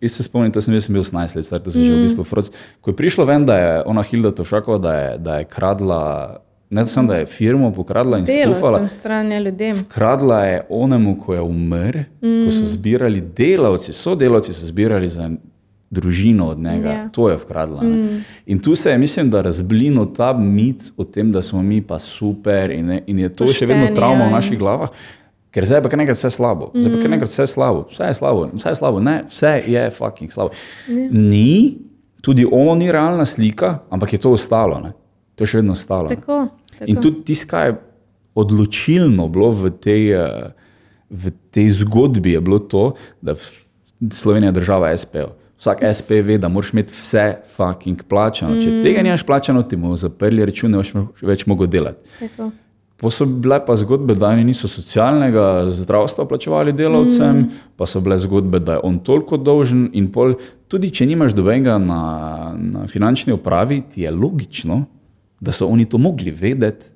[0.00, 1.90] jaz se spomnim, da sem, sem bil 18 let star, da sem mm.
[1.90, 2.50] že v bistvu froc.
[2.80, 6.02] Ko je prišlo ven, da je ona Hilda Tošakova, da je, da je kradla,
[6.74, 8.82] ne samo da je firmo pokradla in spufala,
[9.44, 9.84] ljudem.
[9.88, 12.44] kradla je onemu, ko je umrl, mm.
[12.44, 15.30] ko so zbirali delavci, sodelavci so zbirali za
[15.94, 16.90] družino od njega.
[16.90, 17.02] Ja.
[17.14, 17.82] To je vkradla.
[17.82, 18.22] Mm.
[18.50, 21.98] In tu se je, mislim, da razblinil ta mit o tem, da smo mi pa
[21.98, 24.92] super in, ne, in je to še vedno Pošteni, travma ja, v naših glavah.
[25.54, 28.10] Ker zdaj je pa kar nekaj vse slabo, zdaj pa kar nekaj vse slabo, vse
[28.10, 30.50] je slabo, vse je slabo, ne, vse je fucking slabo.
[31.14, 31.78] Ni,
[32.22, 34.90] tudi ono ni realna slika, ampak je to ostalo, ne.
[35.34, 36.10] to je še vedno ostalo.
[36.10, 36.88] Tako, tako.
[36.90, 37.76] In tudi tisto, kar je
[38.34, 40.50] odločilno bilo v tej, eh,
[41.10, 43.34] v tej zgodbi, je bilo to, da
[44.10, 45.38] Slovenija je država SP-jev.
[45.64, 47.22] Vsak SP ve, da moraš imeti vse
[47.56, 48.58] fucking plačano.
[48.60, 52.04] Če tega nimaš plačano, ti bomo zaprli račune, ne boš več mogel delati.
[52.20, 52.50] tako.
[53.00, 57.62] Pa so bile pa zgodbe, da oni niso socialnega zdravstva plačevali delavcem, mm.
[57.76, 59.88] pa so bile zgodbe, da je on toliko dolžen.
[59.92, 60.36] in Pol,
[60.68, 62.02] tudi če nimaš dobenega na,
[62.54, 64.84] na finančni upravi, ti je logično,
[65.40, 66.92] da so oni to mogli vedeti,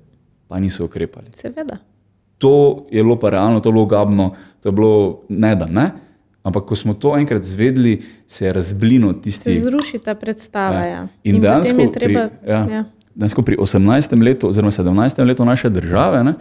[0.47, 1.33] pa niso ukrepali.
[1.33, 1.77] Seveda.
[2.37, 4.31] To je bilo pa realno, to je bilo gabno,
[4.63, 5.89] to je bilo ne da ne.
[6.43, 9.59] Ampak ko smo to enkrat zvedli, se je razblinil Se tisti.
[9.59, 10.85] zruši ta predstava.
[10.85, 11.01] Ja.
[11.23, 12.27] In, in dejansko, je treba.
[12.27, 12.67] pri, ja, ja.
[12.71, 12.83] ja.
[13.15, 14.23] dejansko pri 18.
[14.23, 15.25] letu, oziroma 17.
[15.25, 16.33] letu naše države, ne,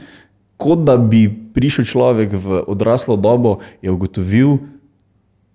[0.56, 4.58] kot da bi prišel človek v odraslo dobo, je ugotovil,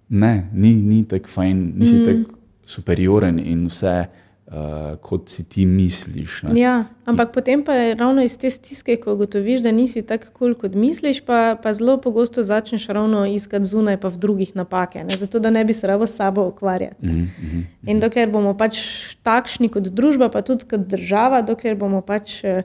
[0.09, 2.05] da ni, ni tako fajn, nisi mm.
[2.05, 4.05] tako superioren in vse,
[4.47, 4.53] uh,
[4.97, 6.43] kot si ti misliš.
[6.43, 6.59] Ne.
[6.59, 10.33] Ja, ampak potem pa je ravno iz te stiske, ko ugotoviš, da nisi tako kul,
[10.33, 15.03] cool, kot misliš, pa, pa zelo pogosto začneš ravno iskati zunaj, pa v drugih napake,
[15.03, 15.17] ne?
[15.17, 17.05] zato da ne bi se ravo s sabo ukvarjati.
[17.05, 17.63] Mm -hmm.
[17.87, 18.77] In dokler bomo pač
[19.23, 22.63] takšni kot družba, pa tudi kot država, dokler bomo pač eh,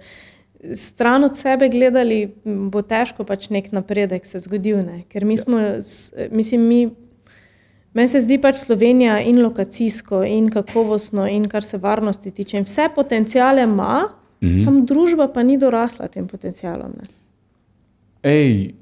[0.75, 4.77] stran od sebe gledali, bo težko pač nek napredek se zgodil.
[4.77, 5.03] Ne?
[5.09, 6.91] Ker mi smo, s- mislim, mi.
[7.95, 12.89] Meni se zdi pač Slovenija in lokacijsko, in kakovostno, in kar se varnosti tiče, vse
[12.95, 14.05] potencijale ima,
[14.41, 14.65] mm -hmm.
[14.65, 16.93] samo družba pa ni dorasla tem potencijalom.
[16.99, 17.05] Ne.
[18.25, 18.75] Ej,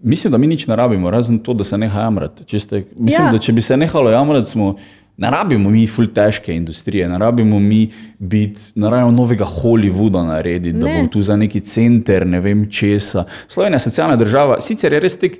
[0.00, 2.44] mislim, da mi nič ne rabimo, razen to, da se neha jamrati.
[2.44, 3.32] Če ste- Mislim, Ja.
[3.32, 4.76] da če bi se nehalo jamrati, smo.
[5.16, 7.88] Ne rabimo mi ful težke industrije, ne rabimo mi
[8.18, 11.02] biti, ne rabimo novega Hollywooda narediti, da Ne.
[11.02, 13.24] bo tu za neki center, ne vem česa.
[13.48, 15.38] Slovenija je socialna država, sicer je res tek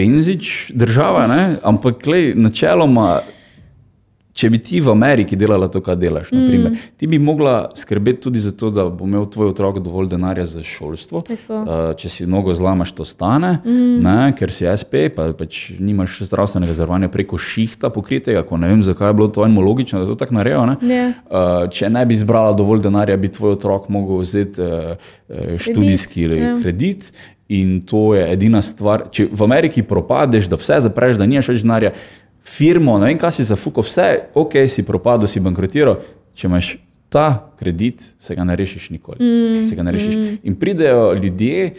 [0.00, 1.42] penzič država, ne?
[1.62, 3.20] ampak lej, načeloma
[4.40, 8.38] Če bi ti v Ameriki delala to, kar delaš, naprimer, ti bi mogla skrbeti tudi
[8.40, 11.20] za to, da bo imel tvoj otrok dovolj denarja za šolstvo.
[11.26, 11.58] Tako.
[11.60, 13.96] Uh, če si nogo zlamaš, to stane, mm.
[14.04, 18.84] ne, ker si SP, pa pač nimaš zdravstvenega zavarovanja preko šihta pokritega, ko ne vem,
[18.86, 20.62] zakaj je bilo to enmo logično, da to tako naredijo.
[20.70, 20.94] ne.
[20.94, 21.10] Ja.
[21.26, 26.54] Uh, če ne bi zbrala dovolj denarja, bi tvoj otrok mogel vzeti uh, študijski ja.
[26.62, 27.10] kredit.
[27.50, 29.08] In to je edina stvar.
[29.10, 31.90] Če v Ameriki propadeš, da vse zapreš, da nimaš več denarja,
[32.46, 34.06] firmo, ne vem, kaj si zafuko, vse,
[34.38, 35.98] ok, si propadel, si bankrotiral.
[36.38, 36.76] Če imaš
[37.10, 39.18] ta kredit, se ga ne rešiš nikoli.
[39.18, 40.14] Mm, se ga ne rešiš.
[40.14, 40.36] Mm.
[40.46, 41.72] In pridejo ljudje,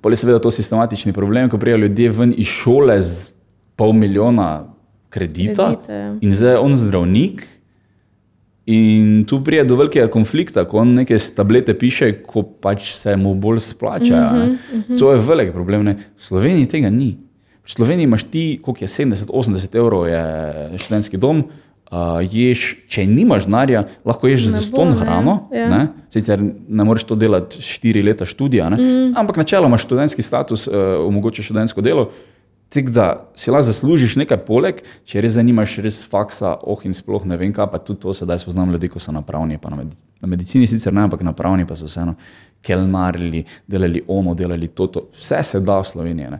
[0.00, 3.32] pa je seveda to sistematični problem, ko pridejo ljudje ven iz šole z
[3.80, 4.68] pol milijona
[5.10, 6.12] kredita Kredite, ja.
[6.20, 7.46] in zdaj je on zdravnik.
[8.70, 13.32] In tu pride do velikega konflikta, ko on neke tablete piše, ko pač se mu
[13.34, 14.20] bolj splača.
[14.30, 14.98] Mm -hmm, mm -hmm.
[14.98, 15.84] To je velik problem.
[15.84, 15.96] Ne.
[16.16, 17.18] V Sloveniji tega ni.
[17.64, 20.22] V Sloveniji imaš ti, koliko je 70-80 evrov, je
[20.78, 21.44] študentski dom.
[21.90, 21.98] Uh,
[22.32, 25.48] ješ, če nimaš denarja, lahko ješ za bo, ston ne, hrano.
[25.52, 25.68] ja.
[25.68, 25.88] Ne?
[26.10, 29.16] Sicer ne moreš to delati štiri leta študija, mm.
[29.16, 30.74] ampak načeloma študentski status uh,
[31.06, 32.10] omogoča študentsko delo.
[32.70, 37.24] Tako da si lahko zaslužiš nekaj poleg, če res zanimaš, res faksa, oh in sploh
[37.26, 39.58] ne vem, kaj pa tudi to sedaj spoznam ljudi, ko so na pravni.
[39.58, 42.14] Na, medic na medicini sicer ne, ampak na pravni pa so vseeno
[42.62, 45.08] kelnarili, delali ono, delali to, to.
[45.18, 46.38] vse se da v Sloveniji.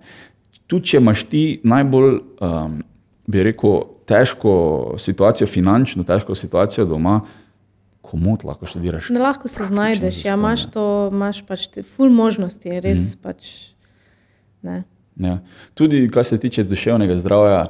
[0.71, 2.79] Tudi če imaš ti najbolj, um,
[3.27, 4.55] bi rekel, težko
[5.03, 7.21] situacijo, finančno težko situacijo doma,
[8.07, 9.11] komod lahko študiraš.
[9.11, 13.23] Ne, lahko se znajdeš, ja, imaš to, imaš pač te ful možnosti, res mm.
[13.23, 13.53] pač.
[14.63, 14.83] Ne.
[15.17, 15.39] Ja.
[15.75, 17.65] Tudi, kar se tiče duševnega zdravja,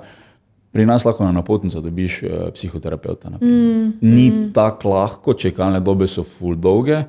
[0.72, 3.30] pri nas lahko na napotnico dobiš uh, psihoterapeuta.
[3.30, 3.92] Mm.
[4.00, 4.52] Ni mm.
[4.52, 7.02] tako lahko, čekalne dobe so ful dolge.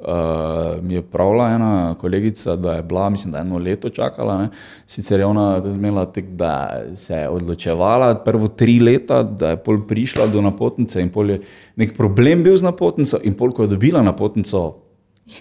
[0.00, 4.38] Uh, mi je pravila ena kolegica, da je bila, mislim, da je eno leto čakala.
[4.38, 4.48] Ne.
[4.86, 9.82] Sicer je ona imela tek, da se je odločevala prvo tri leta, da je pol
[9.88, 11.40] prišla do napotnice in pol je
[11.76, 14.78] nek problem bil z napotnico in pol, ko je dobila napotnico,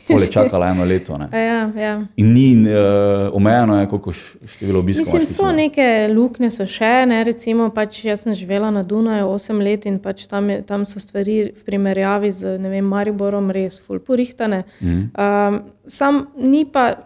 [0.08, 1.18] pol je čakala eno leto.
[1.34, 2.06] Ja, ja.
[2.16, 5.20] In ni uh, omejeno, je, koliko število obiskov.
[5.20, 7.24] Mislim, so neke luknje, so še ne.
[7.24, 11.02] Recimo, pač jaz sem živela na Dunaju 8 let in pač tam, je, tam so
[11.02, 14.64] stvari v primerjavi z vem, Mariborom res fulpurihtane.
[14.82, 15.06] Mm.
[15.14, 17.06] Um, sam ni pa.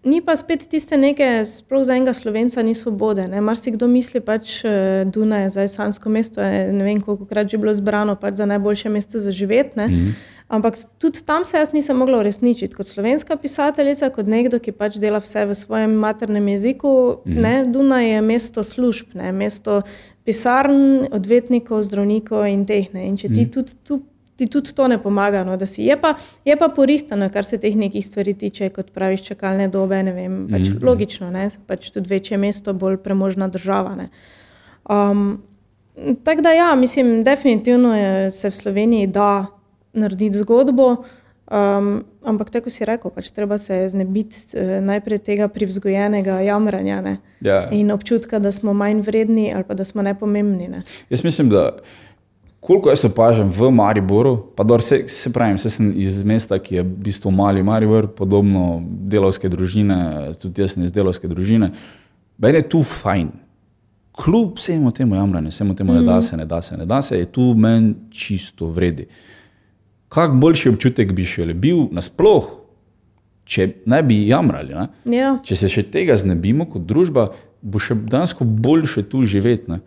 [0.00, 3.26] Ni pa spet tiste neke, sploh za enega slovenca, ni svobode.
[3.44, 7.28] Mar si kdo misli, pač eh, Dunaj je zdaj sansko mesto, je, ne vem koliko
[7.28, 9.76] krat že bilo zbrano pač za najboljše mesto za živeti.
[9.76, 10.39] Mm -hmm.
[10.50, 14.96] Ampak tudi tam se jaz nisem mogla uresničiti kot slovenska pisateljica, kot nekdo, ki pač
[14.98, 16.90] dela vse v svojem maternem jeziku.
[17.22, 17.36] Mm.
[17.44, 19.82] Ne, Duna je mesto služb, ne, mesto
[20.26, 22.88] pisarn, odvetnikov, zdravnikov in teh.
[22.90, 23.04] Ne.
[23.06, 23.52] In če ti, mm.
[23.54, 24.00] tudi, tu,
[24.34, 27.60] ti tudi to ne pomaga, no, da si je pa, je pa porihtano, kar se
[27.62, 30.02] teh nekih stvari tiče, kot praviš, čakalne dobe.
[30.10, 30.82] Vem, pač mm.
[30.82, 33.94] Logično, ne, pač tudi večje mesto, bolj premožna država.
[34.90, 35.44] Um,
[36.24, 39.59] Tako da, ja, mislim, definitivno je, se v Sloveniji da
[39.92, 40.96] narediti zgodbo.
[41.50, 47.64] Um, ampak tako si rekel, pač treba se znebiti uh, najprej tega privzgojenega jamranja ja.
[47.74, 50.68] in občutka, da smo manj vredni ali pa da smo nepomembni.
[50.68, 50.82] Ne?
[51.10, 51.80] Jaz mislim, da
[52.60, 56.74] koliko jaz opažam v Mariboru, pa da se, se pravim, se sem iz mesta, ki
[56.74, 61.72] je v bistvu mali Maribor, podobno delovske družine, tudi jaz sem iz delovske družine,
[62.38, 63.32] meni je tu fajn.
[64.22, 65.96] Kljub vsemu temu jamranju, vsemu temu mm.
[65.96, 69.08] ne da se, ne da se, ne da se, je tu meni čisto vredi
[70.10, 72.48] kak boljši občutek bi še bil nasploh,
[73.50, 74.74] če ne bi jamrali.
[74.74, 75.14] Ne?
[75.16, 75.36] Ja.
[75.46, 77.30] Če se še tega znebimo kot družba,
[77.60, 79.70] bo še dansko boljše tu živeti.
[79.70, 79.80] Ne?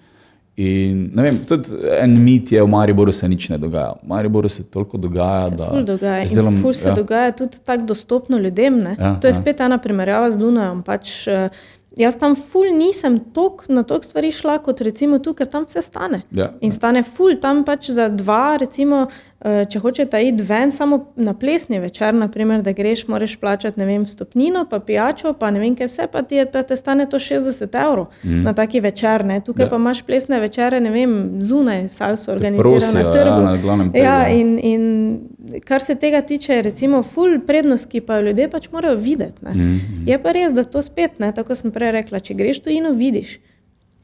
[0.54, 3.96] In, ne vem, tudi en mit je, v Mariboru se nič ne dogaja.
[4.04, 5.48] V Mariboru se toliko dogaja.
[5.50, 6.28] Se da dogaja.
[6.30, 6.98] Delam, se ja.
[6.98, 8.84] dogaja tudi tako dostopno ljudem.
[8.86, 9.40] Ja, to je ja.
[9.40, 10.84] spet ena primerjava z Dunajem.
[10.86, 11.64] Pač, uh,
[11.94, 15.84] Jaz tam ful nisem tok, na toliko stvari šla, kot recimo tu, ker tam vse
[15.86, 16.24] stane.
[16.34, 16.78] Ja, in ja.
[16.80, 21.80] stane ful, tam pač za dva, recimo, eh, če hočeš iti ven, samo na plesni
[21.80, 25.88] večer, naprimer, da greš, moraš plačati ne vem, stopnino, pa pijačo, pa ne vem, kaj
[25.88, 28.44] vse, pa ti je, pa te stane to 60 evrov mm.
[28.44, 29.26] na taki večer.
[29.26, 29.42] Ne.
[29.44, 29.70] Tukaj ja.
[29.70, 33.28] pa imaš plesne večere, ne vem, zunaj, salso organizirane na trgu.
[33.28, 33.98] Ja, na trgu.
[33.98, 38.70] Ja, in, in kar se tega tiče, recimo, ful prednost, ki pa jo ljudje pač
[38.72, 39.44] morajo videti.
[39.44, 40.08] Mm.
[40.08, 42.88] Je pa res, da to spet, ne, tako sem prej rekla, če greš tu in
[42.96, 43.40] vidiš,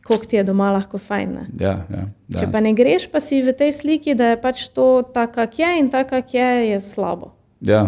[0.10, 1.38] koliko ti je doma lahko fajn.
[1.62, 2.04] Ja, ja,
[2.34, 5.60] če pa ne greš, pa si v tej sliki, da je pač to tako, kak
[5.62, 7.32] je in tako, kak je, je slabo.
[7.62, 7.86] Ja.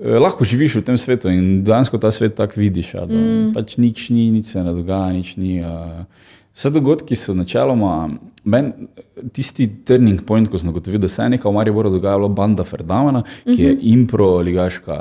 [0.00, 2.96] Eh, lahko živiš v tem svetu in danes ta svet tako vidiš.
[2.96, 3.52] Da, mm.
[3.52, 5.60] pač nič ni, nič se ne dogaja, nič ni.
[5.60, 6.08] Uh,
[6.56, 8.08] vse dogodki so načeloma,
[8.44, 8.72] men,
[9.36, 13.22] tisti turning point, ko sem ugotovil, da se je nekaj v Mariboru dogajalo, banda Ferdamana,
[13.22, 13.60] ki mm -hmm.
[13.60, 13.80] je mhm.
[13.82, 14.96] impro-ligaška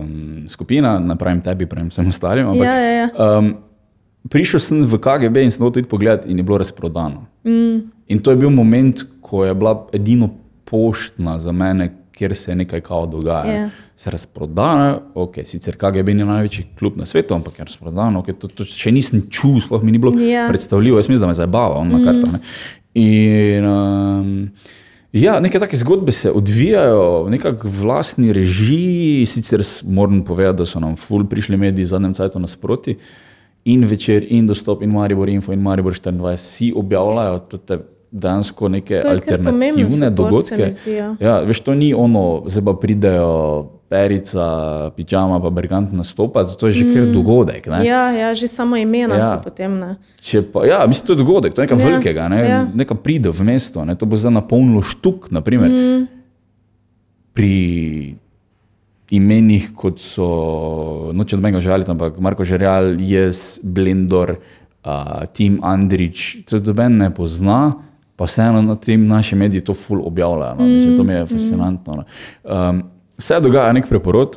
[0.00, 2.46] um, skupina, napravim tebi, pravim vsem ostalim.
[2.46, 3.38] Ampak, ja, ja, ja.
[3.38, 3.54] Um,
[4.28, 7.26] prišel sem v KGB in sem hotel iti pogledat in je bilo razprodano.
[7.44, 7.90] Mm.
[8.08, 10.30] In to je bil moment, ko je bila edino
[10.64, 13.44] poštna za mene, kjer se je nekaj kao dogaja.
[13.44, 13.62] Yeah.
[13.62, 13.70] Ja.
[13.96, 18.48] Se razprodane, okay, sicer KGB ni največji klub na svetu, ampak je razprodano, okay, to,
[18.48, 20.42] to še nisem čutil, sploh mi ni bilo yeah.
[20.42, 20.46] Ja.
[20.50, 22.04] predstavljivo, jaz mislim, da me zabava, on na mm.
[22.04, 22.32] karta.
[22.32, 22.40] Ne.
[22.98, 24.30] In um,
[25.12, 30.80] ja, neke take zgodbe se odvijajo v nekakšni vlastni režiji, sicer moram povedati, da so
[30.80, 32.96] nam ful prišli mediji zadnjem cajtu nasproti.
[33.64, 37.40] In večer, in dostop, in Maribor Info, in Maribor 24, vsi objavljajo
[38.12, 40.70] dejansko neke alternativne dogodke.
[40.70, 41.14] Zdi, ja.
[41.20, 43.30] Ja, veš, to ni ono, zdaj pa pridejo
[43.92, 44.46] perica,
[44.96, 46.94] pižama, pa brigant nastopa, to je že mm.
[46.94, 47.66] kar dogodek.
[47.72, 47.84] Ne?
[47.84, 49.28] Ja, ja, že samo imena ja.
[49.28, 49.78] so potem.
[50.52, 51.88] Pa, ja, mislim, to je dogodek, to je nekaj ja.
[51.88, 52.40] velikega, ne?
[52.48, 52.60] ja.
[52.74, 53.96] nekaj pride v mesto, ne?
[53.96, 55.28] to bo zdaj napolnilo štuk.
[55.32, 56.02] Naprimer, mm.
[57.32, 57.52] Pri
[59.12, 60.26] imenih, kot so,
[61.12, 67.10] noče od mega žaliti, ampak Marko Žerjal, jaz, Blendor, uh, Tim Andrič, to doben ne
[67.14, 67.72] pozna
[68.22, 70.54] pa vseeno na tem naši mediji to ful objavljajo.
[70.58, 70.66] No.
[70.66, 71.94] Mislim, to mi je mm, fascinantno.
[71.96, 72.04] No.
[72.44, 72.82] Um,
[73.18, 74.36] vse dogaja nek preporod,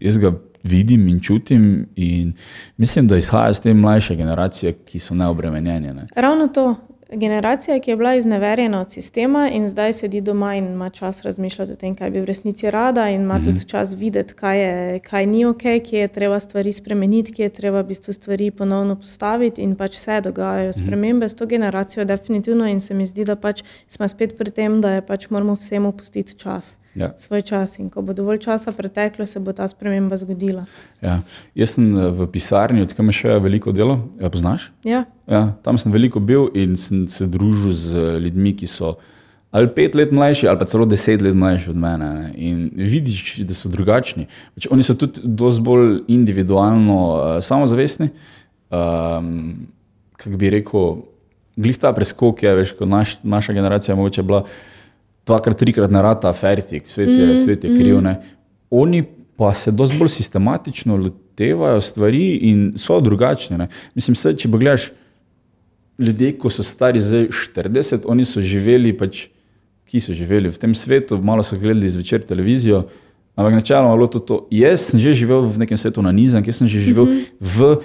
[0.00, 1.86] jaz ga vidim in čutim.
[1.96, 2.32] In
[2.76, 5.94] mislim, da izhaja iz te mlajše generacije, ki so neobremenjene.
[5.94, 6.06] Ne.
[6.16, 6.74] Ravno to.
[7.14, 11.72] Generacija, ki je bila izneverjena od sistema in zdaj sedi doma in ima čas razmišljati
[11.72, 13.44] o tem, kaj bi v resnici rada, in ima mm -hmm.
[13.44, 17.48] tudi čas videti, kaj, je, kaj ni ok, kje je treba stvari spremeniti, kje je
[17.48, 20.84] treba v bistvu stvari ponovno postaviti, in pač se dogajajo mm -hmm.
[20.84, 22.66] spremembe s to generacijo, definitivno.
[22.66, 25.92] In se mi zdi, da pač smo spet pri tem, da je pač moramo vsemu
[25.92, 27.12] pustiti čas ja.
[27.18, 27.78] svoj čas.
[27.78, 30.64] In ko bo dovolj časa preteklo, se bo ta sprememba zgodila.
[31.02, 31.20] Ja.
[31.54, 34.70] Jaz sem eh, v pisarni, odkud imaš še veliko delo, ja, poznaš?
[34.84, 35.04] Ja.
[35.30, 38.96] Ja, tam sem veliko bil in sem se družil z eh, ljudmi, ki so
[39.52, 42.06] ali pet let mlajši, ali pa celo deset let mlajši od mene.
[42.16, 42.28] Ne.
[42.40, 44.24] In vidiš, da so drugačni.
[44.56, 48.08] Pač oni so tudi dosti bolj individualno uh, samozavestni.
[48.72, 49.68] Um,
[50.16, 50.94] Kako bi rekel,
[51.60, 54.44] glih ta preskok je, veš, ko naš, naša generacija je bila
[55.26, 58.00] dvakrat, trikrat na rata, fertik, svet je, mm, svet je kriv.
[58.00, 58.16] Mm.
[58.70, 59.04] Oni
[59.36, 63.58] pa se dosti bolj sistematično lotevajo stvari in so drugačni.
[63.58, 63.68] Ne.
[63.94, 64.90] Mislim, se, če pogledaš
[65.98, 69.26] ljudi, ko so stari zdaj 40, oni so živeli, pač,
[69.88, 72.84] ki so živeli v tem svetu, malo so gledali zvečer televizijo.
[73.36, 74.38] Ampak načeloma je bilo to, to.
[74.52, 77.24] Jaz sem že živel v nekem svetu na nizem, jaz sem že živel mm -hmm.
[77.40, 77.76] v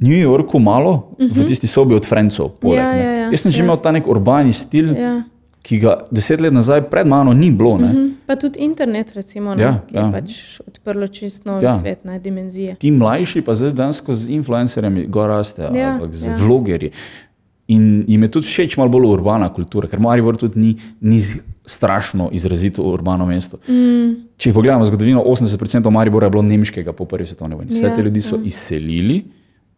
[0.00, 1.32] New Yorku, malo mm -hmm.
[1.32, 1.46] v mhm.
[1.46, 2.50] tisti sobi od Francov.
[2.64, 3.64] Ja, ja, ja, jaz sem že ja.
[3.64, 4.96] imel ta nek urbani stil.
[4.96, 5.24] Ja
[5.62, 7.76] ki ga deset let nazaj pred mano ni bilo.
[7.76, 8.10] Mm -hmm.
[8.26, 10.06] Pa tudi internet, recimo, ne, ja, ja.
[10.06, 11.78] je pač odprlo čisto nove ja.
[11.80, 12.74] svetne dimenzije.
[12.74, 16.36] Ti mlajši pa zdaj dejansko z influencerji gor raste, ja, z ja.
[16.36, 16.90] vlogerji.
[17.68, 21.22] In jim je tudi všeč malo bolj urbana kultura, ker Maribor tudi ni, ni
[21.66, 23.58] strašno izrazito urbano mesto.
[23.68, 24.14] Mm.
[24.36, 27.70] Če pogledamo zgodovino, 80% Maribora je bilo nemškega po prvi svetovni vojni.
[27.70, 28.42] Vse ja, te ljudi so ja.
[28.44, 29.24] izselili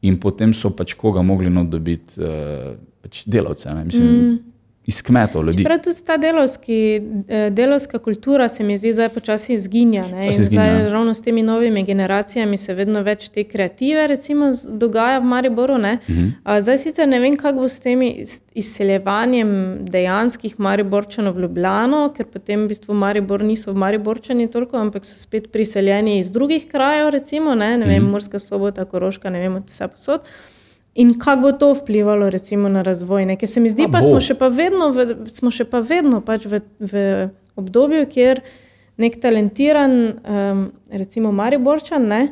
[0.03, 2.72] in potem so pač koga mogli dobiti, uh,
[3.03, 3.74] pač delavce.
[3.85, 4.51] Mislim, mm
[4.87, 5.64] iz kmetov ljudi.
[5.64, 10.05] Prav tudi ta delovski, eh, delovska kultura se mi zdi zdaj počasi izginja.
[10.28, 10.45] izginja.
[10.45, 15.74] Zdaj, ravno s temi novimi generacijami se vedno več te kreative recimo, dogaja v Mariboru.
[15.74, 15.99] Uh mhm.
[16.09, 16.61] -huh.
[16.61, 18.01] Zdaj sicer ne vem, kako bo s tem
[18.55, 25.05] izseljevanjem dejanskih Mariborčanov v Ljubljano, ker potem v bistvu Maribor niso v Mariborčani toliko, ampak
[25.05, 28.07] so spet priseljeni iz drugih krajev, recimo, ne, ne vem, uh mhm.
[28.07, 28.11] -huh.
[28.11, 30.20] Morska sobota, Koroška, ne vem, vse posod.
[30.95, 33.26] In kako bo to vplivalo recimo, na razvoj?
[33.26, 33.36] Ne?
[33.36, 36.45] Ker se mi zdi, da smo še pa vedno, v, smo še pa vedno pač
[36.45, 37.05] v, v
[37.57, 38.43] obdobju, kjer
[39.01, 42.22] nek talentiran, um, recimo Mariborčan, ne,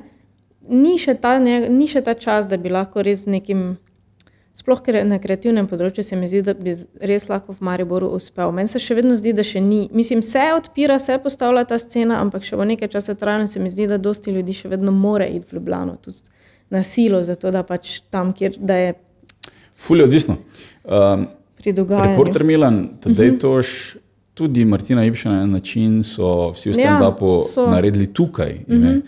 [0.68, 3.78] ni, še ta, ne, ni še ta čas, da bi lahko res nekim,
[4.52, 8.52] sploh na kreativnem področju, se mi zdi, da bi res lahko v Mariboru uspel.
[8.52, 9.86] Meni se še vedno zdi, da še ni.
[9.88, 13.72] Mislim, se odpira, se postavlja ta scena, ampak še v nekaj časa trajno se mi
[13.72, 15.96] zdi, da dosti ljudi še vedno more iti v Ljubljano.
[16.04, 16.28] Tudi
[16.70, 18.94] na silo, zato da pač tam, kjer je.
[19.80, 20.36] Fulje odvisno.
[20.84, 21.26] Um,
[21.64, 23.40] Reporter Milan, tedaj uh -huh.
[23.40, 23.96] toš,
[24.34, 28.64] tudi Martina Ipša na en način so vsi v stand-upu ja, naredili tukaj.
[28.66, 28.84] Uh mhm.
[28.84, 29.02] -huh.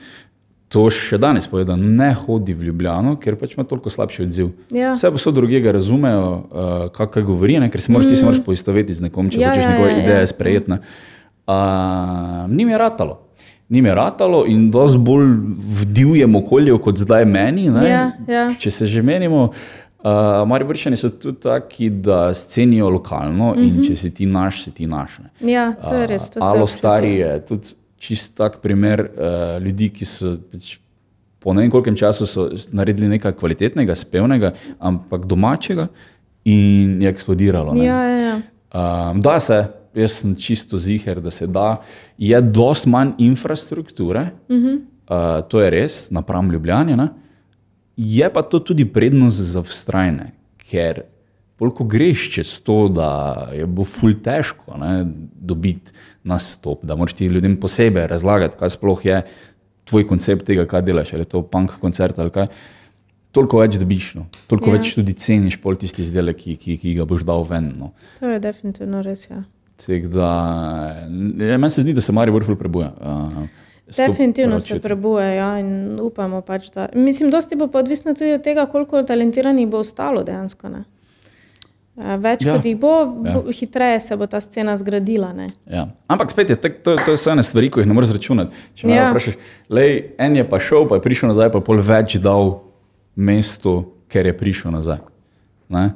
[0.69, 4.49] To še danes pove, da ne hodi v Ljubljano, ker pač ima toliko slabši odziv.
[4.71, 4.95] Ja.
[4.95, 7.71] Vse posod drugega razumejo, uh, kaj govori, ne?
[7.71, 8.11] ker se moraš, mm.
[8.11, 10.27] ti se moraš poistoveti z nekom, če ja, hočeš ja, njegove ja, ideje ja.
[10.27, 10.71] sprejeti.
[10.73, 10.79] Uh,
[12.49, 13.21] ni mi ratalo
[13.73, 15.31] ni me ratalo in dosti bolj
[15.81, 17.71] v divjem okolju kot zdaj meni.
[17.73, 18.45] Ja, ja.
[18.61, 23.69] Če se že menimo, uh, mari vršeni so tudi taki, da scenijo lokalno mm -hmm.
[23.69, 23.83] in mhm.
[23.89, 25.19] če si ti naš, si ti naš.
[25.19, 25.53] Ne.
[25.53, 26.31] Ja, to je res.
[26.31, 30.37] To uh, Alo stari je tudi čist tak primer uh, ljudi, ki so.
[30.53, 30.79] Peč,
[31.43, 35.89] Po ne vem, koliko času so naredili nekaj kvalitetnega, spevnega, ampak domačega,
[36.45, 37.75] in je eksplodiralo.
[37.83, 38.37] Ja, ja, ja.
[39.11, 41.83] Um, da se, jaz sem čisto ziger, da se da.
[42.19, 44.77] Je dosti manj infrastrukture, uh -huh.
[44.77, 46.97] uh, to je res, napram Ljubljani.
[46.97, 47.09] Ne?
[47.97, 51.03] Je pa to tudi prednost za vztrajne, ker
[51.71, 55.05] ko greš čez to, da je bo ful težko ne,
[55.35, 55.93] dobiti
[56.25, 59.23] nastop, da moraš ti ljudem posebej razlagati, kaj sploh je
[59.85, 62.49] tvoj koncept tega, kaj delaš, ali je to punk koncert ali kaj.
[63.33, 64.27] Toliko več dobiš, no.
[64.47, 64.77] toliko ja.
[64.77, 67.71] več tudi ceniš pol tisti izdelek, ki, ki, ki ga boš dal ven.
[67.79, 67.93] No.
[68.19, 69.25] To je definitivno res.
[69.31, 69.45] Ja.
[70.13, 70.31] Da,
[71.39, 72.93] ja, meni se zdi, da se Marijo Vrful prebuja.
[73.01, 73.43] Uh,
[73.97, 76.89] Definitivno se prebuja ja, in upamo pač, da.
[76.95, 80.69] Mislim, dosti bo odvisno tudi od tega, koliko talentiranih bo ostalo dejansko.
[80.69, 80.85] Ne?
[81.97, 82.93] Več ja, kot jih bo,
[83.27, 83.35] ja.
[83.37, 85.33] bo, hitreje se bo ta scena zgradila.
[85.69, 85.91] Ja.
[86.09, 88.63] Ampak spet je tek, to, to je ena stvar, ki jih ne moreš računati.
[88.75, 89.11] Če me ja.
[89.13, 89.37] vprašaš,
[90.25, 92.55] en je pa šel, pa je prišel nazaj, pa je pol več dal
[93.13, 93.75] mestu,
[94.09, 95.03] ker je prišel nazaj.
[95.73, 95.91] Ne?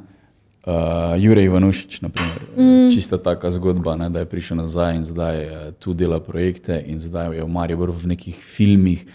[0.66, 2.90] Uh, Jurek Ivanušič, mm.
[2.90, 6.98] čisto taka zgodba, ne, da je prišel nazaj in zdaj uh, tu dela projekte in
[6.98, 9.06] zdaj je v Mariboru v nekih filmih.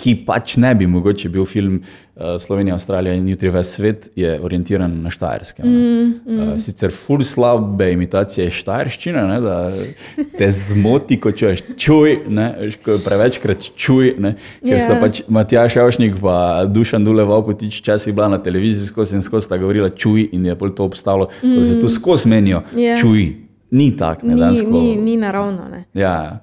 [0.00, 4.32] Ki pač ne bi mogoče bil film uh, Slovenija, Avstralija in jutri ves svet, je
[4.40, 5.66] orientiran na Štajerskem.
[5.66, 6.38] Mm, mm.
[6.38, 9.58] uh, sicer ful slabe imitacije štajerščine, ne, da
[10.38, 12.48] te zmoti, ko čuješ čuj, ne,
[12.84, 14.84] ko prevečkrat čuj, ne, ker yeah.
[14.84, 15.02] sta ja.
[15.04, 16.36] pač Matjaš Javšnik pa
[16.70, 20.56] Dušan Duleval potič časi bila na televiziji skozi in skozi sta govorila čuj in je
[20.58, 21.56] pol to obstalo, mm.
[21.60, 22.90] da se tu skozi menijo yeah.
[22.90, 23.00] Ja.
[23.00, 23.28] čuj.
[23.70, 25.68] Ni tako, ne, ni, ni, ni naravno.
[25.70, 25.84] Ne.
[25.94, 26.38] Ja, ja.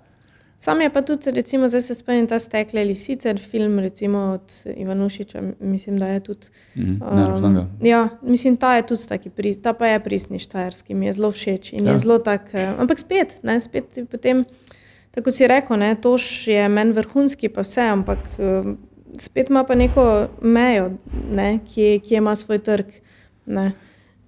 [0.60, 4.54] Sam je pa tudi, recimo, zdaj se spomnim ta stekle ali sicer film, recimo od
[4.78, 6.48] Ivanušiča, mislim, da je tudi.
[6.76, 6.82] Mm,
[7.16, 9.30] ne, um, ja, mislim, ta je tudi taki,
[9.64, 11.92] ta pa je pristni štajerski, mi je zelo všeč in ja.
[11.92, 14.46] je zelo tak, eh, ampak spet, ne, spet potem,
[15.12, 18.74] tako si rekel, ne, toš je meni vrhunski, pa vse, ampak eh,
[19.18, 20.92] spet ima pa neko mejo,
[21.32, 22.86] ne, ki, ki ima svoj trg.
[23.46, 23.72] Ne.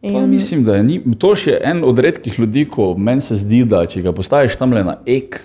[0.01, 0.29] In...
[0.29, 3.87] Mislim, da je ni, to še en od redkih ljudi, ko meni se zdi, da
[3.89, 5.41] če ga postaviš tam le na ek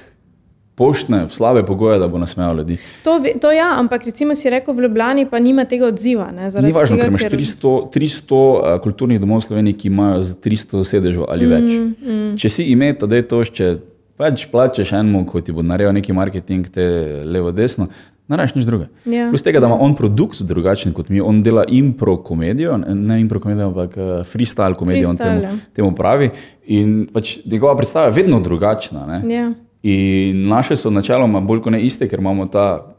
[0.75, 2.79] poštne, v slabe pogoje, da bo nasmejal ljudi.
[3.05, 6.31] To, to ja, ampak recimo si rekel, v Ljubljani pa nima tega odziva.
[6.35, 7.37] Ne, Ni važno, ker imaš ker...
[7.39, 11.69] 300, 300 uh, kulturnih domov v Sloveniji, ki imajo 300 sedežev ali več.
[11.71, 12.33] Mm, mm.
[12.43, 13.71] Če si ime, to je to, če
[14.19, 16.89] pač plačeš enemu, ko ti bo naredil neki marketing, te
[17.27, 17.89] levo, desno.
[18.25, 18.87] Ne rečeš nič druga.
[19.05, 19.29] Ja.
[19.29, 23.41] Plus tega, da ima on produkt drugačen kot mi, on dela impro komedijo, ne impro
[23.41, 25.73] komedijo, ampak uh, freestyle komedijo, freestyle, on temu, ja.
[25.77, 26.31] temu pravi.
[26.73, 29.21] In pač njegova predstava je vedno drugačna.
[29.29, 29.51] Ja.
[29.85, 32.95] In naše so načeloma bolj kot ne iste, ker imamo ta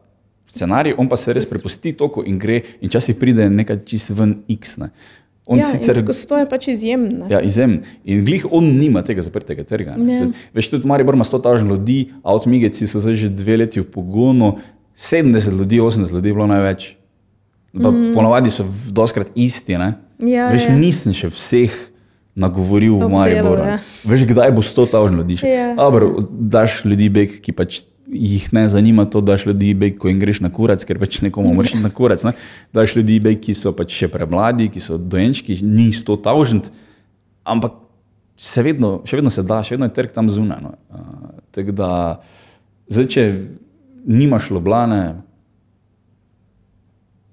[0.45, 4.36] scenarij, on pa se res prepusti toku in gre, in časi pride nekaj čist ven
[4.53, 4.78] X.
[4.78, 4.91] Ne.
[5.49, 7.26] On ja, sicer to je pač izjemno.
[7.30, 7.84] Ja, izjemen.
[8.06, 9.98] In glih on nima tega zaprtega trga.
[9.98, 10.28] Ja.
[10.57, 14.56] Veš, tudi Mari Borma 100 tažen ljudi, avtomigeci so zdaj že dve leti v pogonu,
[14.98, 16.95] 70 ljudi, 80 ljudi je bilo največ.
[17.74, 18.14] Mm.
[18.14, 19.74] Ponovadi so doskrat isti.
[19.74, 19.91] Ja,
[20.53, 20.78] Veš, ja.
[20.78, 21.74] nisem še vseh
[22.36, 23.64] nagovoril v Mariboru.
[23.64, 23.80] Ja.
[24.03, 25.38] Veš, kdaj bo sto tažnih ljudi?
[25.48, 25.74] Ja.
[25.80, 30.20] Abr, daš ljudi beg, ki pač jih ne zanima to, daš ljudi beg, ko jim
[30.20, 32.22] greš na kurac, ker pač nekomu mrši na kurac.
[32.28, 32.36] Ne?
[32.76, 36.70] Daš ljudi beg, ki so pač še premladi, ki so dojenčki, ni sto tažnih,
[37.48, 37.80] ampak
[38.36, 40.60] se vedno, še vedno se da, še vedno je trg tam zunaj.
[40.62, 40.76] No.
[40.91, 41.90] Uh, tako da,
[42.91, 43.24] zdaj, če
[44.06, 45.02] nimaš loblane.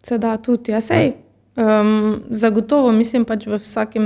[0.07, 1.13] Se da tudi, ja, sej.
[1.57, 4.05] Um, zagotovo, mislim, pač v vsakem,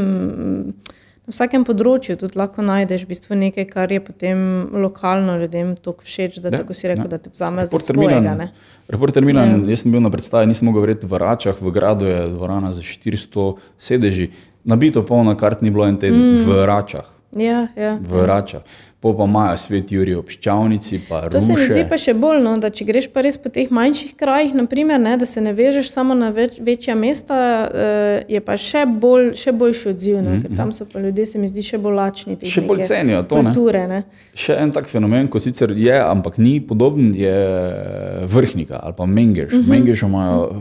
[1.27, 4.41] na vsakem področju tudi lahko najdeš v bistvu nekaj, kar je potem
[4.75, 7.13] lokalno ljudem tako všeč, da, ja, tako si rekel, ja.
[7.15, 8.49] da te vzame za svojega.
[8.91, 9.77] Reporter Milan, ja.
[9.77, 12.83] jaz sem bil na predstavi, nisem mogel verjeti v Račah, v gradu je dvorana za
[12.83, 13.47] 400
[13.79, 14.33] sedeži,
[14.67, 16.43] nabito polno kart ni bilo en teden mm.
[16.51, 17.15] v Račah.
[17.37, 18.27] Ja, ja, v.
[18.27, 18.67] Račah
[19.13, 21.01] po pa imajo svet Juri ob ščavnici.
[21.09, 23.71] To se mi zdi pa še bolj, no, da če greš pa res po teh
[23.71, 28.41] manjših krajih, naprimer, ne, da se ne vežeš samo na več, večja mesta, uh, je
[28.45, 30.43] pa še, bolj, še boljši odziv, ne, mm -hmm.
[30.43, 32.39] ker tam so pa ljudje, se mi zdi, še bolj lačni.
[32.43, 33.43] Še bolj cenijo to.
[33.43, 33.97] Kulture, ne.
[33.97, 34.27] Ne.
[34.37, 37.37] Še en tak fenomen, ko sicer je, ampak ni podoben, je
[38.29, 39.53] vrhnika ali pa mengeš.
[39.53, 39.69] Mm -hmm.
[39.69, 40.61] Mengeš imajo.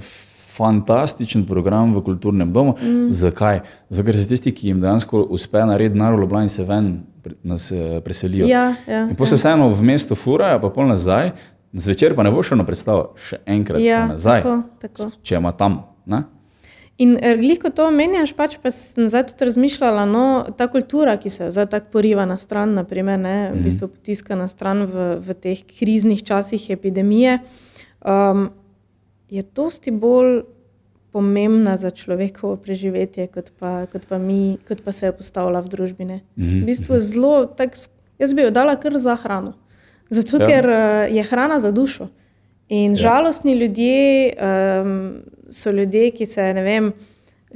[0.56, 2.76] Fantastičen program v kulturnem domu.
[2.82, 3.12] Mm.
[3.12, 3.60] Zakaj?
[3.90, 7.04] Zato, ker se tisti, ki jim dejansko uspe narediti narod, Ljubljani se ven
[7.44, 8.48] nas eh, preselijo.
[8.48, 9.42] Ja, ja, in potem ja.
[9.42, 11.34] vseeno v mestu furajo, pa pol nazaj,
[11.74, 15.12] zvečer pa ne bo šlo na predstavo, še enkrat ja, nazaj, tako, tako.
[15.24, 15.84] če ima tam.
[16.06, 16.24] Ne?
[16.98, 20.26] In eh, gliko to omenjaš, pač pa sem zdaj tudi razmišljala, no,
[20.56, 23.64] ta kultura, ki se zdaj tako poriva na stran, naprimer, ne, v mhm.
[23.68, 27.42] bistvu potiska na stran v, v teh kriznih časih epidemije.
[28.06, 28.50] Um,
[29.30, 30.44] je dosti bolj
[31.16, 35.72] pomembna za človekovo preživetje, kot pa, kot pa, mi, kot pa se je postavila v
[35.72, 36.06] družbi.
[36.06, 36.62] Mm -hmm.
[36.62, 37.78] V bistvu je zelo, tak,
[38.20, 39.54] jaz bi jo dala kar za hrano.
[40.10, 40.48] Zato, ja.
[40.48, 42.08] ker uh, je hrana za dušo.
[42.70, 42.96] In ja.
[42.96, 44.34] žalostni ljudje
[44.84, 46.94] um, so ljudje, ki se ne vem.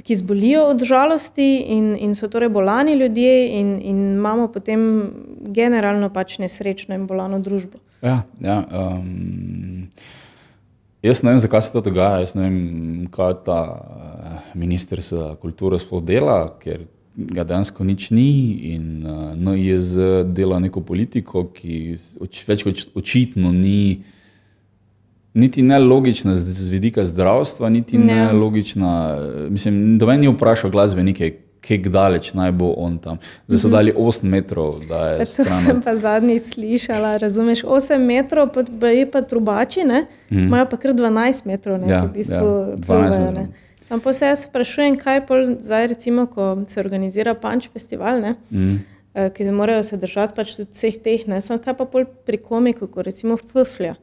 [0.02, 5.10] Ki zbolijo od žalosti, in, in so torej bolani ljudje, in, in imamo potem
[5.46, 7.76] generalno pač nesrečno in bolano družbo.
[8.02, 9.88] Ja, ja, um,
[11.02, 12.56] Jaz ne vem, zakaj se to dogaja, jaz ne vem,
[13.12, 16.84] kaj ta eh, minister za kulturo sploh dela, ker
[17.16, 18.30] ga dejansko nič ni
[18.72, 24.02] in uh, no, je z dela neko politiko, ki oč, več kot očitno ni.
[25.34, 28.92] Niti ne logična z vidika zdravstva, niti ne, ne logična.
[29.50, 31.32] Mislim, da meni je vprašal glasbenike,
[31.68, 33.18] kako daleč naj bo on tam.
[33.46, 33.76] Zdaj so mhm.
[33.76, 34.80] dali 8 metrov.
[34.88, 37.16] To sem pa zadnjič slišala.
[37.16, 39.80] Razumeš, 8 metrov, pa je pa trubači,
[40.30, 40.70] imajo mm.
[40.70, 42.48] pa kar 12 metrov, ne ja, v bistvu.
[42.70, 43.46] Ja, 12 metrov.
[43.90, 48.76] Ampak se jaz sprašujem, kaj pa zdaj, recimo, ko se organizira Punch festival, ne, mm.
[49.34, 53.36] ki morajo se držati pač vseh teh, ne, samo kaj pa pri komiku, kot recimo
[53.36, 53.96] Fuflja.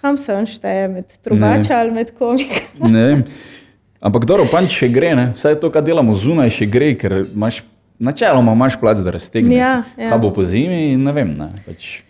[0.00, 2.96] Kam se on šteje, med trubača ali med komikom?
[4.02, 5.28] Ampak dobro, pa če gre, ne?
[5.36, 7.62] vse to, kar delamo zunaj, še gre, ker imaš
[8.02, 9.58] načeloma imaš plac, da raztegneš.
[9.58, 10.08] Ja, ja.
[10.10, 11.36] Kaj bo po zimi, ne vem.
[11.38, 11.52] Ne?
[11.66, 12.00] Pač...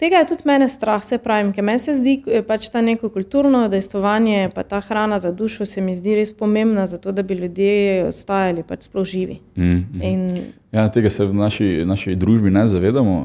[0.00, 3.10] Tega je tudi mene strah, se pravi, ker meni se zdi, da pač ta neko
[3.12, 7.36] kulturno dejstvovanje, pa ta hrana za dušo se mi zdi res pomembna, zato da bi
[7.42, 9.40] ljudje ostajali pač sploh živi.
[9.56, 10.04] Mm -hmm.
[10.12, 10.28] In...
[10.72, 13.16] Ja, tega se v naši, naši družbi ne zavedamo.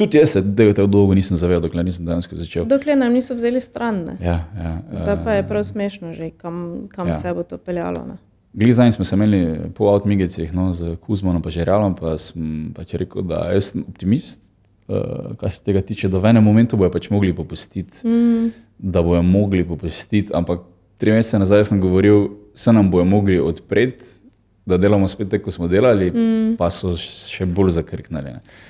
[0.00, 2.64] Tudi jaz se tega tako dolgo nisem zavedal, dokler nisem dejansko začel.
[2.68, 3.98] Dokler nam niso vzeli stran.
[4.24, 7.18] Ja, ja, Zdaj pa je prav smešno, že, kam, kam ja.
[7.20, 8.06] se bo to peljalo.
[8.08, 8.16] Ne?
[8.52, 9.40] Glizaj smo se imeli
[9.76, 14.48] po avtomigicih no, z Kuzmanom in Žeralom, pa sem pač rekel, da jaz sem optimist,
[14.88, 18.48] uh, kar se tega tiče, da v enem momentu bojo pač mogli popustiti, mm.
[18.78, 20.64] da bojo mogli popustiti, ampak
[20.96, 24.16] tri mesece nazaj sem govoril, se nam bojo mogli odpreti,
[24.64, 26.56] da delamo spet tako, kot smo delali, mm.
[26.56, 28.38] pa so še bolj zakrknili.
[28.40, 28.68] Ne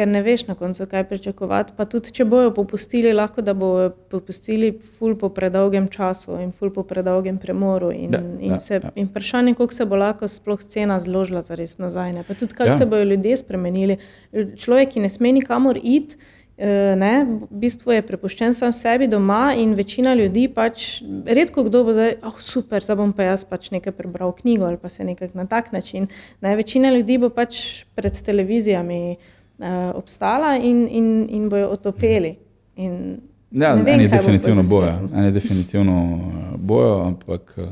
[0.00, 1.74] ker ne veš na koncu, kaj pričakovati.
[1.76, 6.72] Pa tudi, če bojo popustili, lahko da bojo popustili ful po predolgem času in ful
[6.72, 7.92] po predolgem premoru.
[7.92, 8.92] In, ja, in, ja, se, ja.
[8.96, 12.14] in vprašanje, koliko se bo lahko sploh cena zložila za res nazaj.
[12.16, 12.24] Ne?
[12.24, 12.78] Pa tudi, kako ja.
[12.80, 14.00] se bojo ljudje spremenili.
[14.32, 16.16] Človek, ki ne sme nikamor iti.
[16.60, 21.86] Eh, ne, v bistvu je prepuščen sam sebi doma, in večina ljudi pač, redko kdo
[21.86, 25.06] bo zdaj, oh, super, zdaj bom pa jaz pač nekaj prebral knjigo ali pa se
[25.08, 26.10] nekaj na tak način.
[26.44, 32.38] Ne, večina ljudi bo pač pred televizijami uh, uh, obstala in, in, in bojo otopeli.
[32.76, 33.18] In
[33.50, 37.64] ja, eni definitivno bojo, eni definitivno eh, bojo, ampak uh,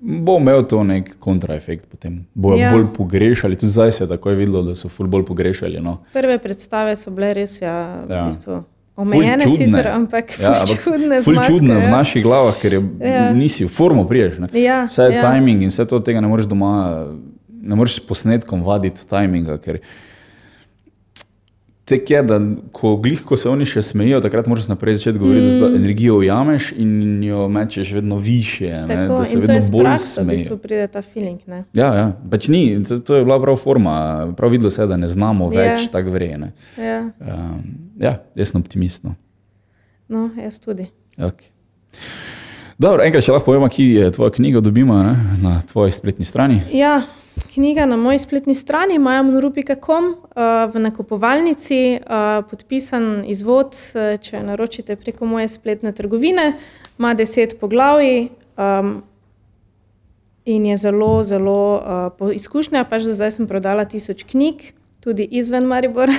[0.00, 2.26] bo imel to nek kontraefekt potem.
[2.34, 2.70] Bojo ja.
[2.72, 5.80] bolj pogrešali, tudi zdaj se je tako videlo, da so ful bolj pogrešali.
[5.80, 5.98] No.
[6.12, 8.22] Prve predstave so bile res, ja, ja.
[8.22, 8.62] v bistvu.
[8.96, 11.18] Omejene sicer, ampak ja, čudne.
[11.24, 13.24] Ful čudne v naših glavah, ker je, ja.
[13.34, 14.36] nisi v formu priješ.
[14.54, 15.24] Ja, vse je ja.
[15.24, 16.70] timing in vse to tega ne moreš doma,
[17.48, 19.58] ne moreš s posnetkom vaditi timinga.
[19.64, 20.03] Ker, uh,
[21.84, 22.40] Tek je, da
[22.72, 25.60] ko, glih, ko se oni še smejijo, takrat moraš naprej začeti govoriti, mm.
[25.60, 28.70] da energijo ujameš in jo mečeš vedno više.
[28.88, 30.46] Tako, da se vedno bolj smejiš.
[30.48, 31.42] Tu pride ta feeling.
[31.46, 31.64] Ne?
[31.76, 32.06] Ja, ja.
[32.30, 33.96] Pač ni, to, to je bila prav forma.
[34.36, 35.56] Prav videlo se je, da ne znamo yeah.
[35.56, 36.54] več tako vrejene.
[36.80, 37.02] Ja.
[37.20, 37.60] Um,
[38.00, 39.04] ja, jaz sem optimist.
[39.04, 39.12] No,
[40.08, 40.86] no jaz tudi.
[41.18, 41.52] Okay.
[42.80, 45.12] Dobro, enkrat še lahko povemo, kje je tvoja knjiga, dobimo ne?
[45.44, 46.62] na tvoji spletni strani.
[46.72, 47.02] Ja
[47.54, 54.96] knjiga na moji spletni strani, majamonrupi.com, uh, v nakupovalnici, uh, podpisan izvod, uh, če naročite
[54.96, 56.52] preko moje spletne trgovine,
[56.98, 59.02] ima deset poglavij um,
[60.44, 62.84] in je zelo, zelo uh, po izkušnja.
[62.84, 66.14] Pač do zdaj sem prodala tisoč knjig, tudi izven Maribora.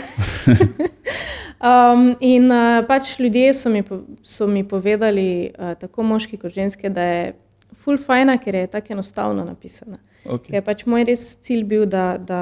[1.70, 3.84] um, in uh, pač ljudje so mi,
[4.24, 7.34] so mi povedali, uh, tako moški kot ženske, da je
[7.76, 9.98] full fajna, ker je tako enostavno napisana.
[10.26, 10.56] Okay.
[10.56, 12.42] Je pač moj res cilj bil, da, da,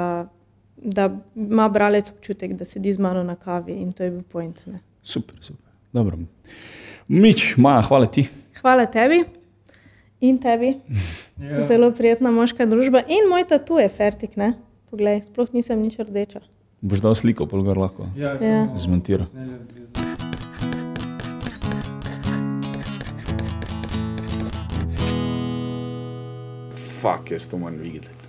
[0.76, 4.62] da ima bralec občutek, da sedi z mano na kavi in to je bil point.
[4.66, 4.80] Ne.
[5.02, 5.72] Super, super.
[5.92, 6.18] Dobro.
[7.08, 8.28] Mič, Maja, hvala ti.
[8.60, 9.24] Hvala tebi
[10.20, 10.80] in tebi.
[11.38, 11.62] ja.
[11.68, 14.36] Zelo prijetna moška družba in moj tatu je fertik.
[14.40, 14.54] Ne?
[14.90, 16.40] Poglej, sploh nisem nič rdeča.
[16.84, 18.08] Boš dal sliko, polgar lahko.
[18.16, 18.68] Ja, ja.
[18.76, 19.28] Zmontiral.
[27.04, 28.23] fuck jest to man vigil.